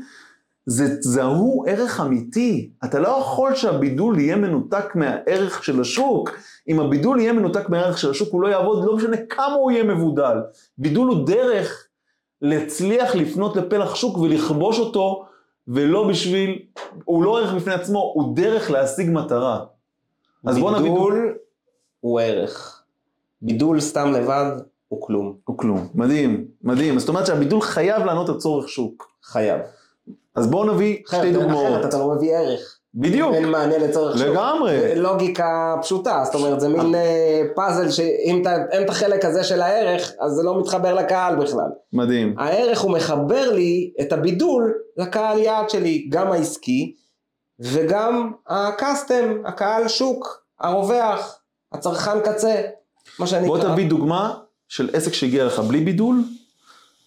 זה 0.67 0.97
זהו 1.01 1.65
ערך 1.67 2.01
אמיתי. 2.01 2.71
אתה 2.85 2.99
לא 2.99 3.09
יכול 3.09 3.55
שהבידול 3.55 4.19
יהיה 4.19 4.37
מנותק 4.37 4.95
מהערך 4.95 5.65
של 5.65 5.81
השוק. 5.81 6.31
אם 6.69 6.81
הבידול 6.81 7.21
יהיה 7.21 7.33
מנותק 7.33 7.69
מהערך 7.69 7.99
של 7.99 8.11
השוק, 8.11 8.33
הוא 8.33 8.43
לא 8.43 8.49
יעבוד, 8.49 8.85
לא 8.85 8.97
משנה 8.97 9.17
כמה 9.29 9.55
הוא 9.55 9.71
יהיה 9.71 9.85
מבודל. 9.85 10.37
בידול 10.79 11.09
הוא 11.09 11.27
דרך 11.27 11.87
להצליח 12.43 13.15
לפנות 13.15 13.57
לפלח 13.57 13.95
שוק 13.95 14.19
ולכבוש 14.19 14.79
אותו, 14.79 15.27
ולא 15.69 16.09
בשביל, 16.09 16.59
הוא 17.05 17.25
לא 17.25 17.39
ערך 17.39 17.55
בפני 17.55 17.73
עצמו, 17.73 18.13
הוא 18.15 18.37
דרך 18.37 18.71
להשיג 18.71 19.11
מטרה. 19.11 19.65
אז 20.47 20.59
בוא. 20.59 20.79
בידול 20.79 21.35
הוא 22.01 22.21
ערך. 22.21 22.82
בידול 23.43 23.81
סתם 23.81 24.13
לבד 24.13 24.51
הוא 24.89 25.07
כלום. 25.07 25.37
הוא 25.45 25.59
כלום. 25.59 25.89
מדהים, 25.95 26.45
מדהים. 26.63 26.99
זאת 26.99 27.09
אומרת 27.09 27.27
שהבידול 27.27 27.61
חייב 27.61 28.05
לענות 28.05 28.29
על 28.29 28.37
צורך 28.37 28.69
שוק. 28.69 29.07
חייב. 29.25 29.61
אז 30.37 30.47
בואו 30.47 30.73
נביא 30.75 30.97
אחרת, 31.09 31.21
שתי 31.21 31.33
דוגמאות. 31.33 31.67
אחרת 31.67 31.85
אתה 31.87 31.99
לא 31.99 32.15
מביא 32.15 32.37
ערך. 32.37 32.79
בדיוק, 32.95 33.35
אין 33.35 33.49
מענה 33.51 33.79
לצורך 33.79 34.19
שוק. 34.19 34.27
לגמרי. 34.27 34.95
לוגיקה 34.97 35.75
פשוטה, 35.83 36.23
זאת 36.25 36.35
אומרת 36.35 36.61
זה 36.61 36.69
מין 36.69 36.95
אה, 36.95 37.43
פאזל 37.57 37.91
שאם 37.91 38.39
אתה- 38.43 38.57
אין 38.71 38.85
את 38.85 38.91
החלק 38.91 39.25
הזה 39.25 39.45
של 39.45 39.63
הערך, 39.63 40.13
אז 40.21 40.33
זה 40.33 40.43
לא 40.43 40.61
מתחבר 40.61 40.95
לקהל 40.95 41.37
בכלל. 41.37 41.69
מדהים. 41.93 42.35
הערך 42.39 42.81
הוא 42.81 42.93
מחבר 42.93 43.51
לי 43.53 43.93
את 44.01 44.13
הבידול 44.13 44.75
לקהל 44.97 45.39
יעד 45.39 45.71
שלי, 45.71 46.07
גם 46.11 46.33
העסקי 46.33 46.95
וגם 47.61 48.33
הקאסטם, 48.49 49.43
הקהל 49.45 49.89
שוק, 49.89 50.43
הרווח, 50.61 51.39
הצרכן 51.73 52.21
קצה, 52.21 52.55
מה 53.19 53.27
שאני 53.27 53.47
בוא 53.47 53.59
תביא 53.59 53.89
דוגמה 53.91 54.35
של 54.69 54.91
עסק 54.93 55.13
שהגיע 55.13 55.45
לך 55.45 55.59
בלי 55.59 55.81
בידול, 55.81 56.23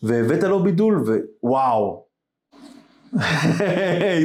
והבאת 0.04 0.44
לו 0.44 0.64
בידול, 0.64 1.04
ווואו. 1.44 2.06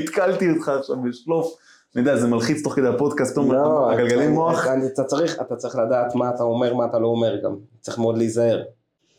התקלתי 0.02 0.50
אותך 0.50 0.68
עכשיו 0.68 0.96
בשלוף. 1.02 1.54
אני 1.96 2.02
יודע, 2.02 2.16
זה 2.16 2.26
מלחיץ 2.28 2.62
תוך 2.62 2.74
כדי 2.74 2.88
הפודקאסט, 2.88 3.32
פתאום 3.32 3.52
לא, 3.52 3.90
הגלגלי 3.92 4.28
מוח. 4.28 4.64
אתה, 4.64 4.74
אתה, 4.94 5.04
צריך, 5.04 5.40
אתה 5.40 5.56
צריך 5.56 5.76
לדעת 5.76 6.14
מה 6.14 6.30
אתה 6.30 6.42
אומר, 6.42 6.74
מה 6.74 6.84
אתה 6.84 6.98
לא 6.98 7.06
אומר 7.06 7.36
גם. 7.44 7.54
צריך 7.80 7.98
מאוד 7.98 8.18
להיזהר. 8.18 8.62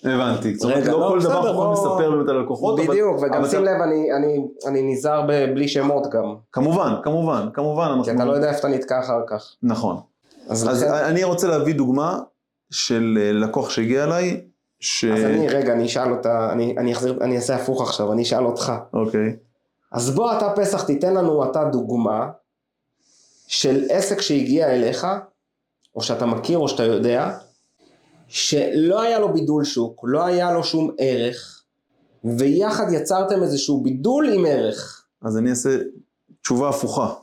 הבנתי. 0.04 0.56
זאת 0.56 0.64
אומרת, 0.72 0.86
לא 0.86 1.00
לא, 1.00 1.08
כל 1.10 1.20
דבר 1.22 1.40
בסדר, 1.40 1.52
יכולים 1.52 1.74
בוא- 1.74 1.74
לספר 1.74 2.12
באמת 2.12 2.30
על 2.30 2.38
הלקוחות, 2.38 2.80
אבל... 2.80 2.88
בדיוק, 2.88 3.18
וגם 3.22 3.34
אבל 3.34 3.50
שים 3.50 3.64
אתה- 3.64 3.72
לב, 3.72 3.82
אני, 3.82 4.14
אני, 4.18 4.38
אני 4.68 4.94
נזהר 4.94 5.22
בלי 5.54 5.68
שמות 5.68 6.10
גם. 6.12 6.36
כמובן, 6.52 6.94
כמובן, 7.04 7.48
כמובן. 7.54 7.86
כי 8.04 8.12
אנחנו- 8.12 8.16
אתה 8.16 8.26
לא 8.26 8.34
יודע 8.34 8.50
איפה 8.50 8.60
אתה 8.60 8.68
נתקע 8.68 9.00
אחר 9.00 9.22
כך. 9.28 9.56
נכון. 9.64 9.96
אז, 10.50 10.70
אז 10.70 10.84
לכן, 10.84 10.94
אני 10.94 11.24
רוצה 11.24 11.48
להביא 11.48 11.74
דוגמה 11.76 12.20
של 12.72 13.18
אה, 13.22 13.32
לקוח 13.32 13.70
שהגיע 13.70 14.04
אליי, 14.04 14.42
ש... 14.80 15.06
אז 15.06 15.24
אני, 15.24 15.50
רגע, 15.50 15.74
אני 15.74 15.86
אשאל 15.86 16.12
אותה, 16.12 16.52
אני, 16.52 16.76
אני 16.78 16.94
אחזיר, 16.94 17.18
אני 17.22 17.36
אעשה 17.36 17.56
הפוך 17.56 17.82
עכשיו, 17.82 18.14
אני 18.14 18.22
אשאל 18.22 18.46
אותך. 18.46 18.74
אוקיי. 18.94 19.36
אז 19.92 20.16
בוא 20.16 20.38
אתה 20.38 20.54
פסח 20.56 20.84
תיתן 20.84 21.14
לנו 21.14 21.52
אתה 21.52 21.64
דוגמה 21.64 22.30
של 23.48 23.84
עסק 23.90 24.22
שהגיע 24.22 24.72
אליך, 24.72 25.08
או 25.96 26.02
שאתה 26.02 26.26
מכיר 26.26 26.58
או 26.58 26.70
שאתה 26.70 26.84
יודע, 26.84 27.38
שלא 28.28 29.02
היה 29.02 29.20
לו 29.20 29.34
בידול 29.34 29.64
שוק, 29.64 30.02
לא 30.04 30.26
היה 30.26 30.52
לו 30.52 30.64
שום 30.64 30.92
ערך, 30.98 31.64
ויחד 32.24 32.86
יצרתם 32.92 33.44
איזשהו 33.44 33.84
בידול 33.84 34.30
עם 34.34 34.46
ערך. 34.46 35.06
אז 35.22 35.38
אני 35.38 35.50
אעשה 35.50 35.70
תשובה 36.42 36.70
הפוכה. 36.70 37.14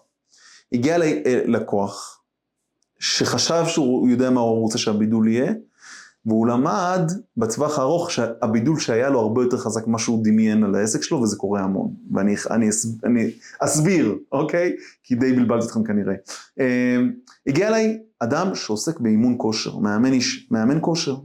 הגיע 0.73 0.95
אליי 0.95 1.23
אה, 1.27 1.41
לקוח, 1.47 2.18
שחשב 2.99 3.65
שהוא 3.67 4.09
יודע 4.09 4.31
מה 4.31 4.41
הוא 4.41 4.61
רוצה 4.61 4.79
שהבידול 4.79 5.29
יהיה, 5.29 5.53
והוא 6.27 6.47
למד 6.47 7.13
בטווח 7.37 7.79
הארוך 7.79 8.11
שהבידול 8.11 8.81
שהיה 8.81 9.11
לו 9.11 9.21
הרבה 9.21 9.43
יותר 9.43 9.59
חזק 9.59 9.87
ממה 9.87 9.99
שהוא 9.99 10.25
דמיין 10.25 10.65
על 10.65 10.75
העסק 10.75 11.03
שלו, 11.03 11.23
וזה 11.23 11.37
קורה 11.37 11.61
המון. 11.61 11.95
ואני 12.13 12.35
אני, 12.51 12.69
אני 13.05 13.31
אסביר, 13.61 14.19
אוקיי? 14.33 14.77
כי 15.03 15.15
די 15.15 15.33
בלבלתי 15.33 15.67
אתכם 15.67 15.85
כנראה. 15.85 16.15
אה, 16.61 16.97
הגיע 17.47 17.69
אליי 17.69 17.99
אדם 18.21 18.55
שעוסק 18.55 19.01
באימון 19.01 19.35
כושר, 19.39 19.77
מאמן, 19.79 20.13
איש, 20.13 20.49
מאמן 20.51 20.79
כושר. 20.81 21.17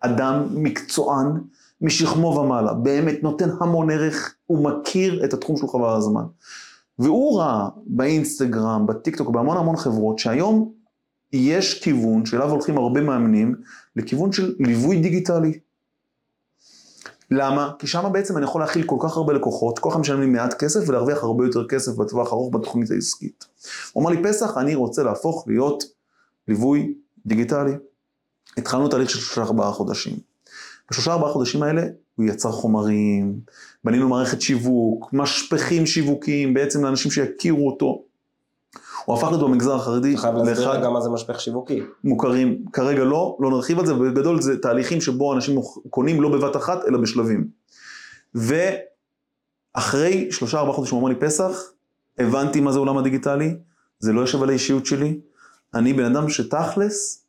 אדם 0.00 0.42
מקצוען 0.54 1.26
משכמו 1.80 2.26
ומעלה, 2.26 2.74
באמת 2.74 3.22
נותן 3.22 3.48
המון 3.60 3.90
ערך, 3.90 4.34
הוא 4.46 4.64
מכיר 4.64 5.24
את 5.24 5.34
התחום 5.34 5.56
שלו 5.56 5.68
חבל 5.68 5.96
הזמן. 5.96 6.24
והוא 6.98 7.40
ראה 7.40 7.68
באינסטגרם, 7.86 8.86
בטיקטוק, 8.86 9.30
בהמון 9.30 9.56
המון 9.56 9.76
חברות, 9.76 10.18
שהיום 10.18 10.72
יש 11.32 11.82
כיוון 11.82 12.26
שאליו 12.26 12.50
הולכים 12.50 12.78
הרבה 12.78 13.00
מאמנים, 13.00 13.54
לכיוון 13.96 14.32
של 14.32 14.54
ליווי 14.58 15.00
דיגיטלי. 15.00 15.58
למה? 17.30 17.70
כי 17.78 17.86
שם 17.86 18.10
בעצם 18.12 18.36
אני 18.36 18.44
יכול 18.44 18.60
להכיל 18.60 18.82
כל 18.86 18.96
כך 19.00 19.16
הרבה 19.16 19.32
לקוחות, 19.32 19.78
כל 19.78 19.98
משלם 19.98 20.20
לי 20.20 20.26
מעט 20.26 20.54
כסף 20.54 20.88
ולהרוויח 20.88 21.22
הרבה 21.22 21.44
יותר 21.44 21.68
כסף 21.68 21.92
בטווח 21.92 22.32
הארוך 22.32 22.54
בתוכנית 22.54 22.90
העסקית. 22.90 23.44
הוא 23.92 24.02
אמר 24.02 24.10
לי, 24.10 24.22
פסח, 24.22 24.58
אני 24.58 24.74
רוצה 24.74 25.02
להפוך 25.02 25.44
להיות 25.48 25.84
ליווי 26.48 26.94
דיגיטלי. 27.26 27.72
התחלנו 28.56 28.88
תהליך 28.88 29.10
של 29.10 29.18
שלושה 29.18 29.42
ארבעה 29.42 29.72
חודשים. 29.72 30.16
בשלושה 30.90 31.12
ארבעה 31.12 31.32
חודשים 31.32 31.62
האלה 31.62 31.82
הוא 32.16 32.26
יצר 32.26 32.52
חומרים, 32.52 33.40
בנינו 33.84 34.08
מערכת 34.08 34.40
שיווק, 34.40 35.12
משפכים 35.12 35.86
שיווקיים 35.86 36.54
בעצם 36.54 36.84
לאנשים 36.84 37.10
שיכירו 37.10 37.66
אותו. 37.66 38.02
הוא 39.04 39.16
הפך 39.16 39.28
להיות 39.28 39.40
במגזר 39.40 39.74
החרדי 39.74 40.12
אתה 40.12 40.20
חייב 40.20 40.34
להסביר 40.34 40.68
לאחד 40.68 40.82
גם 40.82 40.92
מה 40.92 41.00
זה 41.00 41.10
משפך 41.10 41.40
שיווקי. 41.40 41.80
מוכרים, 42.04 42.64
כרגע 42.72 43.04
לא, 43.04 43.36
לא 43.40 43.50
נרחיב 43.50 43.78
על 43.78 43.86
זה, 43.86 43.92
אבל 43.92 44.10
בגדול 44.10 44.42
זה 44.42 44.58
תהליכים 44.58 45.00
שבו 45.00 45.34
אנשים 45.34 45.60
קונים 45.90 46.22
לא 46.22 46.28
בבת 46.28 46.56
אחת 46.56 46.84
אלא 46.88 46.98
בשלבים. 46.98 47.48
ואחרי 48.34 50.32
שלושה 50.32 50.58
ארבעה 50.58 50.74
חודשים 50.74 50.98
אמר 50.98 51.08
לי 51.08 51.14
פסח, 51.14 51.62
הבנתי 52.18 52.60
מה 52.60 52.72
זה 52.72 52.78
עולם 52.78 52.98
הדיגיטלי, 52.98 53.56
זה 53.98 54.12
לא 54.12 54.20
יושב 54.20 54.42
על 54.42 54.48
האישיות 54.48 54.86
שלי, 54.86 55.20
אני 55.74 55.92
בן 55.92 56.16
אדם 56.16 56.28
שתכלס, 56.28 57.24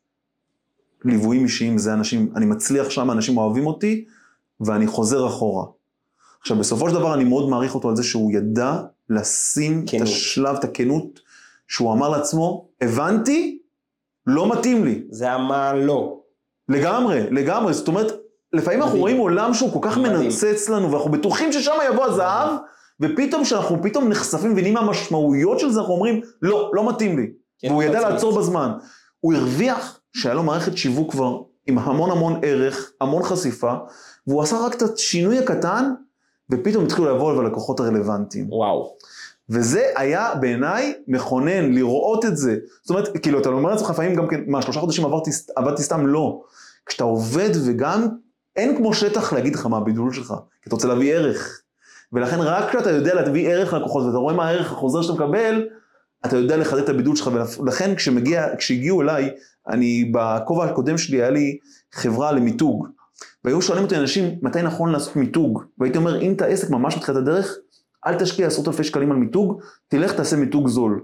ליוויים 1.04 1.44
אישיים 1.44 1.78
זה 1.78 1.92
אנשים, 1.92 2.32
אני 2.36 2.46
מצליח 2.46 2.90
שם, 2.90 3.10
אנשים 3.10 3.36
אוהבים 3.36 3.66
אותי, 3.66 4.04
ואני 4.60 4.86
חוזר 4.86 5.26
אחורה. 5.26 5.66
עכשיו 6.40 6.56
בסופו 6.56 6.88
של 6.88 6.94
דבר 6.94 7.14
אני 7.14 7.24
מאוד 7.24 7.48
מעריך 7.48 7.74
אותו 7.74 7.88
על 7.88 7.96
זה 7.96 8.02
שהוא 8.02 8.32
ידע 8.32 8.82
לשים 9.10 9.86
כנות. 9.86 10.02
את 10.02 10.06
השלב, 10.06 10.56
את 10.56 10.64
הכנות, 10.64 11.20
שהוא 11.68 11.92
אמר 11.92 12.08
לעצמו, 12.08 12.68
הבנתי, 12.80 13.58
לא 14.26 14.52
מתאים 14.52 14.84
לי. 14.84 15.02
זה 15.10 15.32
המה 15.32 15.74
לא. 15.74 16.20
לגמרי, 16.68 17.30
לגמרי, 17.30 17.72
זאת 17.74 17.88
אומרת, 17.88 18.12
לפעמים 18.52 18.82
אנחנו 18.82 18.92
מדהים. 18.92 19.02
רואים 19.02 19.16
עולם 19.16 19.54
שהוא 19.54 19.72
כל 19.72 19.78
כך 19.82 19.98
מדהים. 19.98 20.20
מנצץ 20.20 20.68
לנו, 20.68 20.92
ואנחנו 20.92 21.10
בטוחים 21.10 21.52
ששם 21.52 21.72
יבוא 21.92 22.04
הזהב, 22.04 22.48
ופתאום 23.00 23.44
כשאנחנו 23.44 23.82
פתאום 23.82 24.08
נחשפים 24.08 24.50
ומבינים 24.50 24.74
מה 24.74 24.80
המשמעויות 24.80 25.60
של 25.60 25.70
זה, 25.70 25.80
אנחנו 25.80 25.94
אומרים, 25.94 26.20
לא, 26.42 26.70
לא 26.74 26.88
מתאים 26.88 27.18
לי. 27.18 27.26
כן, 27.58 27.68
והוא 27.68 27.82
ידע. 27.82 28.00
לעצור 28.00 28.38
בזמן. 28.38 28.70
הוא 29.20 29.34
הרוויח 29.34 30.00
שהיה 30.16 30.34
לו 30.34 30.42
מערכת 30.42 30.76
שיווק 30.76 31.10
כבר 31.10 31.42
עם 31.66 31.78
המון 31.78 32.10
המון 32.10 32.40
ערך, 32.42 32.92
המון 33.00 33.22
חשיפה, 33.22 33.72
והוא 34.26 34.42
עשה 34.42 34.56
רק 34.66 34.74
את 34.74 34.82
השינוי 34.82 35.38
הקטן, 35.38 35.92
ופתאום 36.50 36.84
התחילו 36.84 37.16
לבוא 37.16 37.30
אליו 37.30 37.40
הלקוחות 37.40 37.80
הרלוונטיים. 37.80 38.46
וואו. 38.52 38.96
וזה 39.48 39.82
היה 39.96 40.34
בעיניי 40.40 40.94
מכונן 41.08 41.72
לראות 41.72 42.24
את 42.24 42.36
זה. 42.36 42.56
זאת 42.82 42.90
אומרת, 42.90 43.18
כאילו, 43.22 43.40
אתה 43.40 43.48
אומר 43.48 43.70
לעצמך 43.70 43.90
לפעמים 43.90 44.14
גם 44.14 44.28
כן, 44.28 44.40
מה, 44.46 44.62
שלושה 44.62 44.80
חודשים 44.80 45.04
עברתי, 45.04 45.30
עבדתי 45.56 45.82
סתם? 45.82 46.06
לא. 46.06 46.40
כשאתה 46.86 47.04
עובד 47.04 47.50
וגם 47.66 48.08
אין 48.56 48.76
כמו 48.76 48.94
שטח 48.94 49.32
להגיד 49.32 49.54
לך 49.54 49.66
מה 49.66 49.76
הבידול 49.76 50.12
שלך, 50.12 50.34
כי 50.62 50.68
אתה 50.68 50.74
רוצה 50.74 50.88
להביא 50.88 51.14
ערך. 51.14 51.60
ולכן 52.12 52.40
רק 52.40 52.68
כשאתה 52.68 52.90
יודע 52.90 53.14
להביא 53.14 53.48
ערך 53.48 53.72
ללקוחות 53.72 54.04
ואתה 54.04 54.16
רואה 54.16 54.34
מה 54.34 54.48
הערך 54.48 54.72
החוזר 54.72 55.02
שאתה 55.02 55.14
מקבל, 55.14 55.68
אתה 56.26 56.36
יודע 56.36 56.56
לחדד 56.56 56.82
את 56.82 56.88
הבידול 56.88 57.16
שלך, 57.16 57.30
ולכן 57.60 57.94
כשמגיע, 57.94 58.46
כשהגיעו 58.58 59.02
אליי, 59.02 59.30
אני, 59.68 60.12
בכובע 60.14 60.64
הקודם 60.64 60.98
שלי 60.98 61.16
היה 61.16 61.30
לי 61.30 61.58
חברה 61.92 62.32
למיתוג. 62.32 62.88
והיו 63.44 63.62
שואלים 63.62 63.84
אותי 63.84 63.96
אנשים, 63.96 64.38
מתי 64.42 64.62
נכון 64.62 64.92
לעשות 64.92 65.16
מיתוג? 65.16 65.62
והייתי 65.78 65.98
אומר, 65.98 66.20
אם 66.20 66.32
אתה 66.32 66.46
עסק 66.46 66.70
ממש 66.70 66.96
מתחילת 66.96 67.18
הדרך, 67.18 67.56
אל 68.06 68.14
תשקיע 68.14 68.46
עשרות 68.46 68.68
אלפי 68.68 68.84
שקלים 68.84 69.10
על 69.10 69.16
מיתוג, 69.16 69.60
תלך 69.88 70.12
תעשה 70.12 70.36
מיתוג 70.36 70.68
זול. 70.68 71.00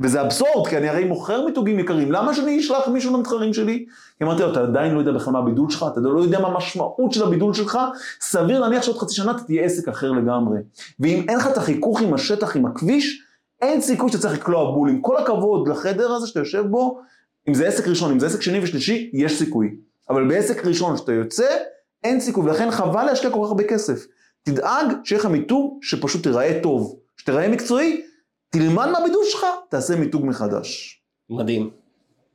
וזה 0.00 0.20
אבסורד, 0.20 0.68
כי 0.68 0.76
אני 0.76 0.88
הרי 0.88 1.04
מוכר 1.04 1.44
מיתוגים 1.44 1.78
יקרים, 1.78 2.12
למה 2.12 2.34
שאני 2.34 2.60
אשלח 2.60 2.88
מישהו 2.88 3.16
למתחרים 3.16 3.54
שלי? 3.54 3.84
כי 4.18 4.24
אמרתי 4.24 4.42
לו, 4.42 4.52
אתה 4.52 4.60
עדיין 4.60 4.94
לא 4.94 4.98
יודע 4.98 5.12
בכלל 5.12 5.32
מה 5.32 5.38
הבידול 5.38 5.70
שלך, 5.70 5.84
אתה 5.92 6.00
לא 6.00 6.20
יודע 6.20 6.40
מה 6.40 6.48
המשמעות 6.48 7.12
של 7.12 7.22
הבידול 7.22 7.54
שלך, 7.54 7.78
סביר 8.20 8.60
להניח 8.60 8.82
שעוד 8.82 8.98
חצי 8.98 9.14
שנה 9.14 9.30
אתה 9.30 9.42
תהיה 9.42 9.64
עסק 9.64 9.88
אחר 9.88 10.10
לגמרי. 10.10 10.58
ואם 11.00 11.24
אין 11.28 11.38
לך 11.38 11.46
את 11.46 11.56
החיכוך 11.56 12.00
עם 12.00 12.14
השטח, 12.14 12.56
עם 12.56 12.66
הכביש, 12.66 13.22
אין 13.62 13.80
סיכוי 13.80 14.08
שאתה 14.08 14.22
צריך 14.22 14.34
לקלוע 14.34 14.70
בול. 14.70 14.88
עם 14.88 15.00
כל 15.00 15.16
הכבוד 15.16 15.68
לחדר 15.68 16.12
הזה 16.12 16.26
שאתה 16.26 16.40
יושב 16.40 16.64
בו, 16.66 17.00
אם 17.48 17.54
זה 17.54 17.68
עסק 17.68 17.88
ראשון, 17.88 18.12
אם 18.12 18.18
זה 18.18 18.26
עסק 18.26 18.42
שני 18.42 18.60
ושלישי, 18.62 19.10
יש 19.14 19.38
סיכוי. 19.38 19.76
אבל 20.10 20.28
בעסק 20.28 20.66
ראשון 20.66 20.96
שאתה 20.96 21.12
יוצא, 21.12 21.56
אין 22.04 22.20
סיכוי, 22.20 22.44
ולכן 22.44 22.70
חבל 22.70 23.04
להשקיע 23.04 23.30
כל 23.30 23.40
כך 23.44 23.48
הרבה 23.48 23.64
כסף. 23.64 24.06
תדאג 24.44 24.86
שיהיה 25.04 25.20
לך 25.20 25.26
מיתוג 25.26 25.78
שפשוט 25.82 26.22
תיראה 26.22 26.60
טוב, 26.62 26.98
שתיראה 27.16 27.48
מקצועי, 27.48 28.02
תלמד 28.50 28.86
מהבידול 28.86 29.24
שלך, 29.24 29.46
תעשה 29.68 29.96
מיתוג 29.96 30.26
מחדש. 30.26 31.00
מדהים. 31.30 31.70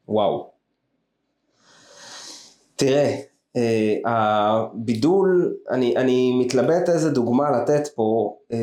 וואו. 0.08 0.50
תראה, 2.76 3.16
אה, 3.56 3.96
הבידול, 4.06 5.56
אני, 5.70 5.98
אני 5.98 6.40
מתלבט 6.40 6.90
איזה 6.90 7.12
דוגמה 7.12 7.52
לתת 7.52 7.88
פה, 7.96 8.38
אה, 8.52 8.58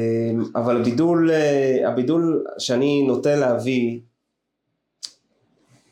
אבל 0.54 0.80
הבידול, 0.80 1.30
אה, 1.30 1.88
הבידול 1.88 2.44
שאני 2.58 3.02
נוטה 3.06 3.36
להביא, 3.36 4.00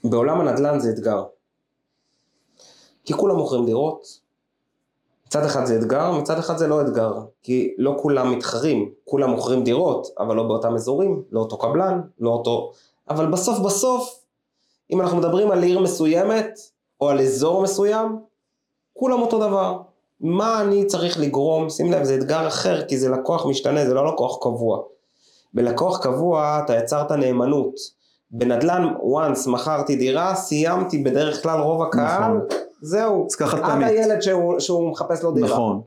בעולם 0.05 0.41
הנדל"ן 0.41 0.81
זה 0.81 0.91
אתגר. 0.91 1.25
כי 3.05 3.13
כולם 3.13 3.37
מוכרים 3.37 3.67
דירות, 3.67 4.21
מצד 5.35 5.45
אחד 5.45 5.65
זה 5.65 5.77
אתגר, 5.77 6.11
מצד 6.11 6.39
אחד 6.39 6.57
זה 6.57 6.67
לא 6.67 6.81
אתגר, 6.81 7.13
כי 7.43 7.75
לא 7.79 7.97
כולם 7.99 8.33
מתחרים, 8.33 8.91
כולם 9.05 9.31
מוכרים 9.31 9.65
דירות, 9.65 10.07
אבל 10.19 10.37
לא 10.37 10.43
באותם 10.43 10.75
אזורים, 10.75 11.23
לא 11.31 11.41
אותו 11.41 11.59
קבלן, 11.59 12.01
לא 12.21 12.31
אותו... 12.31 12.73
אבל 13.11 13.27
בסוף 13.27 13.59
בסוף, 13.59 14.21
אם 14.93 15.01
אנחנו 15.01 15.17
מדברים 15.17 15.51
על 15.51 15.63
עיר 15.63 15.81
מסוימת, 15.81 16.59
או 17.01 17.09
על 17.09 17.21
אזור 17.21 17.63
מסוים, 17.63 18.19
כולם 18.93 19.23
אותו 19.23 19.39
דבר. 19.39 19.79
מה 20.21 20.61
אני 20.61 20.87
צריך 20.87 21.21
לגרום, 21.21 21.71
שים 21.71 21.93
לב, 21.93 22.05
זה 22.05 22.15
אתגר 22.15 22.49
אחר, 22.49 22.83
כי 22.83 22.99
זה 22.99 23.09
לקוח 23.09 23.47
משתנה, 23.47 23.87
זה 23.87 23.95
לא 23.95 24.07
לקוח 24.07 24.39
קבוע. 24.43 24.83
בלקוח 25.55 26.03
קבוע 26.03 26.61
אתה 26.65 26.77
יצרת 26.77 27.13
נאמנות. 27.13 27.75
בנדל"ן, 28.31 28.95
once 29.01 29.51
מכרתי 29.51 29.97
דירה, 29.97 30.35
סיימתי 30.35 30.99
בדרך 30.99 31.43
כלל 31.43 31.61
רוב 31.61 31.83
הקהל, 31.83 32.33
נכון. 32.33 32.64
זהו, 32.85 33.27
עסקה 33.27 33.47
חד 33.47 33.59
עד. 33.63 33.83
הילד 33.83 34.21
שהוא, 34.21 34.61
שהוא 34.61 34.91
מחפש 34.91 35.23
לו 35.23 35.33
דירה. 35.33 35.49
נכון. 35.49 35.83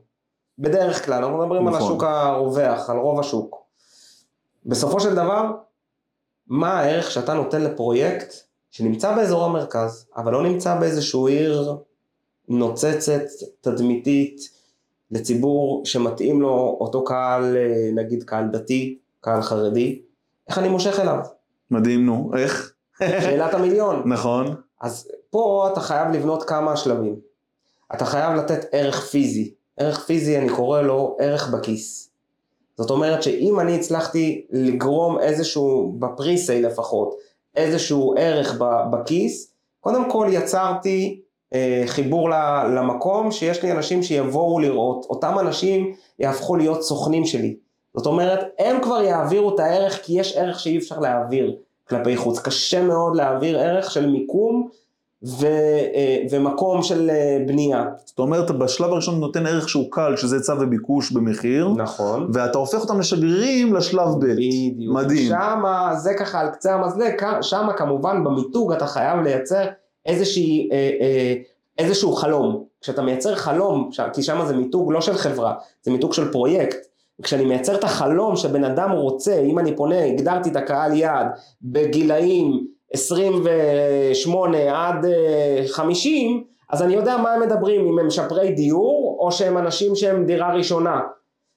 בדרך 0.58 1.04
כלל, 1.04 1.24
אנחנו 1.24 1.38
מדברים 1.38 1.68
על 1.68 1.74
נכון. 1.74 1.86
השוק 1.86 2.02
הרווח, 2.02 2.90
על 2.90 2.96
רוב 2.96 3.20
השוק. 3.20 3.56
בסופו 4.66 5.00
של 5.00 5.14
דבר, 5.14 5.52
מה 6.46 6.80
הערך 6.80 7.10
שאתה 7.10 7.34
נותן 7.34 7.62
לפרויקט 7.62 8.34
שנמצא 8.70 9.16
באזור 9.16 9.44
המרכז, 9.44 10.06
אבל 10.16 10.32
לא 10.32 10.42
נמצא 10.42 10.80
באיזשהו 10.80 11.26
עיר 11.26 11.76
נוצצת, 12.48 13.22
תדמיתית, 13.60 14.40
לציבור 15.10 15.82
שמתאים 15.84 16.40
לו 16.40 16.76
אותו 16.80 17.04
קהל, 17.04 17.56
נגיד 17.94 18.22
קהל 18.22 18.48
דתי, 18.48 18.98
קהל 19.20 19.42
חרדי, 19.42 20.02
איך 20.48 20.58
אני 20.58 20.68
מושך 20.68 21.00
אליו? 21.00 21.18
מדהים, 21.70 22.06
נו. 22.06 22.30
איך? 22.36 22.72
שאלת 22.98 23.54
המיליון. 23.54 24.02
נכון. 24.14 24.54
אז 24.80 25.08
פה 25.30 25.68
אתה 25.72 25.80
חייב 25.80 26.08
לבנות 26.08 26.42
כמה 26.42 26.76
שלבים. 26.76 27.16
אתה 27.94 28.04
חייב 28.04 28.34
לתת 28.34 28.66
ערך 28.72 29.00
פיזי. 29.00 29.54
ערך 29.76 30.04
פיזי 30.04 30.38
אני 30.38 30.48
קורא 30.48 30.82
לו 30.82 31.16
ערך 31.20 31.48
בכיס. 31.48 32.10
זאת 32.76 32.90
אומרת 32.90 33.22
שאם 33.22 33.60
אני 33.60 33.76
הצלחתי 33.76 34.46
לגרום 34.50 35.18
איזשהו, 35.18 35.96
בפריסי 35.98 36.62
לפחות, 36.62 37.14
איזשהו 37.56 38.14
ערך 38.18 38.58
בכיס, 38.90 39.52
קודם 39.80 40.10
כל 40.10 40.28
יצרתי 40.30 41.20
אה, 41.54 41.82
חיבור 41.86 42.30
למקום 42.76 43.30
שיש 43.30 43.62
לי 43.62 43.72
אנשים 43.72 44.02
שיבואו 44.02 44.58
לראות, 44.58 45.06
אותם 45.10 45.38
אנשים 45.38 45.94
יהפכו 46.18 46.56
להיות 46.56 46.82
סוכנים 46.82 47.24
שלי. 47.24 47.56
זאת 47.96 48.06
אומרת, 48.06 48.40
הם 48.58 48.82
כבר 48.82 49.02
יעבירו 49.02 49.54
את 49.54 49.60
הערך 49.60 50.00
כי 50.02 50.20
יש 50.20 50.36
ערך 50.36 50.60
שאי 50.60 50.78
אפשר 50.78 50.98
להעביר 50.98 51.56
כלפי 51.88 52.16
חוץ. 52.16 52.38
קשה 52.38 52.82
מאוד 52.82 53.16
להעביר 53.16 53.58
ערך 53.58 53.90
של 53.90 54.06
מיקום 54.06 54.68
ו, 55.22 55.46
אה, 55.94 56.22
ומקום 56.30 56.82
של 56.82 57.10
אה, 57.10 57.38
בנייה. 57.46 57.84
זאת 58.04 58.18
אומרת, 58.18 58.50
בשלב 58.50 58.90
הראשון 58.92 59.20
נותן 59.20 59.46
ערך 59.46 59.68
שהוא 59.68 59.90
קל, 59.90 60.16
שזה 60.16 60.36
היצע 60.36 60.54
וביקוש 60.60 61.12
במחיר, 61.12 61.68
נכון. 61.76 62.30
ואתה 62.32 62.58
הופך 62.58 62.80
אותם 62.80 63.00
לשגרירים 63.00 63.74
לשלב 63.74 64.08
ב'. 64.18 64.24
בדיוק. 64.24 64.94
מדהים. 64.94 65.28
שמה, 65.28 65.94
זה 65.96 66.14
ככה 66.18 66.40
על 66.40 66.48
קצה 66.48 66.74
המזלג, 66.74 67.22
שמה 67.40 67.72
כמובן 67.72 68.24
במיתוג 68.24 68.72
אתה 68.72 68.86
חייב 68.86 69.20
לייצר 69.20 69.64
איזושהי, 70.06 70.68
אה, 70.72 70.90
אה, 71.00 71.34
איזשהו 71.78 72.12
חלום. 72.12 72.64
כשאתה 72.80 73.02
מייצר 73.02 73.34
חלום, 73.34 73.90
כי 74.12 74.22
שמה 74.22 74.46
זה 74.46 74.56
מיתוג 74.56 74.92
לא 74.92 75.00
של 75.00 75.14
חברה, 75.14 75.54
זה 75.82 75.90
מיתוג 75.90 76.12
של 76.12 76.32
פרויקט. 76.32 76.78
כשאני 77.22 77.44
מייצר 77.44 77.74
את 77.74 77.84
החלום 77.84 78.36
שבן 78.36 78.64
אדם 78.64 78.90
רוצה, 78.90 79.40
אם 79.40 79.58
אני 79.58 79.76
פונה, 79.76 80.04
הגדרתי 80.04 80.50
את 80.50 80.56
הקהל 80.56 80.92
יעד 80.92 81.26
בגילאים 81.62 82.66
28 82.92 84.58
עד 84.88 85.04
אה, 85.04 85.62
50, 85.66 86.44
אז 86.70 86.82
אני 86.82 86.94
יודע 86.94 87.16
מה 87.16 87.32
הם 87.32 87.42
מדברים, 87.42 87.86
אם 87.86 87.98
הם 87.98 88.06
משפרי 88.06 88.52
דיור, 88.52 89.16
או 89.20 89.32
שהם 89.32 89.58
אנשים 89.58 89.96
שהם 89.96 90.26
דירה 90.26 90.54
ראשונה. 90.54 91.00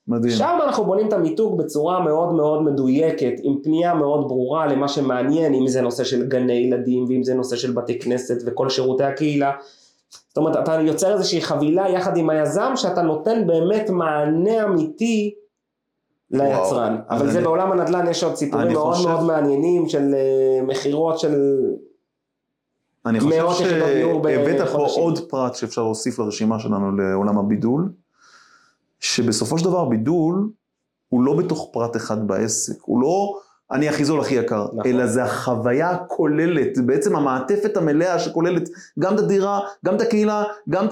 מדהים. 0.07 0.33
שם 0.33 0.59
אנחנו 0.63 0.85
בונים 0.85 1.07
את 1.07 1.13
המיתוג 1.13 1.57
בצורה 1.57 1.99
מאוד 1.99 2.33
מאוד 2.33 2.63
מדויקת, 2.63 3.33
עם 3.43 3.55
פנייה 3.63 3.93
מאוד 3.93 4.27
ברורה 4.27 4.67
למה 4.67 4.87
שמעניין, 4.87 5.53
אם 5.53 5.67
זה 5.67 5.81
נושא 5.81 6.03
של 6.03 6.27
גני 6.27 6.53
ילדים, 6.53 7.05
ואם 7.09 7.23
זה 7.23 7.33
נושא 7.33 7.55
של 7.55 7.71
בתי 7.71 7.99
כנסת 7.99 8.43
וכל 8.45 8.69
שירותי 8.69 9.03
הקהילה. 9.03 9.51
זאת 10.27 10.37
אומרת, 10.37 10.57
אתה 10.57 10.81
יוצר 10.81 11.13
איזושהי 11.13 11.41
חבילה 11.41 11.89
יחד 11.89 12.17
עם 12.17 12.29
היזם, 12.29 12.71
שאתה 12.75 13.01
נותן 13.01 13.47
באמת 13.47 13.89
מענה 13.89 14.63
אמיתי 14.63 15.33
ליצרן. 16.31 16.93
וואו, 17.07 17.17
אבל 17.19 17.31
זה 17.31 17.37
אני- 17.37 17.45
בעולם 17.45 17.71
הנדל"ן 17.71 18.07
יש 18.09 18.23
עוד 18.23 18.35
סיפורים 18.35 18.67
מאוד 18.73 18.95
חושב- 18.95 19.09
מאוד 19.09 19.23
מעניינים 19.23 19.89
של 19.89 20.13
אה, 20.15 20.61
מכירות 20.67 21.19
של... 21.19 21.59
אני 23.05 23.19
חושב 23.19 23.69
שהבאת 23.69 24.69
פה. 24.71 24.85
עוד 25.01 25.19
פרט 25.29 25.55
שאפשר 25.55 25.83
להוסיף 25.83 26.19
לרשימה 26.19 26.59
שלנו 26.59 26.97
לעולם 26.97 27.37
הבידול, 27.37 27.91
שבסופו 28.99 29.57
של 29.57 29.65
דבר 29.65 29.85
בידול 29.85 30.49
הוא 31.09 31.23
לא 31.23 31.33
בתוך 31.37 31.69
פרט 31.73 31.95
אחד 31.95 32.27
בעסק, 32.27 32.73
הוא 32.81 33.01
לא 33.01 33.33
אני 33.71 33.89
הכי 33.89 34.05
זול 34.05 34.19
הכי 34.19 34.35
יקר, 34.35 34.65
נכון. 34.73 34.79
אלא 34.85 35.07
זה 35.07 35.23
החוויה 35.23 35.89
הכוללת, 35.89 36.75
זה 36.75 36.81
בעצם 36.81 37.15
המעטפת 37.15 37.77
המלאה 37.77 38.19
שכוללת 38.19 38.69
גם 38.99 39.15
את 39.15 39.19
הדירה, 39.19 39.59
גם 39.85 39.95
את 39.95 40.01
הקהילה, 40.01 40.43
גם, 40.69 40.87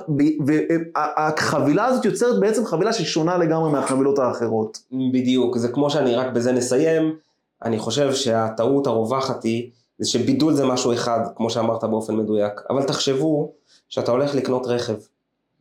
והחבילה 0.46 1.86
הזאת 1.86 2.06
יוצרת 2.06 2.40
בעצם 2.40 2.66
חבילה 2.66 2.94
ששונה 2.94 3.38
לגמרי 3.38 3.72
מהחבילות 3.72 4.20
האחרות. 4.20 4.78
בדיוק, 5.14 5.58
זה 5.58 5.68
כמו 5.68 5.90
שאני 5.90 6.16
רק 6.16 6.34
בזה 6.34 6.52
נסיים, 6.52 7.16
אני 7.64 7.80
חושב 7.80 8.14
שהטעות 8.14 8.88
הרווחת 8.88 9.44
היא, 9.44 9.70
זה 10.00 10.10
שבידול 10.10 10.54
זה 10.54 10.66
משהו 10.66 10.94
אחד, 10.94 11.20
כמו 11.36 11.50
שאמרת 11.50 11.84
באופן 11.84 12.16
מדויק, 12.16 12.62
אבל 12.70 12.84
תחשבו 12.84 13.52
שאתה 13.90 14.12
הולך 14.12 14.36
לקנות 14.36 14.68
רכב, 14.68 14.96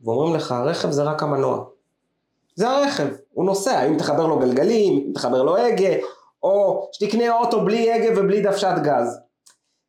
ואומרים 0.04 0.34
לך, 0.34 0.54
רכב 0.64 0.90
זה 0.90 1.02
רק 1.02 1.22
המנוע. 1.22 1.64
זה 2.54 2.70
הרכב, 2.70 3.06
הוא 3.34 3.44
נוסע, 3.44 3.86
אם 3.86 3.98
תחבר 3.98 4.26
לו 4.26 4.38
גלגלים, 4.38 5.04
אם 5.06 5.12
תחבר 5.14 5.42
לו 5.42 5.56
הגה, 5.56 5.94
או 6.42 6.88
שתקנה 6.92 7.38
אוטו 7.38 7.64
בלי 7.64 7.92
הגה 7.92 8.20
ובלי 8.20 8.40
דוושת 8.40 8.74
גז. 8.82 9.20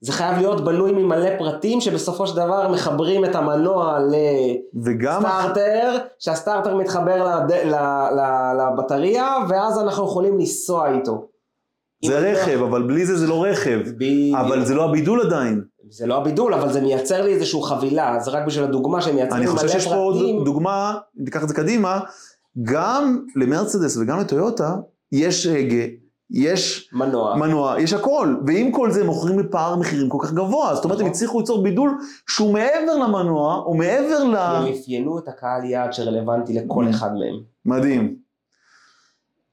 זה 0.02 0.12
חייב 0.12 0.38
להיות 0.38 0.66
בנוי 0.66 0.92
ממלא 0.92 1.38
פרטים 1.38 1.82
שבסופו 1.82 2.28
של 2.28 2.36
דבר 2.36 2.72
מחברים 2.72 3.26
את 3.26 3.36
המנוע 3.36 4.00
ל... 4.00 4.14
וגם, 4.84 5.22
סטארטר, 5.22 5.98
שהסטארטר 6.20 6.76
מתחבר 6.76 7.24
לד... 7.24 7.52
ל... 7.52 7.76
ל... 8.16 8.22
לבטריה, 8.60 9.38
ואז 9.50 9.80
אנחנו 9.80 10.04
יכולים 10.04 10.38
לנסוע 10.38 10.92
איתו. 10.92 11.28
זה 12.06 12.20
רכב, 12.20 12.62
אבל 12.62 12.84
בלי 12.88 13.06
זה 13.06 13.18
זה 13.18 13.28
לא 13.28 13.44
רכב, 13.44 13.80
בדיוק. 13.86 14.38
אבל 14.40 14.66
זה 14.66 14.76
לא 14.76 14.90
הבידול 14.90 15.22
עדיין. 15.22 15.62
זה 15.90 16.08
לא 16.08 16.18
הבידול, 16.18 16.54
אבל 16.54 16.74
זה 16.74 16.82
מייצר 16.82 17.22
לי 17.22 17.34
איזושהי 17.34 17.64
חבילה, 17.64 18.20
זה 18.20 18.32
רק 18.32 18.46
בשביל 18.46 18.64
הדוגמה 18.64 19.02
שהם 19.02 19.16
מייצרים 19.16 19.42
אני 19.42 19.52
מלא 19.52 19.56
חושב 19.56 19.68
שיש 19.68 19.88
פה 19.88 19.96
עוד 19.96 20.16
פרטים. 20.16 20.44
דוגמה, 20.44 20.98
ניקח 21.16 21.44
את 21.44 21.48
זה 21.48 21.54
קדימה, 21.54 22.00
גם 22.64 23.20
למרצדס 23.36 23.98
וגם 23.98 24.20
לטויוטה 24.20 24.76
יש 25.12 25.46
הגה, 25.48 25.84
יש 26.32 26.90
מנוע. 26.94 27.36
מנוע, 27.36 27.76
יש 27.82 27.94
הכל, 27.94 28.36
ועם 28.48 28.72
כל 28.72 28.92
זה 28.92 29.06
מוכרים 29.06 29.38
בפער 29.38 29.76
מחירים 29.76 30.10
כל 30.10 30.18
כך 30.22 30.34
גבוה, 30.34 30.76
זאת 30.76 30.84
אומרת 30.84 31.00
הם 31.00 31.06
נכון. 31.06 31.16
הצליחו 31.16 31.40
ליצור 31.40 31.64
בידול 31.64 31.98
שהוא 32.30 32.54
מעבר 32.54 32.96
למנוע, 32.96 33.54
הוא 33.54 33.76
מעבר 33.76 34.24
ל... 34.24 34.36
הם 34.36 34.74
אפיינו 34.74 35.20
את 35.20 35.28
הקהל 35.28 35.66
יעד 35.66 35.94
שרלוונטי 35.94 36.54
לכל 36.54 36.86
Mm. 36.86 36.90
אחד 36.90 37.10
מהם. 37.14 37.40
מדהים. 37.66 38.16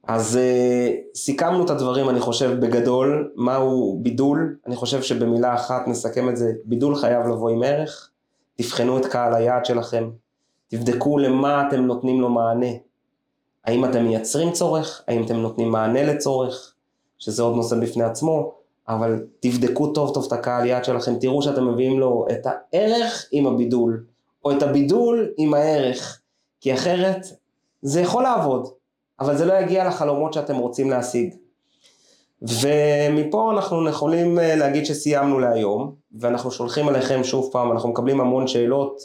אז 0.07 0.39
uh, 0.39 1.17
סיכמנו 1.17 1.65
את 1.65 1.69
הדברים, 1.69 2.09
אני 2.09 2.19
חושב, 2.19 2.59
בגדול, 2.59 3.31
מהו 3.35 3.99
בידול. 4.03 4.55
אני 4.67 4.75
חושב 4.75 5.01
שבמילה 5.01 5.55
אחת 5.55 5.87
נסכם 5.87 6.29
את 6.29 6.37
זה, 6.37 6.51
בידול 6.65 6.95
חייב 6.95 7.27
לבוא 7.27 7.49
עם 7.49 7.63
ערך. 7.63 8.09
תבחנו 8.55 8.97
את 8.97 9.05
קהל 9.05 9.33
היעד 9.33 9.65
שלכם, 9.65 10.09
תבדקו 10.67 11.17
למה 11.17 11.67
אתם 11.67 11.81
נותנים 11.81 12.21
לו 12.21 12.29
מענה. 12.29 12.67
האם 13.67 13.85
אתם 13.85 14.03
מייצרים 14.03 14.51
צורך, 14.51 15.03
האם 15.07 15.23
אתם 15.25 15.35
נותנים 15.35 15.71
מענה 15.71 16.03
לצורך, 16.03 16.73
שזה 17.19 17.43
עוד 17.43 17.55
נושא 17.55 17.75
בפני 17.75 18.03
עצמו, 18.03 18.51
אבל 18.87 19.25
תבדקו 19.39 19.87
טוב 19.87 20.13
טוב 20.13 20.25
את 20.27 20.31
הקהל 20.31 20.65
יעד 20.65 20.85
שלכם, 20.85 21.15
תראו 21.19 21.41
שאתם 21.41 21.67
מביאים 21.67 21.99
לו 21.99 22.25
את 22.31 22.45
הערך 22.45 23.25
עם 23.31 23.47
הבידול, 23.47 24.03
או 24.45 24.51
את 24.51 24.63
הבידול 24.63 25.31
עם 25.37 25.53
הערך, 25.53 26.21
כי 26.61 26.73
אחרת 26.73 27.25
זה 27.81 28.01
יכול 28.01 28.23
לעבוד, 28.23 28.67
אבל 29.19 29.37
זה 29.37 29.45
לא 29.45 29.53
יגיע 29.53 29.87
לחלומות 29.87 30.33
שאתם 30.33 30.55
רוצים 30.55 30.89
להשיג. 30.89 31.35
ומפה 32.41 33.51
אנחנו 33.51 33.89
יכולים 33.89 34.39
אה, 34.39 34.55
להגיד 34.55 34.85
שסיימנו 34.85 35.39
להיום, 35.39 35.93
ואנחנו 36.19 36.51
שולחים 36.51 36.89
אליכם 36.89 37.23
שוב 37.23 37.49
פעם, 37.51 37.71
אנחנו 37.71 37.89
מקבלים 37.89 38.21
המון 38.21 38.47
שאלות, 38.47 39.01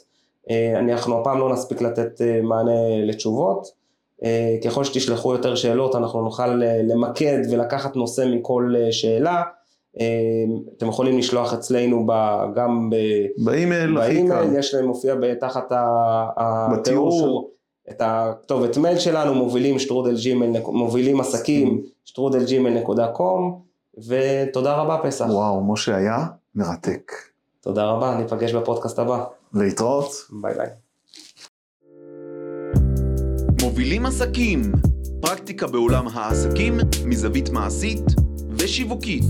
אה, 0.51 0.79
אנחנו 0.79 1.21
הפעם 1.21 1.39
לא 1.39 1.53
נספיק 1.53 1.81
לתת 1.83 2.21
אה, 2.21 2.41
מענה 2.43 3.05
לתשובות, 3.07 3.82
ככל 4.64 4.85
שתשלחו 4.85 5.33
יותר 5.33 5.55
שאלות 5.55 5.95
אנחנו 5.95 6.23
נוכל 6.23 6.62
אה, 6.62 6.81
למקד 6.83 7.39
ולקחת 7.51 7.97
נושא 7.97 8.27
מכל 8.33 8.75
אה, 8.77 8.93
שאלה, 8.93 9.43
אה, 10.01 10.07
אתם 10.77 10.89
יכולים 10.89 11.18
לשלוח 11.18 11.55
אצלנו 11.55 12.07
ב- 12.07 12.45
גם 12.55 12.91
ב... 12.91 12.97
באימייל. 13.45 13.95
באימייל 13.95 14.57
יש 14.59 14.75
להם 14.75 14.85
מופיע 14.85 15.14
תחת 15.41 15.73
התיאור 16.37 17.51
את 17.91 18.03
הכתובת 18.05 18.77
מייל 18.77 18.99
שלנו 18.99 19.35
מובילים 19.35 19.79
שטרודל 19.79 20.16
Gmail 20.16 20.61
מובילים 20.64 21.20
עסקים 21.20 21.83
שטרודל 22.05 22.45
Gmail 22.45 22.70
נקודה 22.70 23.09
com 23.09 23.62
ותודה 24.07 24.75
רבה 24.75 24.99
פסח 25.03 25.27
וואו, 25.31 25.73
משה 25.73 25.97
היה 25.97 26.27
מרתק. 26.55 27.12
תודה 27.61 27.85
רבה 27.85 28.16
ניפגש 28.16 28.53
בפודקאסט 28.53 28.99
הבא 28.99 29.25
להתראות. 29.55 30.11
ביי 30.43 30.55
ביי 30.55 30.82
מובילים 33.63 34.07
עסקים, 34.07 34.73
פרקטיקה 35.21 35.67
בעולם 35.67 36.09
העסקים 36.09 36.79
מזווית 37.05 37.49
מעשית 37.51 38.03
ושיווקית. 38.59 39.25